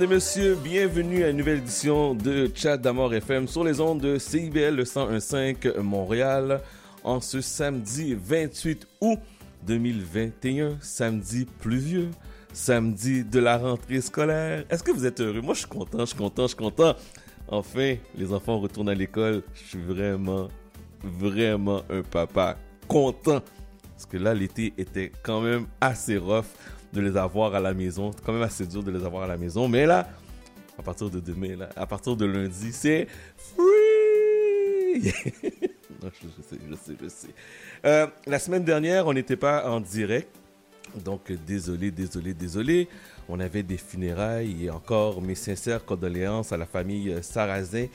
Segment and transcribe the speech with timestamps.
[0.00, 4.00] Mesdames et messieurs, bienvenue à une nouvelle édition de Chat d'Amour FM sur les ondes
[4.00, 6.62] de CIBL le 101.5 Montréal
[7.04, 9.18] en ce samedi 28 août
[9.66, 12.08] 2021, samedi pluvieux,
[12.54, 14.64] samedi de la rentrée scolaire.
[14.70, 15.42] Est-ce que vous êtes heureux?
[15.42, 16.94] Moi, je suis content, je suis content, je suis content.
[17.48, 19.42] Enfin, les enfants retournent à l'école.
[19.52, 20.48] Je suis vraiment,
[21.04, 22.56] vraiment un papa
[22.88, 23.42] content.
[23.92, 26.46] Parce que là, l'été était quand même assez rough
[26.92, 28.10] de les avoir à la maison.
[28.12, 29.68] C'est quand même assez dur de les avoir à la maison.
[29.68, 30.08] Mais là,
[30.78, 33.60] à partir de demain, à partir de lundi, c'est free!
[36.02, 37.28] non, je, je, sais, je sais, je sais.
[37.84, 40.28] Euh, la semaine dernière, on n'était pas en direct.
[41.04, 42.88] Donc, désolé, désolé, désolé.
[43.28, 47.86] On avait des funérailles et encore mes sincères condoléances à la famille Sarrazin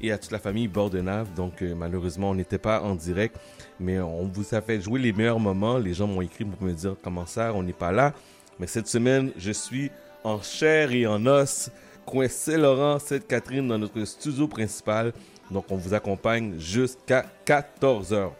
[0.00, 1.32] et à toute la famille Bordenave.
[1.34, 3.36] Donc, euh, malheureusement, on n'était pas en direct,
[3.80, 5.78] mais on vous a fait jouer les meilleurs moments.
[5.78, 8.14] Les gens m'ont écrit pour me dire comment ça, on n'est pas là?
[8.58, 9.90] Mais cette semaine, je suis
[10.22, 11.70] en chair et en os,
[12.06, 15.12] coin Saint-Laurent, Sainte-Catherine, dans notre studio principal.
[15.50, 18.30] Donc, on vous accompagne jusqu'à 14h.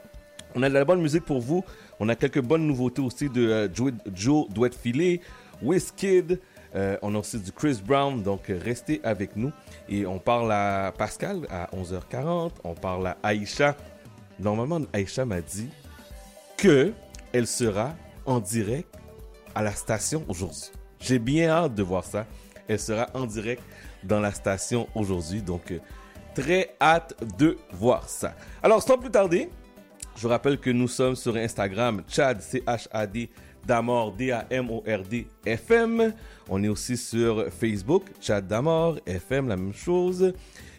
[0.54, 1.64] On a de la bonne musique pour vous.
[2.00, 5.20] On a quelques bonnes nouveautés aussi de euh, Joe, Joe Douette Filet,
[5.62, 6.40] Wizkid.
[6.74, 8.22] Euh, on a aussi du Chris Brown.
[8.22, 9.52] Donc, restez avec nous.
[9.88, 12.52] Et on parle à Pascal à 11h40.
[12.62, 13.76] On parle à Aïcha.
[14.38, 15.68] Normalement, Aïcha m'a dit
[16.56, 16.92] que
[17.32, 17.94] elle sera
[18.26, 18.94] en direct
[19.54, 20.70] à la station aujourd'hui.
[21.00, 22.26] J'ai bien hâte de voir ça.
[22.68, 23.62] Elle sera en direct
[24.02, 25.42] dans la station aujourd'hui.
[25.42, 25.78] Donc, euh,
[26.34, 28.34] très hâte de voir ça.
[28.62, 29.50] Alors, sans plus tarder,
[30.16, 33.30] je rappelle que nous sommes sur Instagram, Chad, C-H-A-D,
[33.66, 36.12] Damor, D-A-M-O-R-D, FM.
[36.48, 40.32] On est aussi sur Facebook, Chad Damor, FM, la même chose.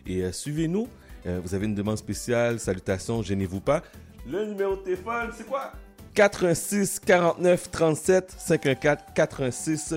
[0.06, 0.88] Et euh, suivez-nous.
[1.26, 3.82] Euh, vous avez une demande spéciale, salutations, gênez-vous pas.
[4.28, 5.72] Le numéro de téléphone, c'est quoi?
[6.16, 9.96] 86 49 37 514 86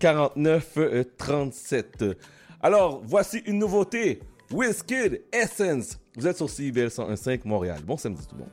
[0.00, 0.78] 49
[1.16, 2.04] 37.
[2.60, 4.20] Alors, voici une nouveauté.
[4.52, 5.96] Wizkid Essence.
[6.16, 7.80] Vous êtes sur CIBL 101.5 Montréal.
[7.84, 8.50] Bon samedi tout le monde.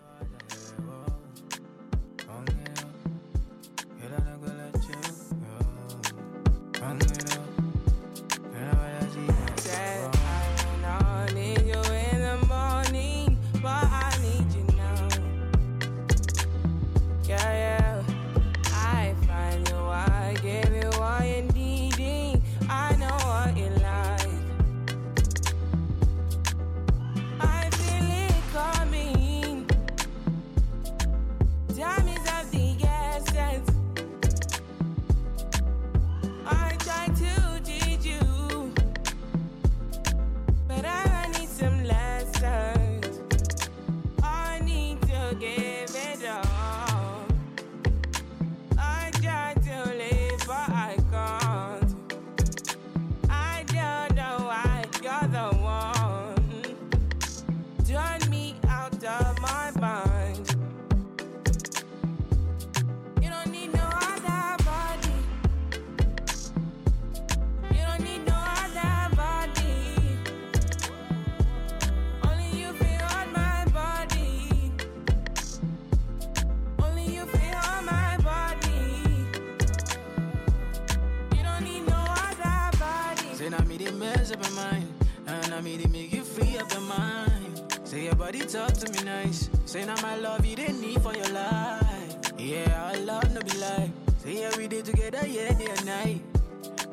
[85.78, 87.64] they make you free up your mind.
[87.84, 89.50] Say your body talk to me nice.
[89.66, 92.18] Say now my love you didn't need for your life.
[92.38, 93.90] Yeah, I love no be like.
[94.24, 96.22] Say yeah, we did together, yeah, day and night.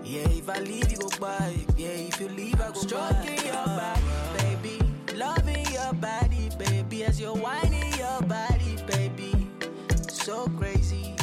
[0.05, 1.55] Yeah, if I leave, you go by.
[1.77, 3.45] Yeah, if you leave, I go Stroking by.
[3.45, 4.01] your back,
[4.39, 4.79] baby.
[5.15, 7.05] Loving your body, baby.
[7.05, 9.47] As you're whining your body, baby.
[10.09, 11.17] So crazy.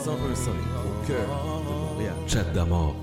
[0.00, 2.14] 101.5 au cœur de Montréal.
[2.26, 2.96] Chat d'amour.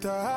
[0.00, 0.35] Dieu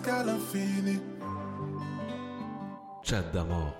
[0.00, 0.98] jusqu'à l'infini.
[3.02, 3.74] Chat d'amour.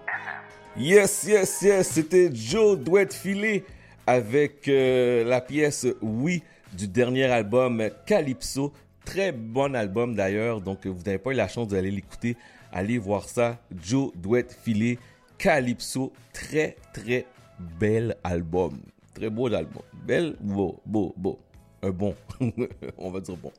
[0.76, 3.64] Yes, yes, yes, c'était Joe Douette Filet
[4.06, 8.72] avec euh, la pièce Oui du dernier album Calypso.
[9.04, 12.36] Très bon album d'ailleurs, donc vous n'avez pas eu la chance d'aller l'écouter.
[12.72, 13.58] Allez voir ça.
[13.82, 14.98] Joe Douette Filet,
[15.38, 16.12] Calypso.
[16.32, 17.26] Très, très
[17.58, 18.78] bel album.
[19.14, 19.82] Très beau album.
[20.06, 21.38] Bel, beau, beau, beau.
[21.82, 22.14] Un bon.
[22.98, 23.52] On va dire bon.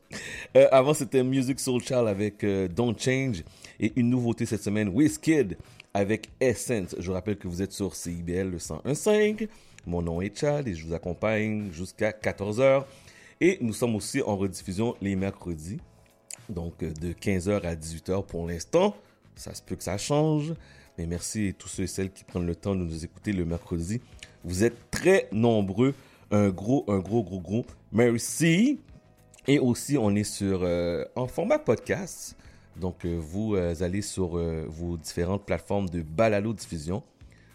[0.55, 3.43] Euh, avant, c'était Music Soul Child avec euh, Don't Change.
[3.79, 5.57] Et une nouveauté cette semaine, Wizkid
[5.93, 6.95] avec Essence.
[6.99, 9.47] Je rappelle que vous êtes sur CIBL le 101.5.
[9.87, 12.85] Mon nom est Chad et je vous accompagne jusqu'à 14h.
[13.39, 15.79] Et nous sommes aussi en rediffusion les mercredis.
[16.47, 18.95] Donc euh, de 15h à 18h pour l'instant.
[19.35, 20.53] Ça se peut que ça change.
[20.97, 23.45] Mais merci à tous ceux et celles qui prennent le temps de nous écouter le
[23.45, 23.99] mercredi.
[24.43, 25.95] Vous êtes très nombreux.
[26.29, 28.79] Un gros, un gros, gros, gros merci.
[29.47, 32.35] Et aussi, on est sur euh, en format podcast.
[32.75, 37.03] Donc, euh, vous euh, allez sur vos différentes plateformes de balado diffusion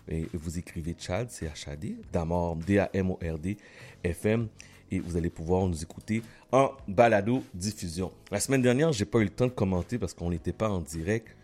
[0.09, 3.57] et vous écrivez Chad, C-H-A-D, Damord, D-A-M-O-R-D,
[4.05, 4.47] FM,
[4.90, 8.12] et vous allez pouvoir nous écouter en balado diffusion.
[8.31, 10.81] La semaine dernière, j'ai pas eu le temps de commenter parce qu'on n'était pas en
[10.81, 11.37] direct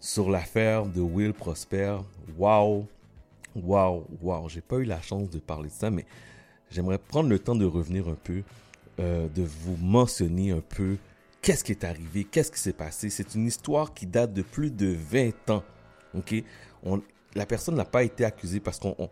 [0.00, 1.98] sur l'affaire de Will Prosper.
[2.36, 2.86] Waouh,
[3.54, 4.48] waouh, waouh.
[4.48, 6.04] J'ai pas eu la chance de parler de ça, mais
[6.70, 8.42] j'aimerais prendre le temps de revenir un peu,
[8.98, 10.96] euh, de vous mentionner un peu
[11.42, 13.10] qu'est-ce qui est arrivé, qu'est-ce qui s'est passé.
[13.10, 15.64] C'est une histoire qui date de plus de 20 ans.
[16.14, 16.34] Ok,
[17.34, 19.08] la personne n'a pas été accusée parce qu'on on,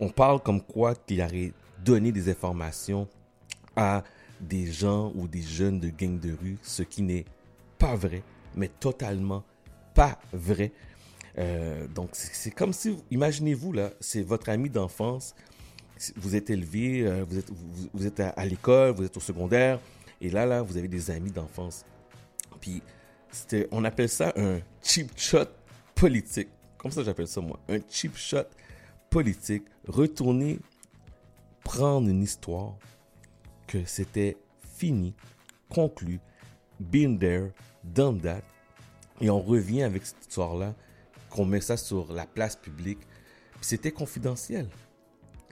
[0.00, 1.52] on parle comme quoi qu'il aurait
[1.84, 3.08] donné des informations
[3.76, 4.02] à
[4.40, 7.24] des gens ou des jeunes de gang de rue, ce qui n'est
[7.78, 8.22] pas vrai,
[8.56, 9.44] mais totalement
[9.94, 10.72] pas vrai.
[11.38, 15.34] Euh, donc c'est comme si, imaginez-vous là, c'est votre ami d'enfance,
[16.16, 17.50] vous êtes élevé, euh, vous êtes,
[17.92, 19.78] vous, êtes à, l'école, vous êtes au secondaire,
[20.20, 21.84] et là là, vous avez des amis d'enfance.
[22.60, 22.82] Puis
[23.70, 25.46] on appelle ça un cheap shot
[25.94, 26.48] politique.
[26.78, 28.44] Comme ça j'appelle ça moi, un cheap shot
[29.10, 30.58] politique, retourner
[31.64, 32.74] prendre une histoire
[33.66, 34.36] que c'était
[34.76, 35.14] fini,
[35.68, 36.20] conclu,
[36.80, 37.50] been there,
[37.84, 38.42] done that,
[39.20, 40.74] et on revient avec cette histoire-là,
[41.30, 42.98] qu'on met ça sur la place publique,
[43.54, 44.68] puis c'était confidentiel.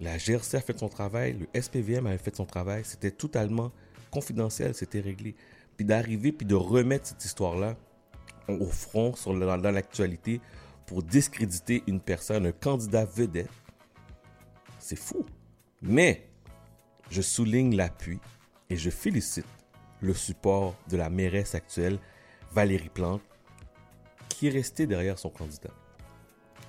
[0.01, 3.71] La GRC a fait son travail, le SPVM avait fait son travail, c'était totalement
[4.11, 5.35] confidentiel, c'était réglé.
[5.77, 7.77] Puis d'arriver, puis de remettre cette histoire-là
[8.49, 10.41] au front sur, dans, dans l'actualité
[10.87, 13.51] pour discréditer une personne, un candidat vedette,
[14.79, 15.27] c'est fou.
[15.83, 16.27] Mais
[17.11, 18.19] je souligne l'appui
[18.71, 19.47] et je félicite
[20.01, 21.99] le support de la mairesse actuelle,
[22.53, 23.23] Valérie Plante,
[24.29, 25.71] qui est restée derrière son candidat.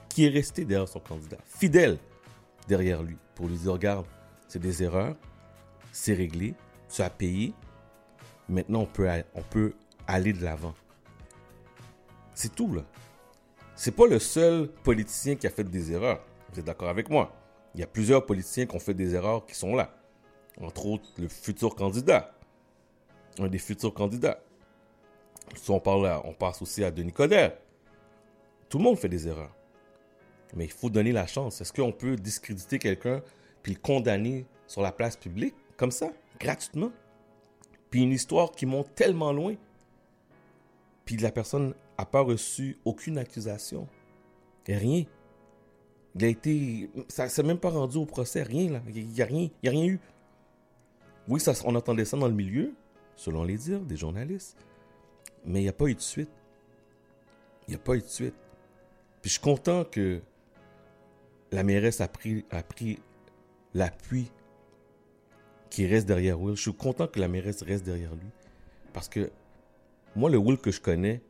[0.10, 1.98] Qui est restée derrière son candidat, fidèle
[2.67, 4.06] derrière lui, pour lui dire, regarde,
[4.47, 5.15] c'est des erreurs,
[5.91, 6.56] c'est réglé,
[6.89, 7.54] tu as payé,
[8.50, 9.74] maintenant on peut, on peut
[10.08, 10.74] aller de l'avant.
[12.34, 12.84] C'est tout là.
[13.76, 16.24] C'est pas le seul politicien qui a fait des erreurs.
[16.52, 17.32] Vous êtes d'accord avec moi?
[17.74, 19.93] Il y a plusieurs politiciens qui ont fait des erreurs qui sont là.
[20.60, 22.34] Entre autres, le futur candidat.
[23.39, 24.39] Un des futurs candidats.
[25.56, 27.54] Si on, parle on passe aussi à Denis Coderre.
[28.69, 29.56] Tout le monde fait des erreurs.
[30.56, 31.62] Mais il faut donner la chance.
[31.62, 33.22] Est-ce qu'on peut discréditer quelqu'un
[33.64, 36.92] puis le condamner sur la place publique comme ça, gratuitement?
[37.90, 39.56] Puis une histoire qui monte tellement loin.
[41.06, 43.88] Puis la personne n'a pas reçu aucune accusation.
[44.68, 45.04] Et rien.
[46.16, 46.90] Il a été.
[47.08, 48.82] Ça s'est même pas rendu au procès, rien là.
[48.94, 49.50] Il n'y a rien.
[49.64, 50.00] Il a rien eu.
[51.28, 52.74] Oui, ça, on entendait ça dans le milieu,
[53.16, 54.58] selon les dires des journalistes.
[55.46, 56.32] Mais il n'y a pas eu de suite.
[57.68, 58.36] Il n'y a pas eu de suite.
[59.22, 60.22] Puis je suis content que
[61.52, 62.46] la mairesse a pris,
[63.74, 64.32] l'appui
[65.70, 66.56] qui reste derrière Will.
[66.56, 68.30] Je suis content que la mairesse reste derrière lui.
[68.94, 69.32] Parce que
[70.16, 71.22] moi, le Will que je connais,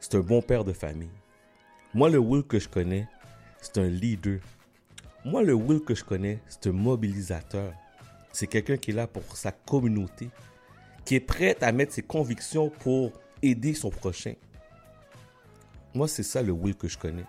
[0.00, 1.10] c'est un bon père de famille.
[1.94, 3.08] Moi, le Will que je connais,
[3.60, 4.40] c'est un leader.
[5.24, 7.72] Moi, le Will que je connais, c'est un mobilisateur.
[8.32, 10.28] C'est quelqu'un qui est là pour sa communauté,
[11.04, 14.34] qui est prêt à mettre ses convictions pour aider son prochain.
[15.94, 17.24] Moi, c'est ça le Will que je connais.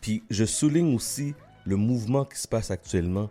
[0.00, 1.34] Puis je souligne aussi
[1.64, 3.30] le mouvement qui se passe actuellement.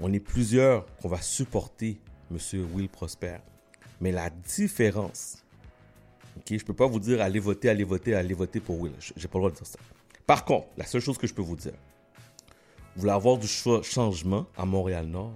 [0.00, 1.98] On est plusieurs qu'on va supporter
[2.30, 2.38] M.
[2.72, 3.38] Will Prosper.
[4.00, 5.42] Mais la différence,
[6.36, 8.92] ok, je ne peux pas vous dire allez voter, allez voter, allez voter pour Will.
[8.98, 9.78] J'ai pas le droit de dire ça.
[10.26, 11.72] Par contre, la seule chose que je peux vous dire,
[12.94, 15.32] vous voulez avoir du changement à Montréal-Nord,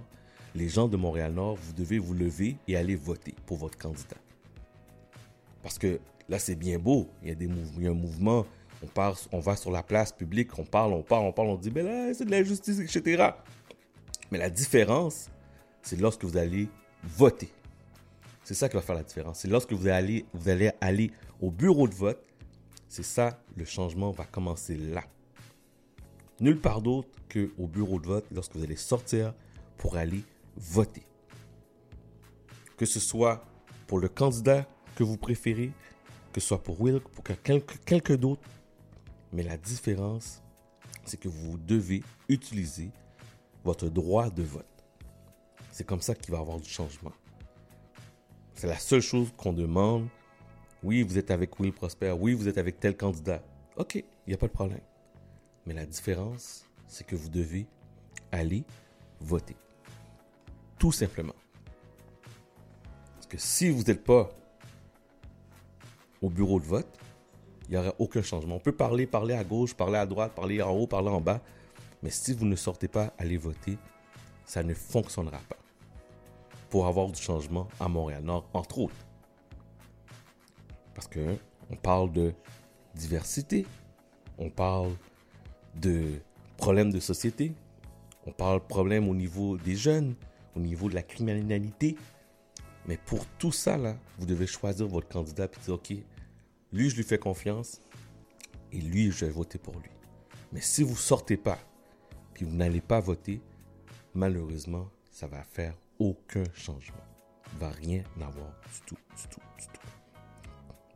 [0.53, 4.17] les gens de Montréal-Nord, vous devez vous lever et aller voter pour votre candidat.
[5.63, 7.07] Parce que là, c'est bien beau.
[7.23, 8.45] A, il y a un mouvement.
[9.31, 11.85] On, va sur la place publique, on parle, on parle, on parle, on dit, ben
[11.85, 13.29] là, c'est de l'injustice, etc.
[14.31, 15.29] Mais la différence,
[15.81, 16.67] c'est lorsque vous allez
[17.03, 17.51] voter.
[18.43, 19.39] C'est ça qui va faire la différence.
[19.39, 20.25] C'est lorsque vous allez,
[20.81, 22.23] aller au bureau de vote
[22.91, 25.05] c'est ça, le changement va commencer là.
[26.41, 29.33] Nulle part d'autre qu'au bureau de vote lorsque vous allez sortir
[29.77, 30.25] pour aller
[30.57, 31.03] voter.
[32.75, 33.45] Que ce soit
[33.87, 35.71] pour le candidat que vous préférez,
[36.33, 38.41] que ce soit pour Will, pour quelqu'un d'autre.
[39.33, 40.41] Mais la différence,
[41.05, 42.91] c'est que vous devez utiliser
[43.63, 44.65] votre droit de vote.
[45.71, 47.13] C'est comme ça qu'il va y avoir du changement.
[48.55, 50.07] C'est la seule chose qu'on demande
[50.83, 52.11] oui, vous êtes avec Will Prosper.
[52.11, 53.43] Oui, vous êtes avec tel candidat.
[53.77, 54.81] OK, il n'y a pas de problème.
[55.65, 57.67] Mais la différence, c'est que vous devez
[58.31, 58.63] aller
[59.19, 59.55] voter.
[60.79, 61.35] Tout simplement.
[63.13, 64.31] Parce que si vous n'êtes pas
[66.21, 66.97] au bureau de vote,
[67.67, 68.55] il n'y aura aucun changement.
[68.55, 71.41] On peut parler, parler à gauche, parler à droite, parler en haut, parler en bas.
[72.03, 73.77] Mais si vous ne sortez pas aller voter,
[74.45, 75.57] ça ne fonctionnera pas.
[76.69, 78.95] Pour avoir du changement à Montréal-Nord, entre autres.
[80.93, 81.35] Parce que
[81.69, 82.33] on parle de
[82.95, 83.65] diversité,
[84.37, 84.91] on parle
[85.75, 86.19] de
[86.57, 87.53] problèmes de société,
[88.25, 90.15] on parle de problèmes au niveau des jeunes,
[90.55, 91.95] au niveau de la criminalité.
[92.87, 95.93] Mais pour tout ça, là, vous devez choisir votre candidat et dire, OK,
[96.73, 97.81] lui, je lui fais confiance
[98.71, 99.89] et lui, je vais voter pour lui.
[100.51, 101.59] Mais si vous sortez pas,
[102.33, 103.41] puis vous n'allez pas voter,
[104.13, 107.03] malheureusement, ça va faire aucun changement.
[107.53, 109.87] Il va rien avoir du tout, du tout, du tout.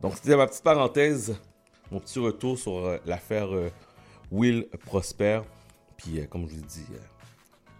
[0.00, 1.38] Donc, c'était ma petite parenthèse,
[1.90, 3.70] mon petit retour sur euh, l'affaire euh,
[4.30, 5.42] Will Prosper.
[5.96, 6.86] Puis, euh, comme je vous dit,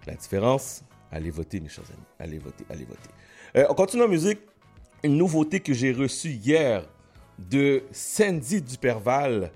[0.06, 2.06] la différence, allez voter, mes chers amis.
[2.18, 3.66] Allez voter, allez voter.
[3.68, 4.40] on continue en musique.
[5.02, 6.86] Une nouveauté que j'ai reçue hier
[7.38, 9.50] de Sandy Duperval.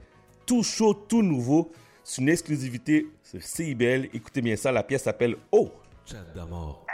[0.46, 1.70] Tout chaud, tout nouveau.
[2.04, 3.06] C'est une exclusivité
[3.38, 4.08] CIBL.
[4.12, 5.70] Écoutez bien ça, la pièce s'appelle Oh!
[6.04, 6.84] Chat d'amour.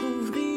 [0.00, 0.49] Découvrir.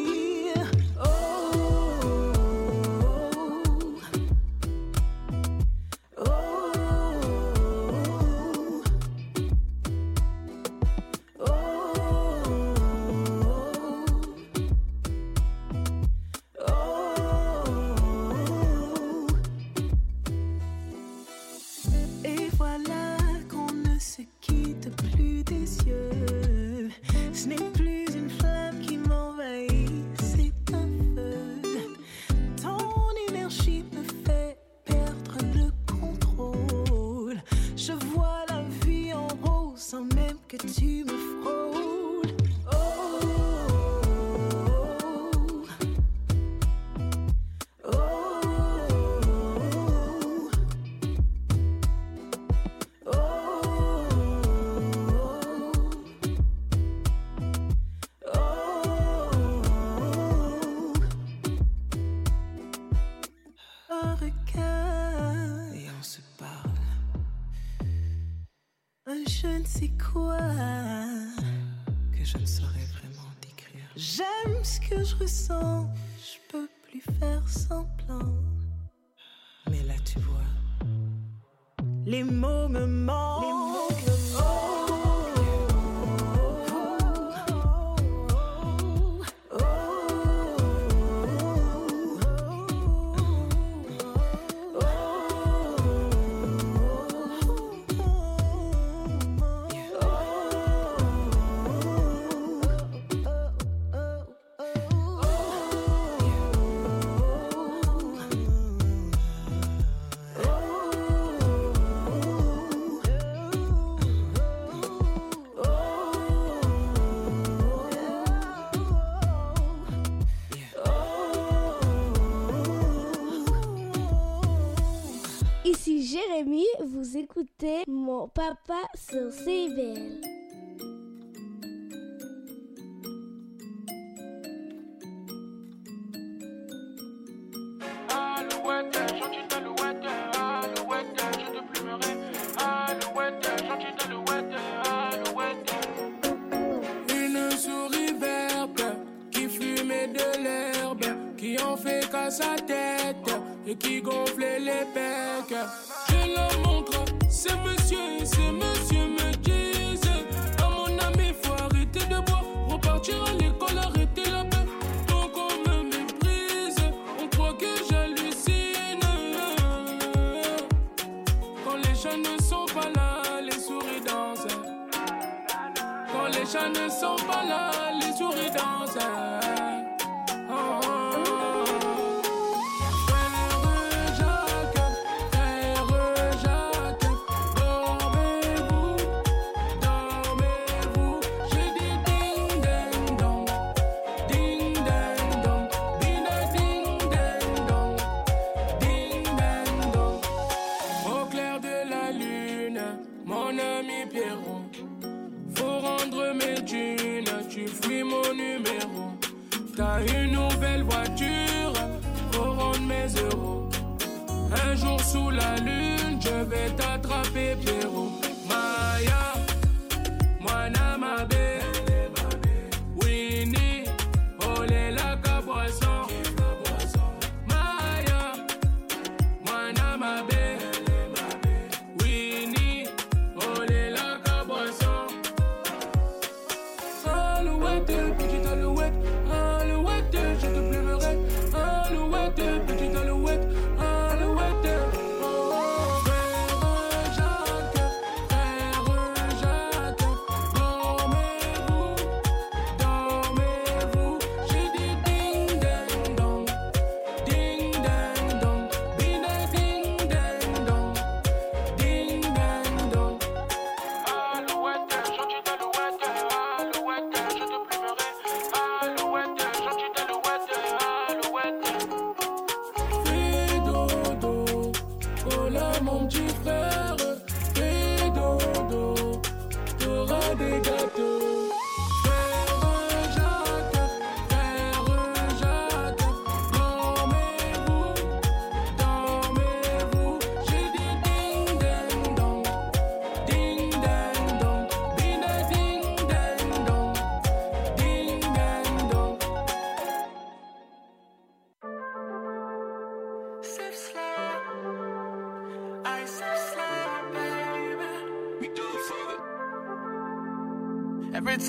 [82.75, 83.22] Écoutez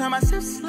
[0.05, 0.64] time I sip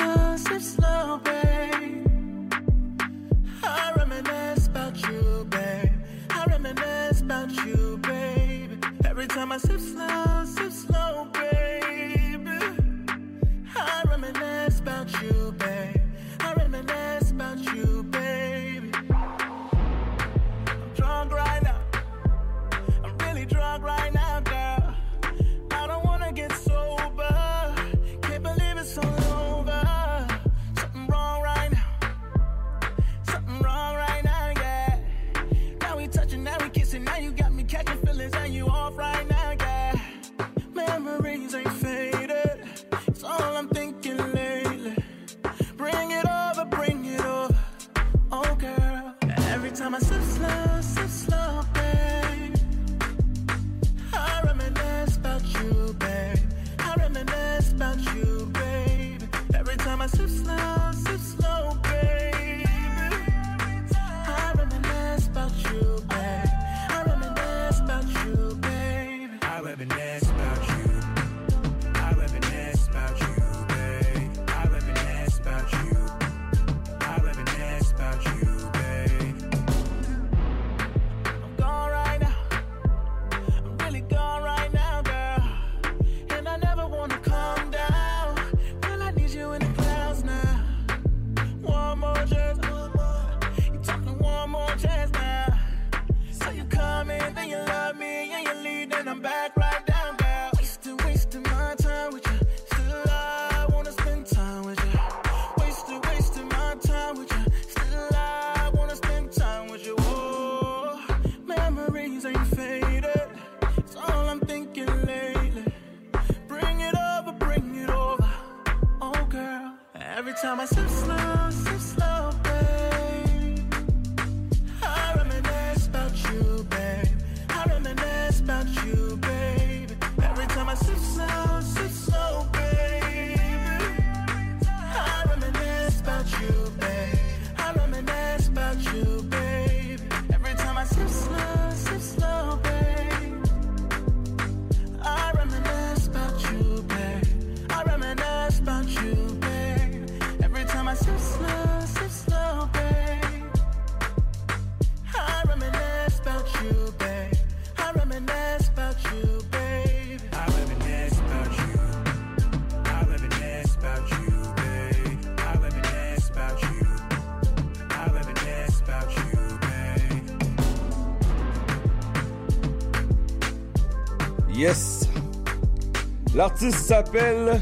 [176.36, 177.62] L'artiste s'appelle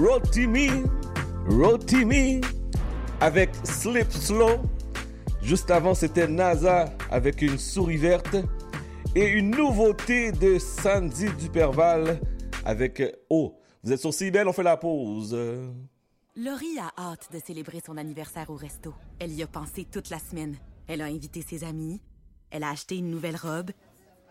[0.00, 0.68] Rotimi.
[1.48, 2.40] Rotimi
[3.20, 4.62] avec Slip Slow.
[5.42, 8.36] Juste avant, c'était NASA avec une souris verte.
[9.14, 12.20] Et une nouveauté de Sandy Duperval
[12.64, 13.54] avec Oh.
[13.84, 15.38] Vous êtes sur CBL, on fait la pause.
[16.34, 18.92] Laurie a hâte de célébrer son anniversaire au resto.
[19.20, 20.56] Elle y a pensé toute la semaine.
[20.88, 22.00] Elle a invité ses amis.
[22.50, 23.70] Elle a acheté une nouvelle robe.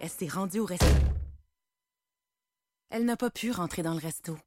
[0.02, 0.86] Elle s'est rendue au resto.
[2.90, 4.38] Elle n'a pas pu rentrer dans le resto.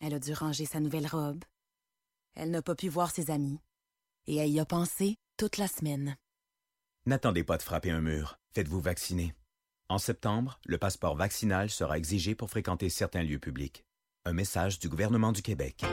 [0.00, 1.44] Elle a dû ranger sa nouvelle robe.
[2.34, 3.60] Elle n'a pas pu voir ses amis.
[4.26, 6.16] Et elle y a pensé toute la semaine.
[7.06, 8.38] N'attendez pas de frapper un mur.
[8.54, 9.34] Faites-vous vacciner.
[9.88, 13.84] En septembre, le passeport vaccinal sera exigé pour fréquenter certains lieux publics.
[14.24, 15.84] Un message du gouvernement du Québec.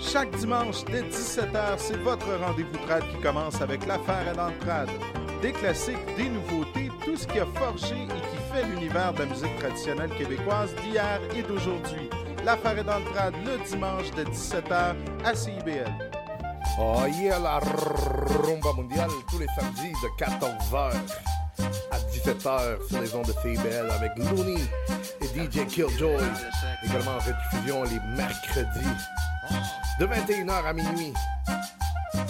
[0.00, 4.90] Chaque dimanche dès 17h, c'est votre rendez-vous trad qui commence avec l'affaire à l'entrade.
[5.42, 9.26] Des classiques, des nouveautés, tout ce qui a forgé et qui fait l'univers de la
[9.26, 12.10] musique traditionnelle québécoise d'hier et d'aujourd'hui.
[12.44, 13.04] L'affaire est dans le
[13.44, 15.92] le dimanche de 17h à CIBL.
[16.78, 20.92] Oh yeah, la rumba mondiale tous les samedis de 14h
[21.90, 24.60] à 17h sur les ondes de CBL avec Looney
[25.20, 26.22] et DJ Killjoy.
[26.84, 28.96] Également en rediffusion les mercredis
[29.98, 31.12] de 21h à minuit.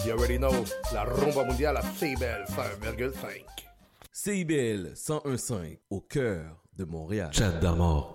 [0.05, 3.70] You already know, la rumba mondiale à CBL 5,5.
[4.13, 7.29] CIBL 101.5 au cœur de Montréal.
[7.31, 8.13] Chat d'amour.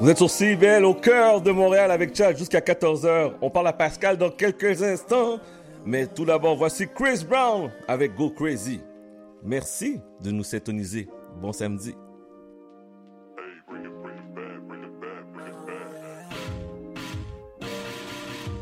[0.00, 3.34] Vous êtes sur CIBL au cœur de Montréal avec Chad jusqu'à 14h.
[3.42, 5.40] On parle à Pascal dans quelques instants.
[5.84, 8.80] Mais tout d'abord, voici Chris Brown avec Go Crazy.
[9.44, 11.06] Merci de nous syntoniser.
[11.42, 11.94] Bon samedi.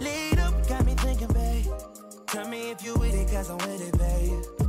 [0.00, 1.72] Lead up, got me thinking, babe.
[2.26, 4.67] Tell me if you with it, cause I'm with it, babe.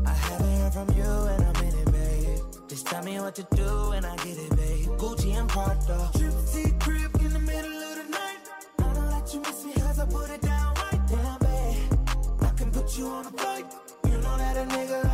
[0.70, 2.40] I from you and I'm in it, babe.
[2.68, 4.88] Just tell me what to do and I get it, babe.
[5.00, 6.12] Gucci and Prada.
[6.14, 8.40] Trip crib in the middle of the night.
[8.78, 12.00] I know that you miss me as I put it down right down, babe.
[12.42, 13.66] I can put you on a flight.
[14.06, 15.09] You know that a nigga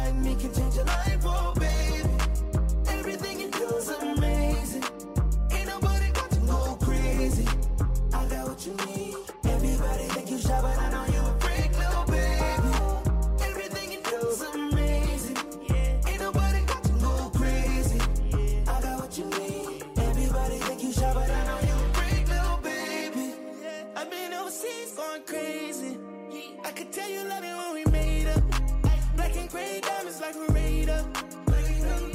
[29.55, 31.05] Gray diamonds like a radar.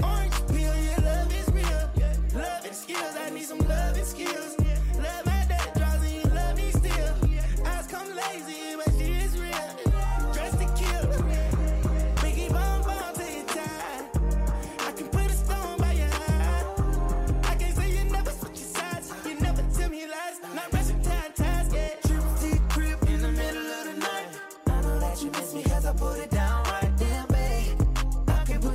[0.05, 1.85] Orange peel, your love is real.
[2.35, 4.59] Love and skills, I need some love and skills.
[4.59, 7.15] Love my dad draws and you love me still.
[7.65, 9.69] Eyes come lazy, but she is real.
[10.35, 11.07] Dressed to kill.
[12.21, 14.05] Biggie bomb bomb till you tired.
[14.81, 16.65] I can put a stone by your eye.
[17.45, 19.15] I can say you never switch your sides.
[19.25, 20.37] You never tell me lies.
[20.55, 21.89] Not rushing time, ties, yeah.
[22.07, 24.29] Trip to crib in the middle of the night.
[24.67, 26.30] I know that you miss me cause I put it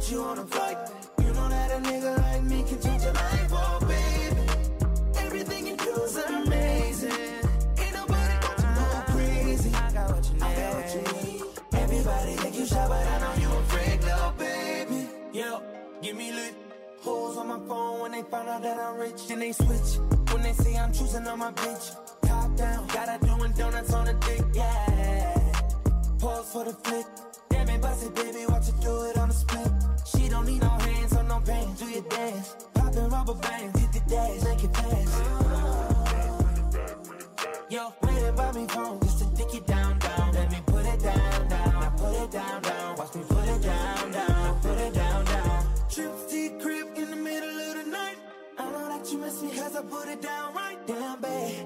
[0.05, 0.77] put you on a flight.
[1.19, 4.41] You know that a nigga like me can change your life, oh baby.
[5.17, 7.11] Everything you do is amazing.
[7.79, 9.71] Ain't nobody got you go crazy.
[9.73, 10.43] I got what you need.
[10.43, 11.41] I got what you need.
[11.73, 15.09] Everybody think you shy, but I know you a freak, little baby.
[15.33, 15.61] Yo,
[16.01, 16.55] give me lit.
[17.01, 19.27] Hoes on my phone when they find out that I'm rich.
[19.27, 19.97] Then they switch.
[20.31, 21.95] When they say I'm choosing on my bitch.
[22.21, 25.63] Top down, got her doing donuts on the dick, yeah.
[26.19, 27.05] Pause for the flick.
[27.49, 29.84] Damn it, it, baby, watch her do it on the split.
[30.35, 32.55] Don't need no hands or no pain, do your dance.
[32.73, 35.11] Poppin' rubber bands, hit the dash, make it pass.
[37.69, 40.33] Yo, waiting by me phone just to dick it down, down.
[40.33, 41.79] Let me put it down, down.
[41.79, 42.97] Now put it down, down.
[42.97, 44.27] Watch me put it down, down.
[44.27, 45.65] Now put it down, down.
[45.89, 48.17] Trip to crib in the middle of the night.
[48.57, 51.65] I know that you miss me as I put it down right down, babe.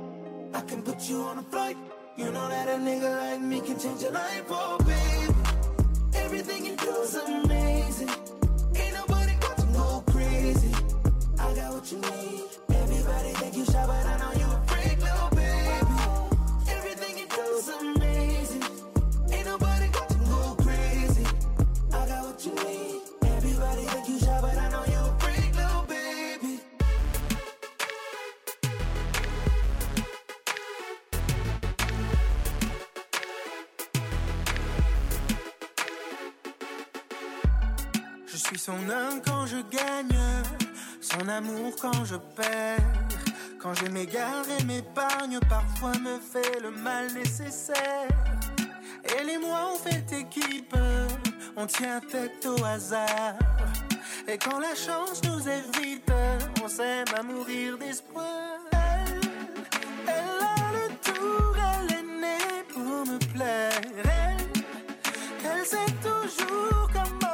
[0.54, 1.78] I can put you on a flight.
[2.18, 5.36] You know that a nigga like me can change your life, oh babe.
[6.14, 8.29] Everything you do is amazing.
[11.50, 12.44] I got what you need.
[12.70, 15.98] Everybody think you shy, but I know you a freak, little baby.
[16.78, 18.64] Everything you do is amazing.
[19.34, 21.26] Ain't nobody got to go crazy.
[21.92, 23.02] I got what you need.
[23.38, 26.60] Everybody think you shy, but I know you a freak, little baby.
[38.28, 40.16] Je suis son homme quand je gagne,
[41.12, 42.80] son amour quand je perds.
[43.62, 48.08] Quand je m'égare et m'épargne, parfois me fait le mal nécessaire.
[49.18, 50.76] Elle et moi on fait équipe,
[51.56, 53.36] on tient tête au hasard.
[54.28, 56.12] Et quand la chance nous évite,
[56.64, 58.60] on s'aime à mourir d'espoir.
[58.72, 59.26] Elle,
[60.08, 63.82] a le tour, elle est née pour me plaire.
[64.04, 64.64] Elle,
[65.44, 67.29] elle sait toujours comment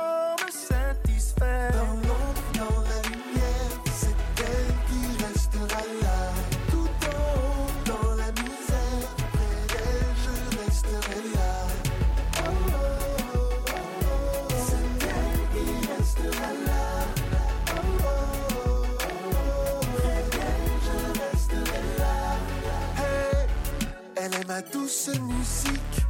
[24.48, 26.06] ma douce musique,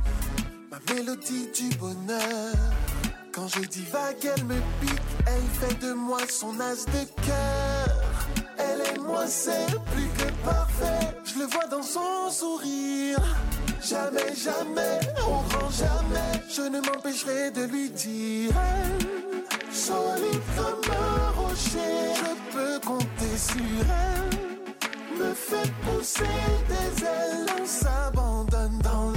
[0.71, 2.55] ma mélodie du bonheur.
[3.33, 8.27] Quand je divague, elle me pique, elle fait de moi son as de cœur.
[8.57, 11.15] Elle et moi, c'est plus que parfait.
[11.23, 13.19] Je le vois dans son sourire.
[13.81, 18.51] Jamais, jamais, au grand jamais, je ne m'empêcherai de lui dire.
[18.55, 24.54] Elle, solide comme un rocher, je peux compter sur elle.
[25.17, 26.23] Me fait pousser
[26.67, 29.14] des ailes, on s'abandonne dans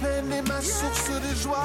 [0.00, 1.56] peine est ma source de joie.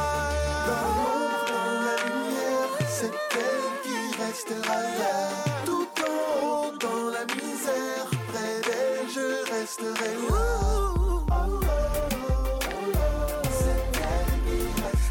[0.68, 3.16] Dans l'ombre, dans la lumière, c'est
[3.46, 5.18] elle qui restera là.
[5.66, 10.46] Tout en haut, dans la misère, près d'elle, je resterai là.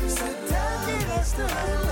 [0.09, 1.90] C'est elle qui restera là.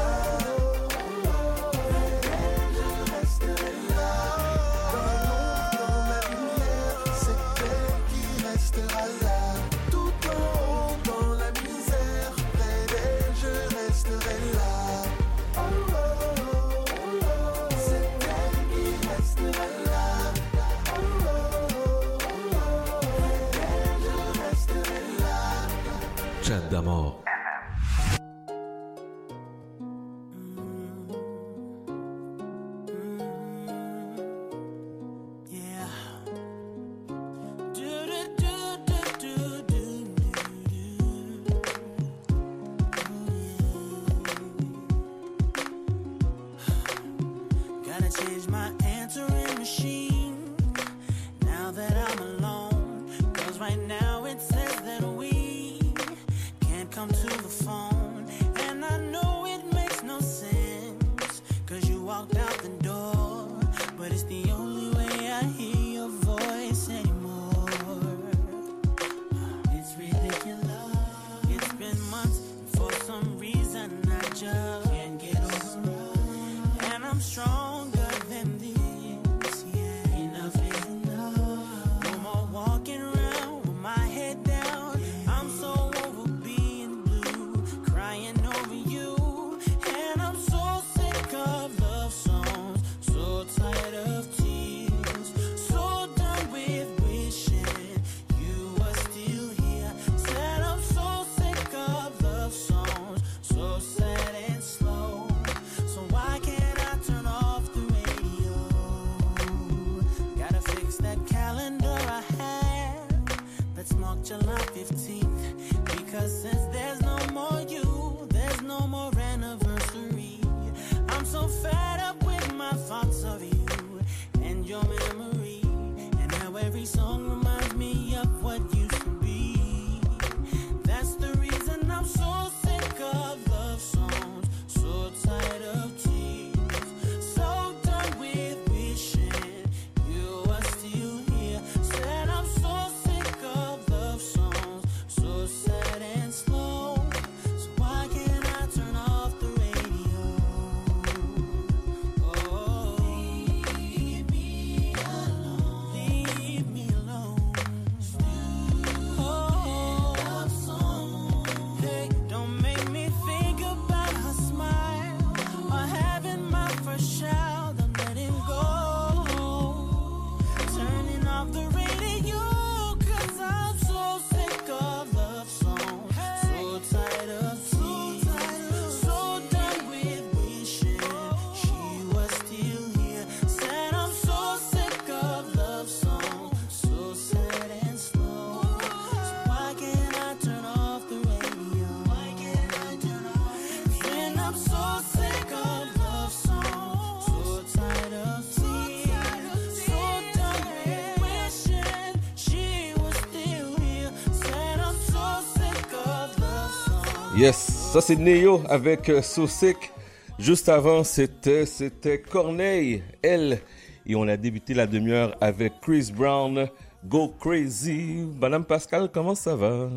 [207.88, 209.90] Ça c'est Neo avec euh, So Sick.
[210.38, 213.60] Juste avant, c'était c'était Corneille, elle.
[214.06, 216.68] Et on a débuté la demi-heure avec Chris Brown,
[217.06, 218.26] Go Crazy.
[218.38, 219.88] Madame Pascal, comment ça va?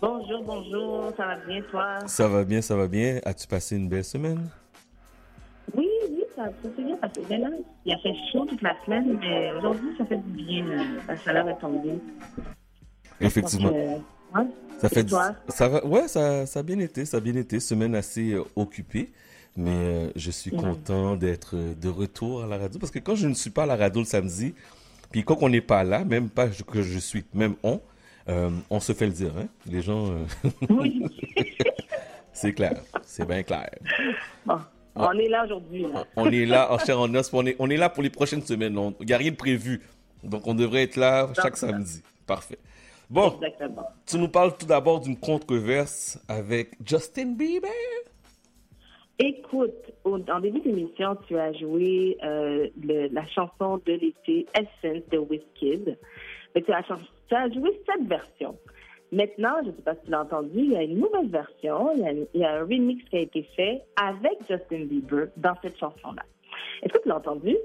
[0.00, 1.98] Bonjour, bonjour, ça va bien toi?
[2.06, 3.20] Ça va bien, ça va bien.
[3.24, 4.48] As-tu passé une belle semaine?
[5.76, 7.22] Oui, oui, ça, ça s'est bien passé.
[7.28, 7.48] Ben là,
[7.84, 10.64] il a fait chaud toute la semaine, mais aujourd'hui, ça fait du bien.
[11.06, 12.00] La chaleur est tombée.
[13.20, 13.68] Effectivement.
[13.68, 13.98] Donc, euh,
[14.34, 14.46] ouais.
[14.78, 15.34] Ça fait toi?
[15.48, 18.42] ça va ouais ça, ça a bien été ça a bien été semaine assez euh,
[18.56, 19.10] occupée
[19.56, 20.60] mais euh, je suis Mhm.
[20.60, 23.64] content d'être euh, de retour à la radio parce que quand je ne suis pas
[23.64, 24.54] à la radio le samedi
[25.10, 27.80] puis quand on n'est pas là même pas que je suis même on
[28.28, 30.24] euh, on se fait le dire hein les gens euh,
[32.32, 33.70] c'est clair c'est bien clair
[34.46, 34.58] Bon,
[34.94, 35.82] on est là aujourd'hui.
[35.92, 36.04] là.
[36.16, 38.42] on est là en chair en os on est on est là pour les prochaines
[38.42, 39.80] semaines il n'y a rien de prévu
[40.24, 42.58] donc on devrait être là chaque samedi parfait
[43.10, 43.86] bon Exactement.
[44.06, 47.68] tu nous parles tout d'abord d'une controverse avec Justin Bieber.
[49.18, 55.02] Écoute, au- en début d'émission, tu as joué euh, le- la chanson de l'été Essence
[55.10, 55.98] de Wizkid.
[56.54, 56.96] Mais tu as, chan-
[57.28, 58.56] tu as joué cette version.
[59.12, 61.92] Maintenant, je ne sais pas si tu l'as entendu, il y a une nouvelle version,
[61.96, 64.84] il y a, une- il y a un remix qui a été fait avec Justin
[64.86, 66.22] Bieber dans cette chanson-là.
[66.82, 67.56] Est-ce que tu l'as entendu?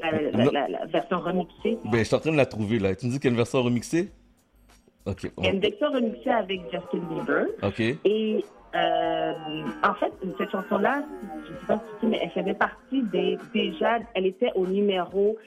[0.00, 0.50] La, la- la- Non.
[0.52, 1.76] la- la version remixée.
[1.86, 2.94] Ben, je suis en train de la trouver là.
[2.94, 4.10] Tu me dis qu'il y a une version remixée?
[5.08, 5.30] Ok.
[5.38, 7.46] Il y a une version remixée avec Justin Bieber.
[7.62, 7.80] Ok.
[8.04, 8.44] Et
[8.74, 9.32] Euh,
[9.82, 11.02] en fait, cette chanson-là,
[11.46, 14.52] je ne sais pas si tu sais, mais elle faisait partie des déjà, elle était
[14.54, 15.38] au numéro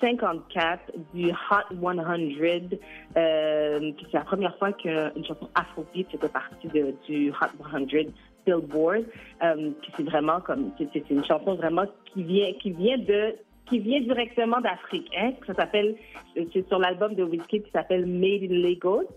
[0.00, 0.80] 54
[1.12, 1.34] du Hot
[1.70, 2.78] 100.
[3.16, 7.86] Euh, c'est la première fois qu'une chanson afrobeat faisait partie de, du Hot 100
[8.46, 9.04] Billboard.
[9.42, 13.36] Euh, c'est vraiment comme, c'est c'est une chanson vraiment qui vient, qui vient de
[13.66, 15.10] qui vient directement d'Afrique.
[15.16, 15.32] Hein?
[15.46, 15.94] Ça s'appelle,
[16.34, 19.08] c'est sur l'album de Wizkid qui s'appelle Made in Lagos,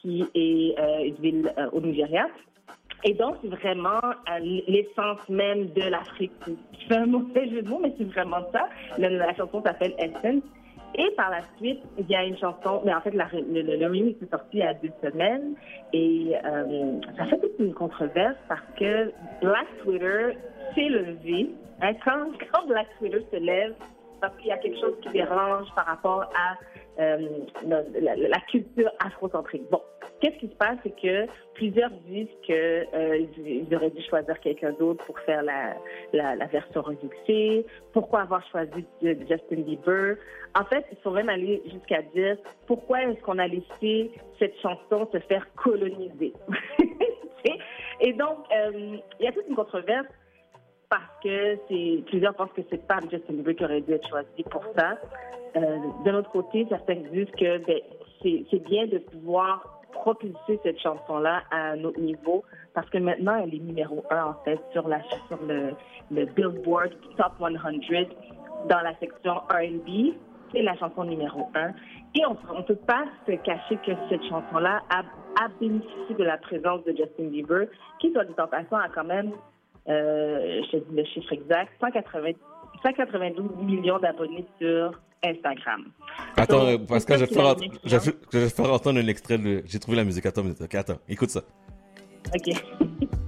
[0.00, 2.26] qui est euh, une ville euh, au Nigeria.
[3.04, 6.32] Et donc, c'est vraiment euh, l'essence même de l'Afrique.
[6.88, 8.68] Fais un mauvais jeu de mots, mais c'est vraiment ça.
[8.98, 10.42] La, chanson s'appelle Essence.
[10.94, 13.22] Et par la suite, il y a une chanson, mais en fait, le,
[13.62, 15.54] le, le remix est sorti il y a deux semaines.
[15.92, 20.36] Et euh, ça fait toute une controverse parce que Black Twitter
[20.74, 21.50] s'est levé.
[22.04, 23.74] Quand, quand Black Twitter se lève,
[24.20, 26.56] parce qu'il y a quelque chose qui dérange par rapport à
[27.00, 27.18] euh,
[27.64, 29.68] la, culture afrocentrique.
[29.68, 29.80] Bon,
[30.20, 34.38] qu'est-ce qui se passe, c'est que plusieurs disent que euh, ils, ils auraient dû choisir
[34.40, 37.66] quelqu'un d'autre pour faire la, version remixée.
[37.92, 40.16] Pourquoi avoir choisi Justin Bieber?
[40.54, 42.36] En fait, il faut même aller jusqu'à dire
[42.68, 46.32] pourquoi est-ce qu'on a laissé cette chanson se faire coloniser?
[48.00, 50.06] Et donc, euh, il y a toute une controverse
[50.92, 54.62] parce que plusieurs pensent que c'est pas Justin Bieber qui aurait dû être choisi pour
[54.76, 54.98] ça.
[55.56, 57.80] Euh, D'un autre côté, certains disent que ben,
[58.22, 63.54] c'est bien de pouvoir propulser cette chanson-là à un autre niveau parce que maintenant elle
[63.54, 65.70] est numéro un en fait sur la sur le,
[66.10, 67.48] le Billboard Top 100
[68.68, 70.12] dans la section R&B.
[70.52, 71.70] C'est la chanson numéro un.
[72.14, 74.98] Et on ne peut pas se cacher que cette chanson-là a,
[75.42, 77.68] a bénéficié de la présence de Justin Bieber,
[77.98, 79.32] qui, soit dit en passant, a quand même
[79.86, 82.32] je te dis le chiffre exact, 180
[82.82, 84.92] 192 millions d'abonnés sur
[85.24, 85.84] Instagram.
[86.36, 89.38] Attends, euh, Donc, Pascal, je vais, faire, je, vais, je vais faire entendre un extrait
[89.38, 89.62] de.
[89.66, 90.26] J'ai trouvé la musique.
[90.26, 90.62] Attends, une minute.
[90.62, 91.42] Ok, attends, écoute ça.
[92.34, 92.54] OK.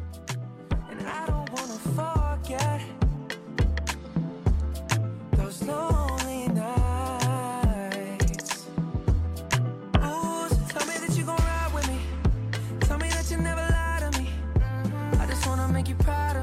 [15.87, 16.34] you proud.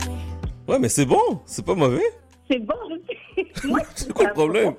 [0.72, 2.14] Ouais, mais c'est bon, c'est pas mauvais.
[2.50, 3.68] C'est bon, je sais.
[3.68, 4.74] Moi, C'est quoi le problème?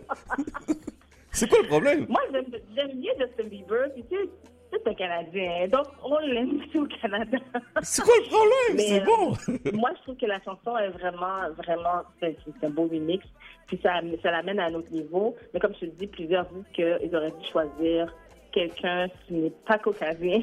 [1.33, 2.07] C'est quoi le problème?
[2.09, 4.31] Moi, j'aime bien Justin Bieber, puis tu sais,
[4.71, 7.37] c'est un Canadien, donc on l'aime aussi au Canada.
[7.83, 8.79] C'est quoi le problème?
[8.79, 9.79] C'est euh, bon.
[9.79, 13.23] moi, je trouve que la chanson est vraiment, vraiment, c'est c'est un beau remix,
[13.67, 15.37] puis ça, ça l'amène à un autre niveau.
[15.53, 18.15] Mais comme je te dis, plusieurs disent qu'ils auraient dû choisir
[18.53, 20.43] quelqu'un qui n'est pas caucasien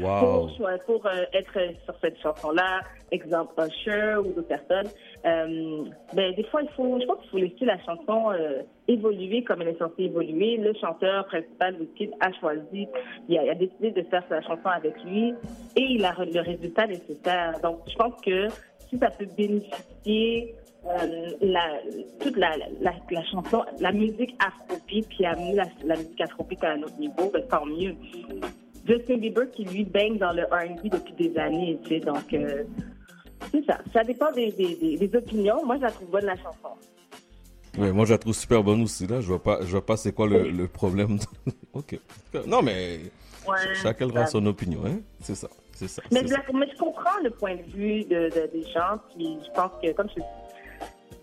[0.00, 0.48] Wow.
[0.56, 4.88] pour, pour euh, être sur cette chanson-là, exemple Usher ou d'autres personnes.
[5.24, 9.42] Euh, ben, des fois, il faut, je pense qu'il faut laisser la chanson euh, évoluer
[9.44, 10.56] comme elle est censée évoluer.
[10.56, 12.88] Le chanteur principal, Wizkid, a choisi,
[13.28, 15.34] il a, il a décidé de faire sa chanson avec lui
[15.76, 17.60] et il a le résultat nécessaire.
[17.62, 18.48] Donc, je pense que
[18.88, 20.54] si ça peut bénéficier
[20.86, 21.78] euh, la,
[22.20, 26.72] toute la, la, la chanson, la musique afrobeat, puis amener la, la musique afrobeat à
[26.72, 27.94] un autre niveau, ben, tant mieux.
[28.86, 32.64] Justin Bieber qui lui baigne dans le R&B depuis des années, tu sais, donc euh,
[33.52, 33.78] c'est ça.
[33.92, 35.64] Ça dépend des, des, des, des opinions.
[35.64, 36.68] Moi, je la trouve bonne la chanson.
[37.78, 39.20] Ouais, moi je la trouve super bonne aussi là.
[39.22, 41.18] Je vois pas, je vois pas c'est quoi le, le problème.
[41.72, 41.98] ok.
[42.46, 43.00] Non mais
[43.48, 45.00] Ouais, chacun aura son opinion, hein.
[45.20, 46.02] C'est ça, c'est ça.
[46.12, 46.40] Mais je, ça.
[46.54, 49.90] mais je comprends le point de vue de, de- des gens, puis je pense que,
[49.92, 50.20] comme je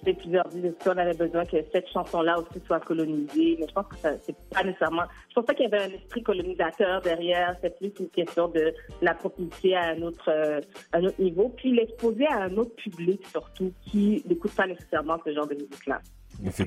[0.06, 3.88] sais, plusieurs disent qu'on avait besoin que cette chanson-là aussi soit colonisée, mais je pense
[3.88, 5.04] que ça, c'est pas nécessairement.
[5.30, 8.74] Je pense pas qu'il y avait un esprit colonisateur derrière, c'est plus une question de
[9.02, 10.62] la propulser à un autre, euh,
[10.94, 15.34] un autre niveau, puis l'exposer à un autre public surtout qui n'écoute pas nécessairement ce
[15.34, 16.00] genre de musique-là.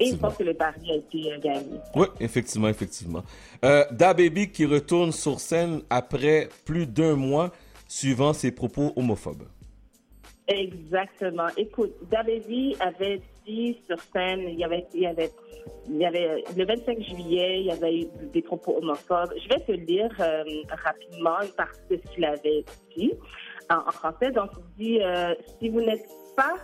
[0.01, 1.81] Et je pense que le pari a été euh, gagné.
[1.95, 3.23] Oui, effectivement, effectivement.
[3.65, 7.53] Euh, Da Baby qui retourne sur scène après plus d'un mois
[7.89, 9.45] suivant ses propos homophobes.
[10.49, 11.49] Exactement.
[11.57, 15.31] Écoute, Dababy avait dit sur scène, il y avait, il y avait,
[15.89, 19.33] il y avait le 25 juillet, il y avait eu des propos homophobes.
[19.43, 20.45] Je vais te lire euh,
[20.85, 22.65] rapidement partie de ce qu'il avait
[22.97, 23.13] dit
[23.71, 24.31] en, en français.
[24.33, 26.55] Donc, il dit euh, si vous n'êtes pas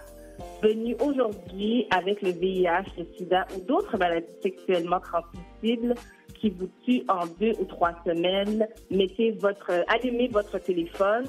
[0.62, 5.94] venu aujourd'hui avec le VIH, le SIDA ou d'autres maladies sexuellement transmissibles
[6.40, 11.26] qui vous tuent en deux ou trois semaines, mettez votre, allumez votre téléphone.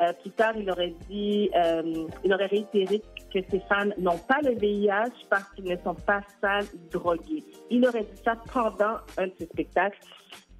[0.00, 3.02] Euh, plus tard, il aurait dit, euh, il aurait réitéré
[3.34, 7.44] que ces femmes n'ont pas le VIH parce qu'ils ne sont pas sales drogués.
[7.70, 9.98] Il aurait dit ça pendant un de ses spectacles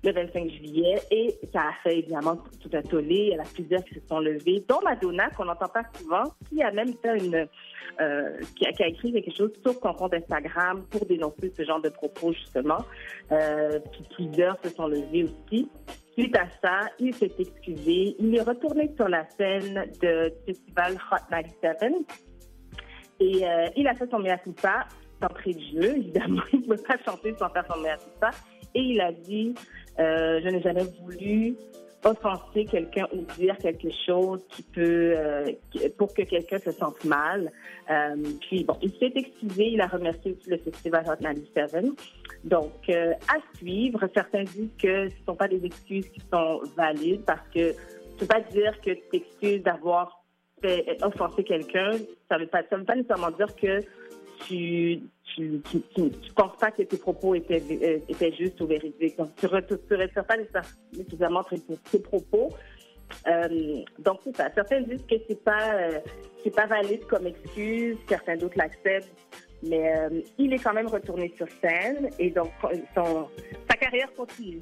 [0.05, 3.31] le 25 juillet et ça a fait évidemment tout un tollé.
[3.33, 6.63] Il y a plusieurs qui se sont levés, dont Madonna, qu'on n'entend pas souvent, qui
[6.63, 7.49] a même fait une,
[8.01, 11.91] euh, qui, a, écrit quelque chose sur son compte Instagram pour dénoncer ce genre de
[11.91, 12.85] propos justement.
[14.17, 15.69] Plusieurs se sont levés aussi.
[16.19, 18.17] Suite à ça, il s'est excusé.
[18.19, 20.09] Il est retourné sur la scène du
[20.47, 21.93] festival Hot 97
[23.21, 24.89] et euh, il a fait son mea culpa
[25.21, 25.97] d'entrée de jeu.
[25.97, 28.31] Évidemment, il ne peut pas chanter sans faire son mea culpa.
[28.75, 29.55] Et il a dit
[30.01, 31.55] euh, Je n'ai jamais voulu
[32.05, 35.53] offenser quelqu'un ou dire quelque chose qui peut euh,
[35.97, 37.51] pour que quelqu'un se sente mal.
[37.91, 41.87] Euh, puis bon, il s'est excusé, il a remercié aussi le festival Hot 97.
[42.45, 46.61] Donc euh, à suivre, certains disent que ce ne sont pas des excuses qui sont
[46.77, 47.77] valides parce que tu
[48.19, 50.25] peux pas dire que tu t'excuses d'avoir
[51.03, 51.93] offensé quelqu'un,
[52.29, 53.81] ça veut pas ça veut pas nécessairement dire que
[54.47, 55.01] tu
[55.39, 59.17] tu, tu penses pas que tes propos étaient, euh, étaient justes ou véridiques.
[59.17, 60.37] Donc, tu ne retires pas
[60.93, 61.61] nécessairement tes,
[61.91, 62.51] tes propos.
[63.27, 64.51] Euh, donc, c'est ça.
[64.55, 66.01] Certains disent que c'est pas, euh,
[66.55, 67.97] pas valide comme excuse.
[68.09, 69.09] Certains d'autres l'acceptent.
[69.63, 69.93] Mais
[70.39, 72.53] il est quand même retourné sur scène et donc
[72.95, 74.61] sa carrière continue.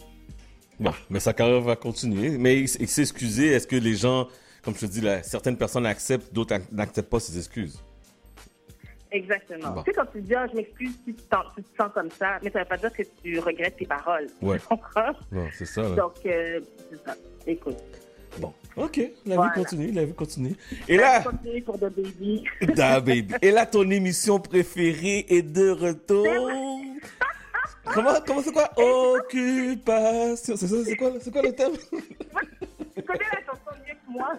[0.80, 2.38] Bon, mais sa carrière va continuer.
[2.38, 3.48] Mais il, s'est excusé.
[3.48, 4.28] Est-ce que les gens,
[4.62, 7.82] comme je te dis, certaines personnes acceptent, d'autres ac- n'acceptent pas ses excuses?
[9.12, 9.70] Exactement.
[9.70, 9.82] Bon.
[9.82, 11.22] Tu sais, quand tu dis, ah, je m'excuse si tu, te
[11.78, 14.26] sens comme ça, mais ça ne veut pas dire que tu regrettes tes paroles.
[14.42, 14.58] Ouais.
[14.58, 15.12] Tu comprends?
[15.32, 15.82] Non, c'est ça.
[15.82, 15.94] là.
[15.96, 17.14] Donc, euh, c'est ça.
[17.46, 17.76] Écoute.
[18.38, 19.52] Bon, ok, la Voilà.
[19.54, 20.54] vie continue, la vie continue.
[20.88, 22.44] Et là, Continue pour The Baby.
[22.74, 23.34] da baby.
[23.40, 26.26] Et là, ton émission préférée est de retour.
[27.94, 28.68] Comment, comment c'est quoi?
[28.76, 30.56] Occupation.
[30.56, 31.72] C'est ça, c'est quoi, c'est quoi le thème?
[31.76, 34.32] tu connais la chanson mieux que moi.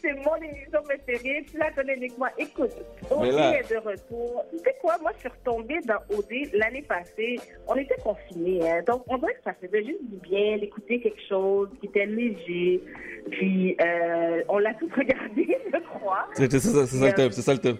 [0.00, 2.30] C'est mon émission préférée, tu la connais mieux que moi.
[2.38, 2.70] Écoute,
[3.10, 4.44] OD Mais là- est de retour.
[4.50, 7.38] Tu sais quoi, moi, je suis retombée dans OD l'année passée.
[7.68, 11.22] On était confinés, hein, donc on dirait que ça faisait juste du bien d'écouter quelque
[11.28, 12.82] chose qui était léger.
[13.30, 16.26] Puis, euh, on l'a tout regardé, je crois.
[16.34, 17.78] C'est ça, ça le thème, c'est ça le thème.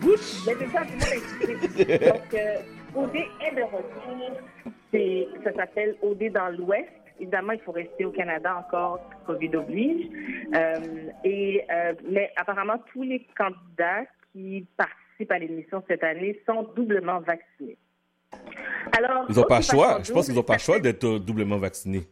[0.00, 1.98] Mais est excité.
[2.06, 2.56] Donc, euh,
[2.94, 5.42] OD est de retour.
[5.44, 6.88] Ça s'appelle OD dans l'Ouest.
[7.20, 10.06] Évidemment, il faut rester au Canada encore, Covid oblige.
[10.54, 16.62] Euh, et, euh, mais apparemment, tous les candidats qui participent à l'émission cette année sont
[16.76, 17.76] doublement vaccinés.
[18.96, 20.00] Alors, Ils n'ont pas le choix.
[20.02, 22.06] Je pense qu'ils n'ont pas le choix d'être euh, doublement vaccinés.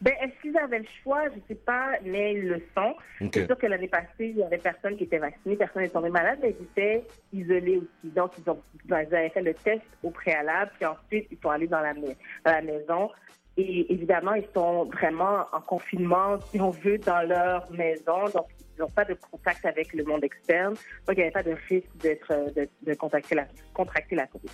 [0.00, 1.28] Ben, est-ce qu'ils avaient le choix?
[1.28, 2.94] Je ne sais pas, mais ils le sont.
[3.20, 3.32] Ok.
[3.34, 6.08] C'est sûr que l'année passée, il y avait personne qui était vacciné, personne n'est tombé
[6.08, 7.04] malade, mais ils étaient
[7.34, 8.14] isolés aussi.
[8.14, 11.66] Donc, ils, ont, ils avaient fait le test au préalable, puis ensuite, ils sont allés
[11.66, 12.10] dans la, dans
[12.46, 13.10] la maison.
[13.56, 18.24] Et évidemment, ils sont vraiment en confinement, si on veut, dans leur maison.
[18.32, 18.46] Donc,
[18.76, 20.74] ils n'ont pas de contact avec le monde externe.
[21.06, 24.50] Donc, il n'y avait pas de risque d'être, de, de contracter la, COVID.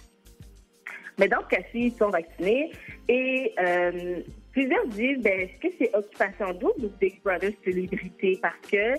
[1.19, 2.73] Mais dans ce cas-ci, ils sont vaccinés.
[3.09, 4.21] Et euh,
[4.53, 8.39] plusieurs disent, ben, est-ce que c'est Occupation Double ou Big Brother Célébrité?
[8.43, 8.95] Parce que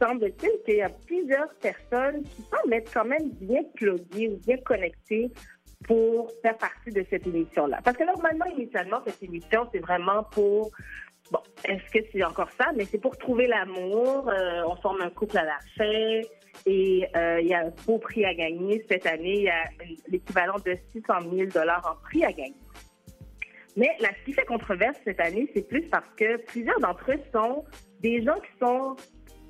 [0.00, 4.56] semble-t-il qu'il y a plusieurs personnes qui semblent être quand même bien pluguées ou bien
[4.58, 5.30] connectées
[5.84, 7.80] pour faire partie de cette émission-là.
[7.84, 10.70] Parce que normalement, initialement, cette émission, c'est vraiment pour...
[11.30, 12.66] Bon, est-ce que c'est encore ça?
[12.76, 14.28] Mais c'est pour trouver l'amour.
[14.28, 16.20] euh, on forme un couple à la fin.
[16.64, 18.84] Et euh, il y a un beau prix à gagner.
[18.88, 19.64] Cette année, il y a
[20.08, 22.54] l'équivalent de 600 000 en prix à gagner.
[23.76, 27.20] Mais la, ce qui fait controverse cette année, c'est plus parce que plusieurs d'entre eux
[27.32, 27.64] sont
[28.00, 28.96] des gens qui sont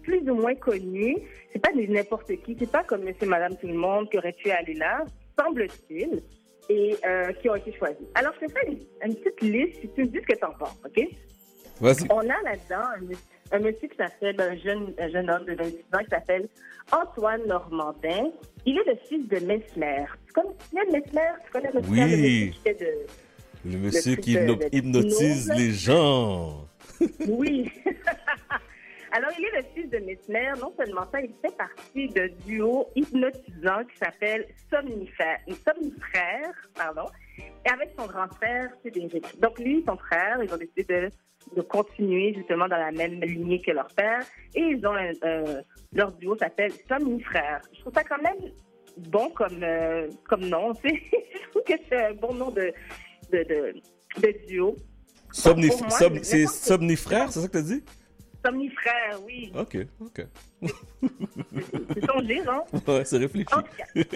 [0.03, 1.17] plus ou moins connus.
[1.53, 2.57] C'est pas n'importe qui.
[2.59, 5.05] C'est pas comme Monsieur, Madame, tout le monde qui aurait pu aller là,
[5.39, 6.23] semble-t-il,
[6.69, 8.07] et euh, qui ont été choisis.
[8.15, 9.81] Alors, je te fais une, une petite liste.
[9.83, 11.01] Si tu me dis ce que tu en penses, OK?
[11.81, 12.07] Vas-y.
[12.11, 15.55] On a là-dedans un, monsieur- un monsieur qui s'appelle, un jeune, un jeune homme de
[15.55, 16.49] 26 ans qui s'appelle
[16.91, 18.31] Antoine Normandin.
[18.65, 20.07] Il est le fils de Mesmer.
[20.27, 21.31] Tu connais Mesmer?
[21.45, 21.91] Tu connais Mesmer?
[21.91, 22.01] Oui.
[22.05, 26.67] le monsieur qui fait de, Le monsieur truc qui de- hypno- de hypnotise les gens.
[27.29, 27.71] Oui.
[29.13, 30.53] Alors, il est le fils de Mesmer.
[30.61, 37.05] Non seulement ça, il fait partie de duo hypnotisant qui s'appelle Somnifère, Somnifrère, pardon,
[37.39, 39.39] et avec son grand frère, Cédric.
[39.41, 41.11] Donc, lui et son frère, ils ont décidé de,
[41.57, 44.23] de continuer justement dans la même lignée que leur père,
[44.55, 47.61] et ils ont un, euh, leur duo s'appelle Somnifrère.
[47.75, 48.53] Je trouve ça quand même
[48.99, 50.73] bon comme, euh, comme nom.
[50.75, 50.89] tu.
[51.47, 52.73] Je trouve que c'est un bon nom de,
[53.33, 53.75] de, de,
[54.21, 54.75] de duo.
[55.33, 57.85] Somnif- Pour moi, som- n'importe- c'est somnifrère, c'est ça que t'as dit?
[58.47, 59.53] Somnifrère, oui.
[59.59, 60.27] Ok, ok.
[60.63, 62.63] C'est son gire, hein?
[62.87, 63.47] Ouais, c'est réfléchi.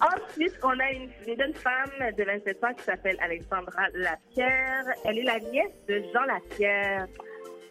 [0.00, 4.84] Ensuite, on a une, une jeune femme de 27 ans qui s'appelle Alexandra Lapierre.
[5.04, 7.06] Elle est la nièce de Jean Lapierre.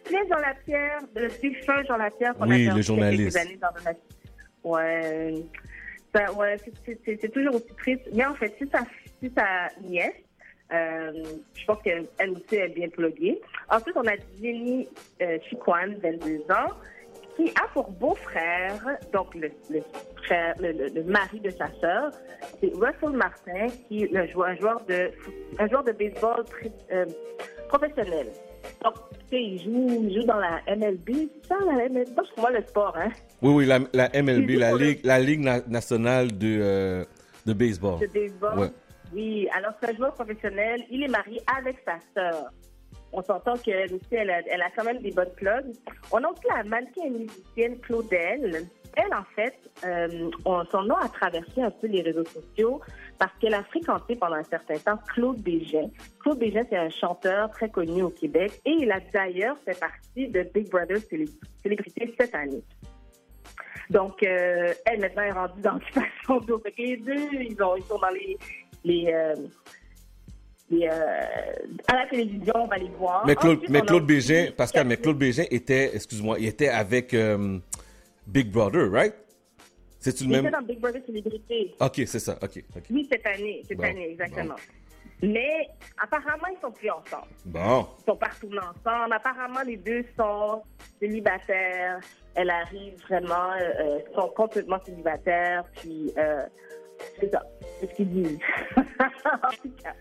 [0.04, 3.36] Sais, Jean Lapierre, le défunt Jean Lapierre qu'on Oui, a le journaliste.
[3.36, 5.34] quelques années dans Ouais.
[6.14, 8.02] Ça, ouais, c'est- toujours aussi triste.
[8.12, 8.80] Mais en fait, c'est sa,
[9.22, 10.12] c'est sa nièce.
[10.72, 11.12] Euh,
[11.54, 13.40] je pense qu'elle elle aussi est bien pluguée.
[13.70, 14.12] Ensuite, on a
[14.42, 14.86] Jenny
[15.22, 16.72] euh, Chiquan, 22 ans,
[17.36, 19.80] qui a pour beau-frère, donc le, le
[20.24, 22.10] frère, le, le- le mari de sa sœur,
[22.60, 25.10] c'est Russell Martin, qui est le joueur, un joueur de,
[25.58, 27.06] un joueur de baseball très, euh,
[27.68, 28.26] professionnel.
[28.84, 28.94] Donc,
[29.30, 31.08] tu sais, il joue, il joue dans la MLB,
[31.42, 32.08] c'est ça, la MLB?
[32.14, 33.08] Moi, je moi le sport, hein.
[33.40, 37.04] Oui, oui, la, la MLB, la pour Ligue, la Ligue na- nationale de, euh,
[37.46, 38.00] de baseball.
[38.00, 38.58] de baseball.
[38.58, 38.68] Ouais.
[39.12, 40.84] Oui, alors c'est un joueur professionnel.
[40.90, 42.50] Il est marié avec sa sœur.
[43.10, 45.72] On s'entend qu'elle aussi, elle a, elle a quand même des bonnes plugs.
[46.12, 48.66] On a aussi la mannequin musicienne Claudel.
[48.96, 49.54] Elle, en fait,
[49.86, 52.80] euh, on- son nom a traversé un peu les réseaux sociaux
[53.18, 55.88] parce qu'elle a fréquenté pendant un certain temps Claude Bégin.
[56.20, 60.28] Claude Bégin, c'est un chanteur très connu au Québec et il a d'ailleurs fait partie
[60.28, 61.28] de Big Brother Célé-
[61.62, 62.62] Célébrité cette année.
[63.88, 66.62] Donc, euh, elle, maintenant, est rendue dans l'occupation d'eau.
[66.76, 68.36] Les deux, ils, ont, ils sont dans les...
[68.84, 69.34] les, euh,
[70.70, 71.24] les, euh,
[71.88, 73.24] à la télévision, on va les voir.
[73.26, 77.14] Mais Claude, Ensuite, mais Claude Bégin, Pascal, mais Claude Bégin était, excuse-moi, il était avec
[77.14, 77.58] euh,
[78.26, 79.14] Big Brother, right?
[80.00, 80.52] C'est-tu le Il était même?
[80.52, 81.74] dans Big Brother Célébrité.
[81.80, 82.82] Ok, c'est ça, ok, ok.
[82.90, 84.54] Oui, cette année, cette Bon, année, exactement.
[85.20, 85.68] Mais
[86.00, 87.26] apparemment, ils sont plus ensemble.
[87.46, 87.88] Bon.
[88.00, 89.12] Ils sont pas retournés ensemble.
[89.12, 90.62] Apparemment, les deux sont
[91.00, 91.98] célibataires.
[92.36, 95.64] Elle arrive vraiment, euh, euh, sont complètement célibataires.
[95.80, 96.44] Puis, euh,
[97.20, 97.42] c'est ça.
[97.80, 98.38] C'est ce qu'ils disent.
[98.76, 98.82] en
[99.62, 99.94] tout cas.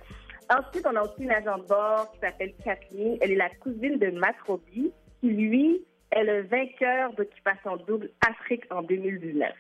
[0.50, 3.18] Ensuite, on a aussi une agent de bord qui s'appelle Kathleen.
[3.22, 8.64] Elle est la cousine de Matt Roby, qui, lui, est le vainqueur d'Occupation Double Afrique
[8.70, 9.52] en 2019.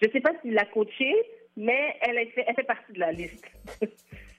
[0.00, 1.12] Je ne sais pas s'il l'a coaché,
[1.56, 3.44] mais elle, fait, elle fait partie de la liste.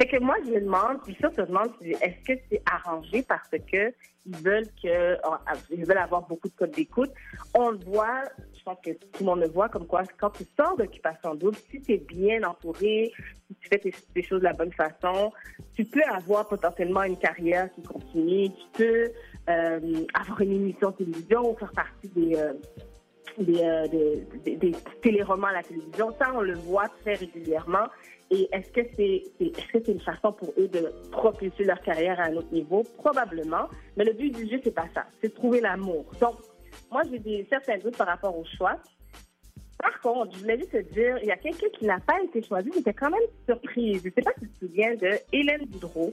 [0.00, 3.50] Fait que moi, je me demande, puis ça, je demande, est-ce que c'est arrangé parce
[3.50, 3.92] que
[4.24, 5.18] ils veulent que,
[5.70, 7.10] ils veulent avoir beaucoup de codes d'écoute?
[7.52, 8.22] On le voit,
[8.56, 11.58] je pense que tout le monde le voit, comme quoi, quand tu sors d'occupation double,
[11.70, 13.12] si tu es bien entouré,
[13.46, 15.32] si tu fais tes, choses de la bonne façon,
[15.74, 19.10] tu peux avoir potentiellement une carrière qui continue, tu peux
[19.50, 22.54] euh, avoir une émission télévision ou faire partie des, euh,
[23.38, 23.86] des, euh,
[24.44, 24.72] des, des-
[25.02, 26.14] téléromans à la télévision.
[26.18, 27.86] Ça, on le voit très régulièrement.
[28.30, 31.80] Et est-ce que c'est c'est- est-ce que c'est une façon pour eux de propulser leur
[31.82, 32.84] carrière à un autre niveau?
[32.98, 33.68] Probablement.
[33.96, 35.04] Mais le but du jeu, c'est pas ça.
[35.20, 36.04] C'est trouver l'amour.
[36.20, 36.36] Donc,
[36.92, 38.76] moi, j'ai des certains doutes par rapport au choix.
[39.78, 42.42] Par contre, je voulais juste te dire, il y a quelqu'un qui n'a pas été
[42.42, 42.70] choisi.
[42.74, 44.00] J'étais quand même surprise.
[44.04, 46.12] Je ne sais pas si tu te souviens de Hélène Boudreau,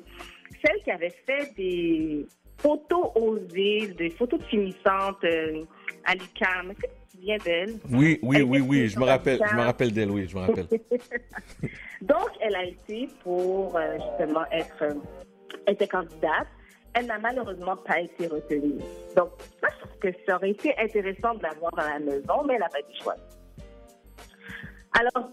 [0.66, 2.26] celle qui avait fait des
[2.58, 5.64] photos osées, des photos finissantes euh,
[6.06, 6.24] à te
[7.18, 7.80] souviens d'elle?
[7.90, 10.42] Oui, oui, oui, était oui, je me rappelle, je me rappelle d'elle, oui, je me
[10.42, 10.68] rappelle.
[12.02, 14.94] Donc, elle a été pour euh, justement être, euh,
[15.68, 16.48] être candidate.
[16.94, 18.80] Elle n'a malheureusement pas été retenue.
[19.16, 19.30] Donc,
[19.62, 22.56] moi, je trouve que ça aurait été intéressant de la voir dans la maison, mais
[22.56, 23.22] elle n'a pas été choisie.
[25.00, 25.32] Alors,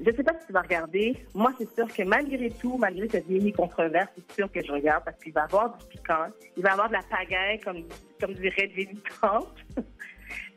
[0.00, 1.16] je ne sais pas si tu vas regarder.
[1.34, 5.04] Moi, c'est sûr que malgré tout, malgré cette mini controverse, c'est sûr que je regarde
[5.04, 6.26] parce qu'il va y avoir du piquant.
[6.56, 7.84] Il va y avoir de la pagaille, comme,
[8.20, 9.48] comme dirait Jenny Trump.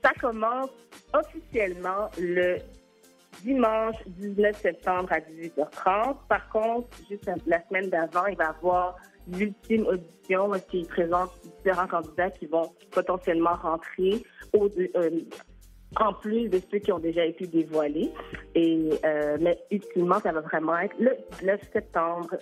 [0.04, 0.70] Ça commence
[1.14, 2.58] officiellement le
[3.44, 6.16] dimanche 19 septembre à 18h30.
[6.28, 8.98] Par contre, juste la semaine d'avant, il va y avoir
[9.28, 14.24] l'ultime audition qui présente différents candidats qui vont potentiellement rentrer
[14.56, 15.10] euh,
[16.00, 18.12] en plus de ceux qui ont déjà été dévoilés.
[18.56, 22.36] Et, euh, mais ultimement, ça va vraiment être le 19 septembre.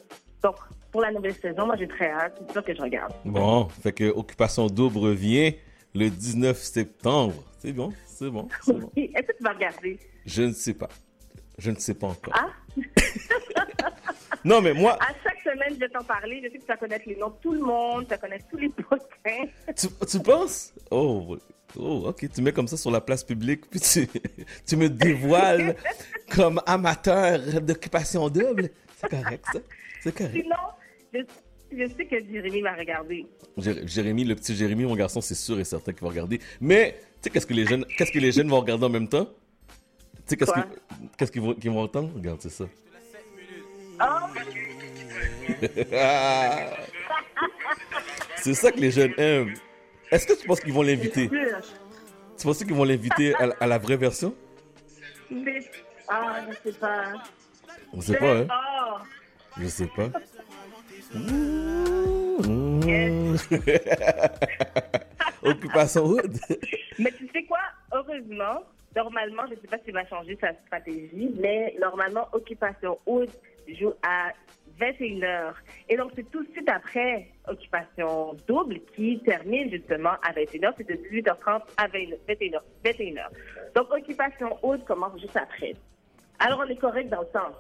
[0.44, 0.56] Donc,
[0.92, 2.42] pour la nouvelle saison, moi, j'ai très hâte.
[2.48, 3.14] C'est sûr que je regarde.
[3.26, 5.56] Bon, fait que Occupation Double revient
[5.96, 7.44] le 19 septembre.
[7.60, 8.48] C'est bon, c'est bon.
[8.96, 10.00] Est-ce que tu vas regarder?
[10.26, 10.90] Je ne sais pas.
[11.58, 12.34] Je ne sais pas encore.
[12.36, 12.50] Ah?
[14.46, 16.42] Non, mais moi, À chaque semaine, je vais t'en parler.
[16.44, 18.46] Je sais que tu vas connaître les noms de tout le monde, tu vas connaître
[18.50, 19.46] tous les potins.
[19.76, 20.74] tu, tu penses?
[20.92, 21.38] Oh,
[21.78, 24.08] oh, ok, tu mets comme ça sur la place publique, puis tu,
[24.66, 25.76] tu me dévoiles
[26.30, 28.70] comme amateur d'Occupation Double.
[28.96, 29.60] C'est correct, ça.
[30.02, 30.36] C'est correct.
[30.42, 30.56] Sinon,
[31.14, 31.20] je,
[31.72, 33.26] je sais que Jérémy va regarder.
[33.58, 36.40] Jé- Jérémy, le petit Jérémy, mon garçon, c'est sûr et certain qu'il va regarder.
[36.62, 39.08] Mais, tu sais, qu'est-ce que les jeunes, qu'est-ce que les jeunes vont regarder en même
[39.08, 39.26] temps?
[40.28, 40.38] Tu sais,
[41.18, 41.42] qu'est-ce qu'ils
[41.72, 42.12] vont, entendre?
[42.16, 42.66] Regarde, c'est ça.
[44.02, 44.06] Oh!
[48.38, 49.54] c'est ça que les jeunes aiment.
[50.12, 51.30] Est-ce que tu penses qu'ils vont l'inviter?
[52.38, 54.34] Tu penses qu'ils vont l'inviter à, à la vraie version?
[56.08, 57.14] Ah, je sais pas.
[57.94, 58.48] On sait pas, hein?
[58.50, 58.98] Oh!
[59.60, 60.10] Je sais pas.
[65.44, 66.38] Occupation Hood.
[67.00, 67.60] Mais tu sais quoi?
[67.94, 68.64] Heureusement,
[68.96, 73.30] normalement, je ne sais pas s'il va changer sa stratégie, mais normalement, Occupation Août
[73.80, 74.32] joue à
[74.80, 75.54] 21h.
[75.90, 80.74] Et donc, c'est tout de suite après Occupation Double qui termine justement à 21h.
[80.78, 82.60] C'est de 18h30 à 21h.
[82.86, 83.26] 21h.
[83.76, 85.74] Donc, Occupation Août commence juste après.
[86.40, 87.52] Alors, on est correct dans le temps.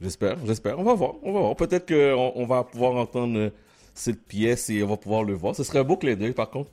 [0.00, 0.78] J'espère, j'espère.
[0.78, 1.56] On va voir, on va voir.
[1.56, 3.52] Peut-être qu'on on va pouvoir entendre
[3.94, 5.54] cette pièce et on va pouvoir le voir.
[5.54, 6.70] Ce serait un beau clin d'œil, par contre.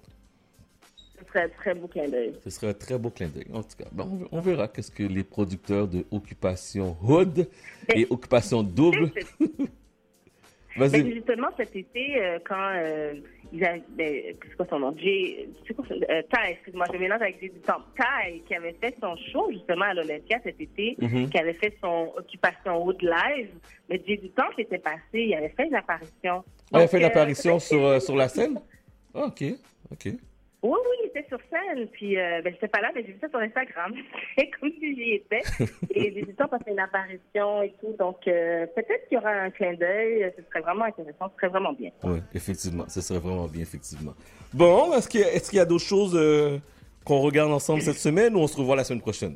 [1.28, 2.34] serait un très beau clin d'œil.
[2.44, 3.48] Ce serait un très beau clin d'œil.
[3.54, 7.48] En tout cas, bon, on verra qu'est-ce que les producteurs de Occupation Hood
[7.94, 9.12] et Occupation Double.
[10.78, 13.14] Justement, cet été, euh, quand euh,
[13.54, 14.94] ils avaient, ben, c'est quoi son nom?
[14.98, 17.84] Jay, c'est quoi son, euh, Ty, excuse-moi, je mélange avec Jay du Temple.
[17.98, 21.30] Ty, qui avait fait son show, justement, à l'Olympia cet été, Mhm.
[21.30, 23.50] qui avait fait son Occupation Wood Live.
[23.90, 26.44] Mais Jay du Temple était passé, il avait fait une apparition.
[26.72, 28.60] Il a Donc, fait une euh, apparition sur, sur la scène?
[29.14, 29.44] Ah, ok,
[29.92, 30.14] ok.
[30.66, 31.88] Oui, oui, il était sur scène.
[31.90, 33.94] Puis, euh, ben, j'étais pas là, mais j'ai vu ça sur Instagram.
[34.60, 35.42] Comme si j'y étais.
[35.92, 37.96] Et les éditeurs ont fait une apparition et tout.
[38.00, 40.34] Donc, euh, peut-être qu'il y aura un clin d'œil.
[40.36, 41.30] Ce serait vraiment intéressant.
[41.30, 41.92] Ce serait vraiment bien.
[42.04, 44.14] Oui, effectivement, ce serait vraiment bien, effectivement.
[44.54, 46.58] Bon, est-ce qu'il y a, a d'autres choses euh,
[47.06, 49.36] qu'on regarde ensemble cette semaine ou on se revoit la semaine prochaine?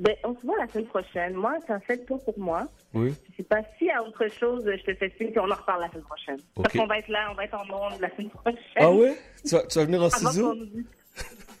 [0.00, 1.34] Ben, on se voit la semaine prochaine.
[1.34, 2.66] Moi, ça fait le tour pour moi.
[2.94, 3.14] Oui.
[3.30, 5.80] Je sais pas y a autre chose, je te fais signe, puis on en reparle
[5.82, 6.36] la semaine prochaine.
[6.54, 8.58] Parce qu'on va être là, on va être en monde la semaine prochaine.
[8.76, 9.16] Ah ouais?
[9.44, 10.86] Tu vas, tu vas venir en dise-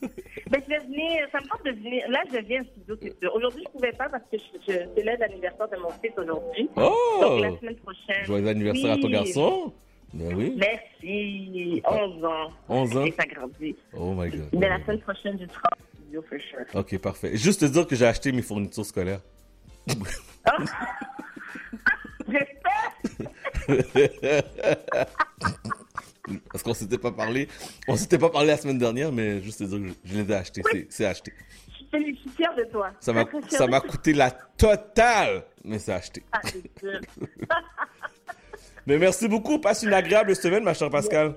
[0.00, 2.08] ben, je vais venir, ça me tente de venir.
[2.08, 3.34] Là, je viens en studio, c'est sûr.
[3.34, 6.70] Aujourd'hui, je pouvais pas parce que je, je célèbre l'anniversaire de mon fils aujourd'hui.
[6.76, 7.18] Oh!
[7.20, 8.24] Donc, la semaine prochaine.
[8.24, 9.12] Joyeux anniversaire à ton Oui.
[9.12, 9.72] garçon.
[10.14, 10.56] Ben oui.
[10.56, 11.82] Merci.
[11.86, 12.50] 11 ans.
[12.68, 13.04] 11 ans?
[13.04, 13.76] Et ça grandit.
[13.92, 14.48] Oh my god.
[14.52, 16.66] Mais la semaine prochaine, je serai en studio, for sure.
[16.74, 17.36] Ok, parfait.
[17.36, 19.20] Juste te dire que j'ai acheté mes fournitures scolaires.
[26.50, 27.48] Parce qu'on s'était pas parlé.
[27.88, 30.34] On s'était pas parlé la semaine dernière, mais juste te dire que je les ai
[30.34, 30.62] achetés.
[30.70, 31.32] C'est- C'est acheté.
[31.92, 32.90] Je suis fière de toi.
[33.00, 36.22] Ça m'a, ça coûté la totale, mais c'est acheté.
[36.32, 36.40] Ah.
[38.86, 39.58] Mais merci beaucoup.
[39.58, 41.34] Passe une agréable semaine, ma chère Pascal.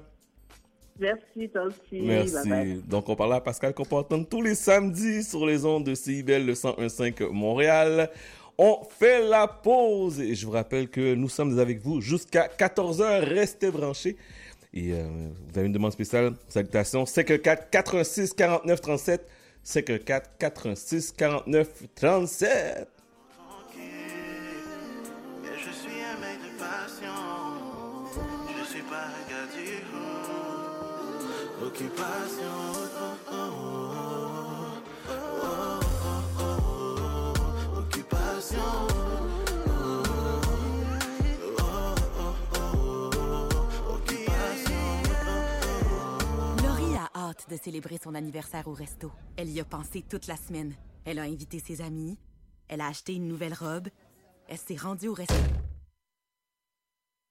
[1.02, 2.02] Merci, toi aussi.
[2.02, 2.82] Merci.
[2.88, 6.54] Donc, on parle à Pascal entendre tous les samedis sur les ondes de CIBEL le
[6.54, 8.10] 101.5 Montréal.
[8.58, 13.24] On fait la pause et je vous rappelle que nous sommes avec vous jusqu'à 14h.
[13.24, 14.16] Restez branchés.
[14.74, 15.04] Et euh,
[15.50, 16.34] vous avez une demande spéciale?
[16.48, 17.08] Salutations.
[17.08, 19.28] 514 86 49 37.
[19.64, 23.01] 514 86 49 37.
[31.72, 32.46] Occupation.
[46.62, 49.10] Laurie a hâte de célébrer son anniversaire au resto.
[49.38, 50.76] Elle y a pensé toute la semaine.
[51.06, 52.18] Elle a invité ses amis.
[52.68, 53.88] Elle a acheté une nouvelle robe.
[54.50, 55.34] Elle s'est rendue au resto.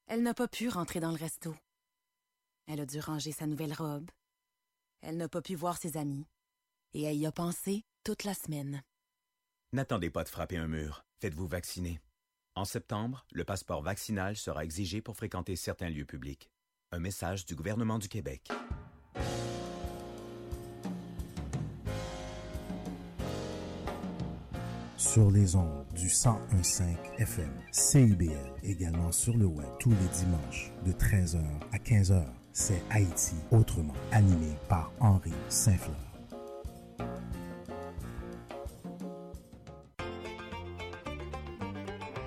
[0.07, 1.55] Elle n'a pas pu rentrer dans le resto.
[2.67, 4.11] Elle a dû ranger sa nouvelle robe.
[5.03, 6.27] Elle n'a pas pu voir ses amis.
[6.95, 8.83] Et elle y a pensé toute la semaine.
[9.73, 11.05] N'attendez pas de frapper un mur.
[11.21, 12.01] Faites-vous vacciner.
[12.57, 16.51] En septembre, le passeport vaccinal sera exigé pour fréquenter certains lieux publics.
[16.93, 18.51] Un message du gouvernement du Québec.
[25.01, 26.83] sur les ondes du 1015
[27.19, 31.41] FM, CIBL, également sur le web tous les dimanches de 13h
[31.73, 32.40] à 15h.
[32.53, 35.95] C'est Haïti autrement, animé par Henri Saint-Fleur.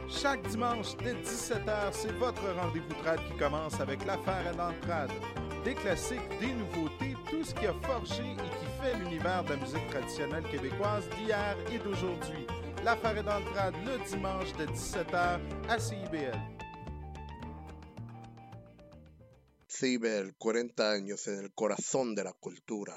[0.09, 5.11] Chaque dimanche dès 17h, c'est votre rendez-vous trad qui commence avec l'affaire à l'entrade.
[5.65, 9.57] Des classiques, des nouveautés, tout ce qui a forgé et qui fait l'univers de la
[9.57, 12.47] musique traditionnelle québécoise d'hier et d'aujourd'hui.
[12.85, 16.62] L'affaire est dans le le dimanche de 17h à CIBL.
[19.75, 22.93] CIBEL, 40 años en el corazón de la cultura.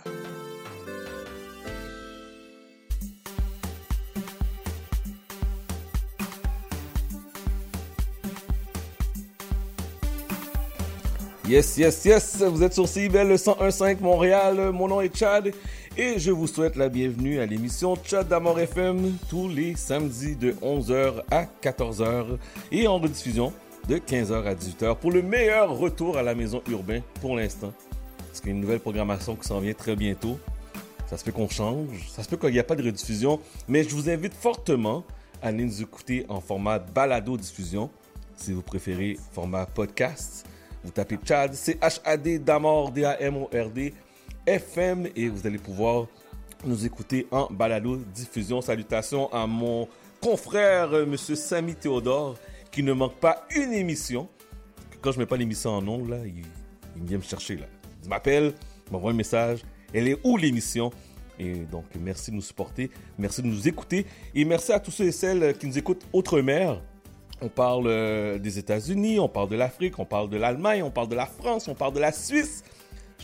[11.49, 15.55] Yes, yes, yes, vous êtes sur CIBEL le 101.5 Montréal, mon nom est Chad
[15.97, 20.53] et je vous souhaite la bienvenue à l'émission Chad d'Amour FM tous les samedis de
[20.53, 22.37] 11h à 14h
[22.71, 23.53] et en rediffusion
[23.89, 27.73] de 15h à 18h pour le meilleur retour à la maison urbain pour l'instant.
[28.19, 30.39] Parce qu'il y a une nouvelle programmation qui s'en vient très bientôt.
[31.07, 33.85] Ça se peut qu'on change, ça se peut qu'il n'y a pas de rediffusion, mais
[33.85, 35.05] je vous invite fortement
[35.41, 37.89] à aller nous écouter en format balado-diffusion,
[38.35, 40.45] si vous préférez format podcast.
[40.83, 43.95] Vous tapez Chad, C-H-A-D, Damord, D-A-M-O-R-D,
[44.47, 46.07] FM, et vous allez pouvoir
[46.65, 48.61] nous écouter en balado diffusion.
[48.61, 49.89] Salutations à mon
[50.21, 52.37] confrère, euh, Monsieur Samy Théodore,
[52.77, 54.29] qui ne manque pas une émission.
[55.01, 56.45] Quand je mets pas l'émission en ondes, là, il,
[56.95, 57.57] il vient me chercher.
[57.57, 57.65] Là.
[58.03, 58.53] Il m'appelle,
[58.91, 59.63] m'envoie un message.
[59.95, 60.91] Elle est où l'émission?
[61.39, 64.05] Et donc, merci de nous supporter, merci de nous écouter,
[64.35, 66.83] et merci à tous ceux et celles qui nous écoutent outre-mer.
[67.41, 71.09] On parle euh, des États-Unis, on parle de l'Afrique, on parle de l'Allemagne, on parle
[71.09, 72.63] de la France, on parle de la Suisse.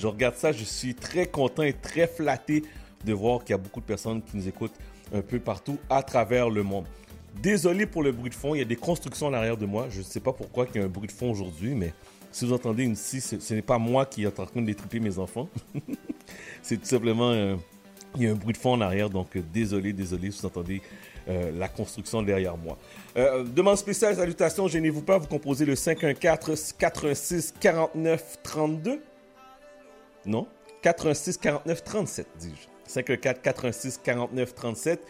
[0.00, 2.62] Je regarde ça, je suis très content et très flatté
[3.04, 4.78] de voir qu'il y a beaucoup de personnes qui nous écoutent
[5.12, 6.86] un peu partout à travers le monde.
[7.40, 9.86] Désolé pour le bruit de fond, il y a des constructions en arrière de moi.
[9.90, 11.92] Je ne sais pas pourquoi il y a un bruit de fond aujourd'hui, mais
[12.30, 15.00] si vous entendez une scie, ce, n'est pas moi qui est en train de détriper
[15.00, 15.48] mes enfants.
[16.62, 17.56] C'est tout simplement, euh,
[18.16, 20.46] il y a un bruit de fond en arrière, donc euh, désolé, désolé si vous
[20.46, 20.82] entendez
[21.28, 22.78] euh, la construction derrière moi.
[23.54, 29.02] Demande spéciale, salutations, gênez-vous pas, vous composez le 514 86 49 32.
[30.26, 30.46] Non?
[30.82, 32.68] 86 49 37, dis-je.
[32.86, 35.00] 514 86 49 37.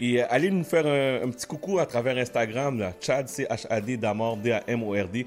[0.00, 4.38] Et euh, allez nous faire un, petit coucou à travers Instagram, là, Chad, C-H-A-D, Damord,
[4.38, 5.26] D-A-M-O-R-D.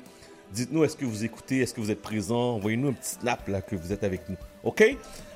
[0.52, 2.56] Dites-nous, est-ce que vous écoutez, est-ce que vous êtes présent?
[2.56, 4.36] Envoyez-nous un petit snap, là, que vous êtes avec nous.
[4.64, 4.84] OK?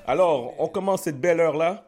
[0.08, 1.88] Alors, on commence cette belle heure-là.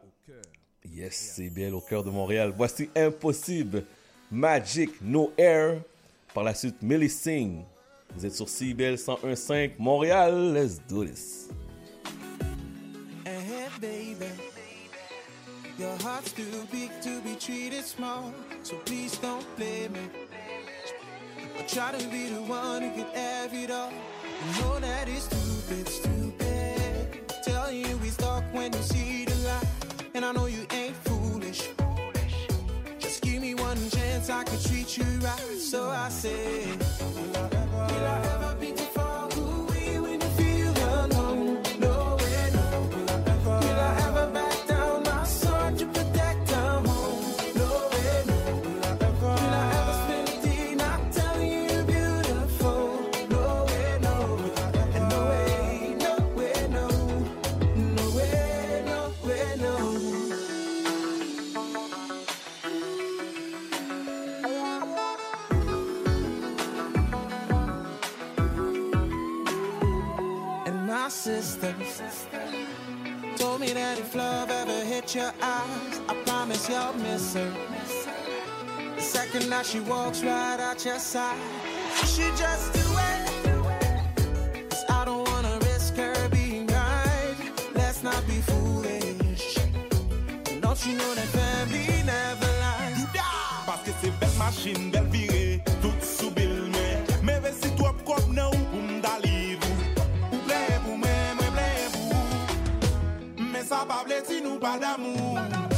[0.92, 2.52] Yes, c'est belle au cœur de Montréal.
[2.56, 3.84] Voici Impossible,
[4.30, 5.80] Magic, No Air.
[6.32, 7.62] Par la suite, Millie Sing.
[8.14, 10.52] Vous êtes sur CBL 101.5 Montréal.
[10.54, 11.48] Let's do this.
[13.24, 14.39] Hey, baby.
[15.80, 20.00] Your heart's too big to be treated small, so please don't blame me.
[21.58, 23.90] I try to be the one who could have it all.
[23.90, 27.32] You know that it's stupid, stupid.
[27.44, 29.64] Tell you we stuck when you see the light,
[30.12, 31.70] and I know you ain't foolish.
[32.98, 35.58] Just give me one chance, I could treat you right.
[35.58, 36.76] So I say,
[73.36, 77.52] told me that if love ever hit your eyes, I promise you'll miss her.
[78.96, 81.36] The second that she walks right out your side,
[82.00, 83.30] you should just do it.
[84.88, 87.36] I don't wanna risk her being right.
[87.74, 89.56] Let's not be foolish.
[90.60, 93.06] Don't you know that family never lies?
[93.66, 95.29] Parce que c'est belle machine, belle virée,
[103.80, 105.69] kapable si nou pa d'amou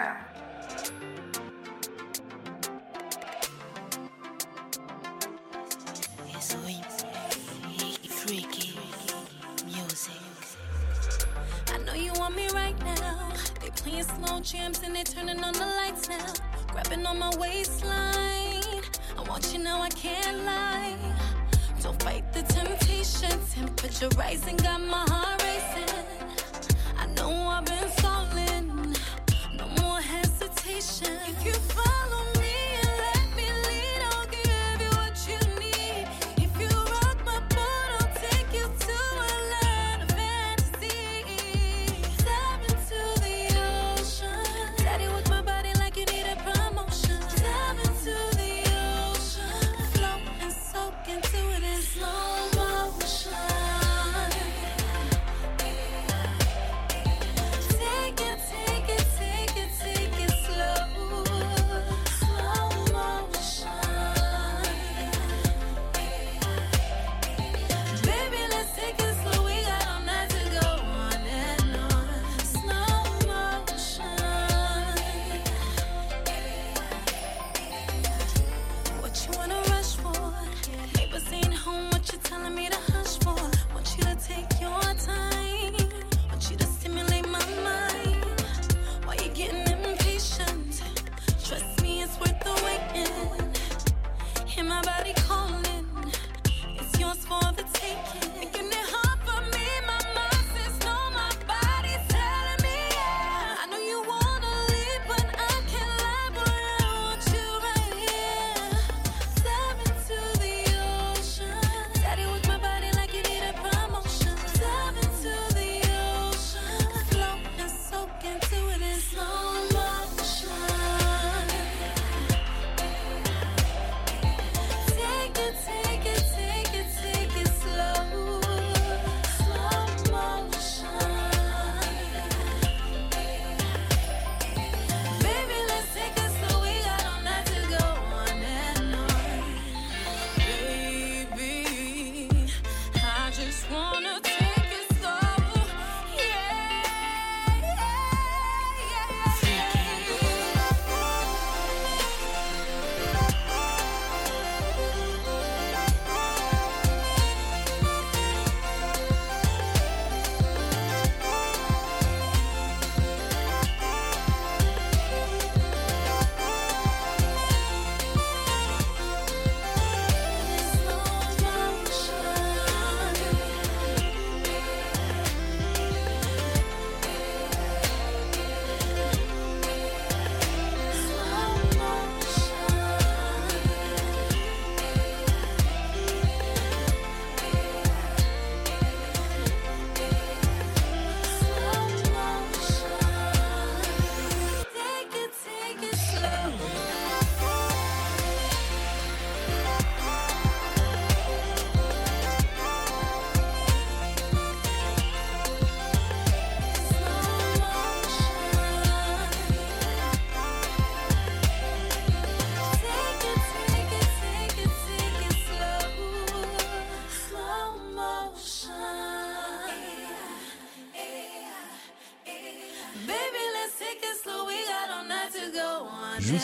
[0.00, 0.29] Amen.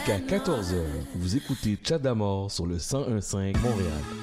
[0.07, 0.85] Jusqu'à 14h,
[1.17, 4.16] vous écoutez Tchadamor sur le 1015 Montréal.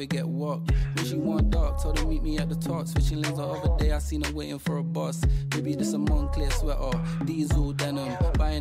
[0.00, 0.60] forget what.
[0.94, 2.88] When she want dark, told her meet me at the top.
[2.88, 5.22] Switching lanes the other day, I seen her waiting for a bus.
[5.54, 6.98] Maybe this a Moncler sweater.
[7.26, 7.74] Diesel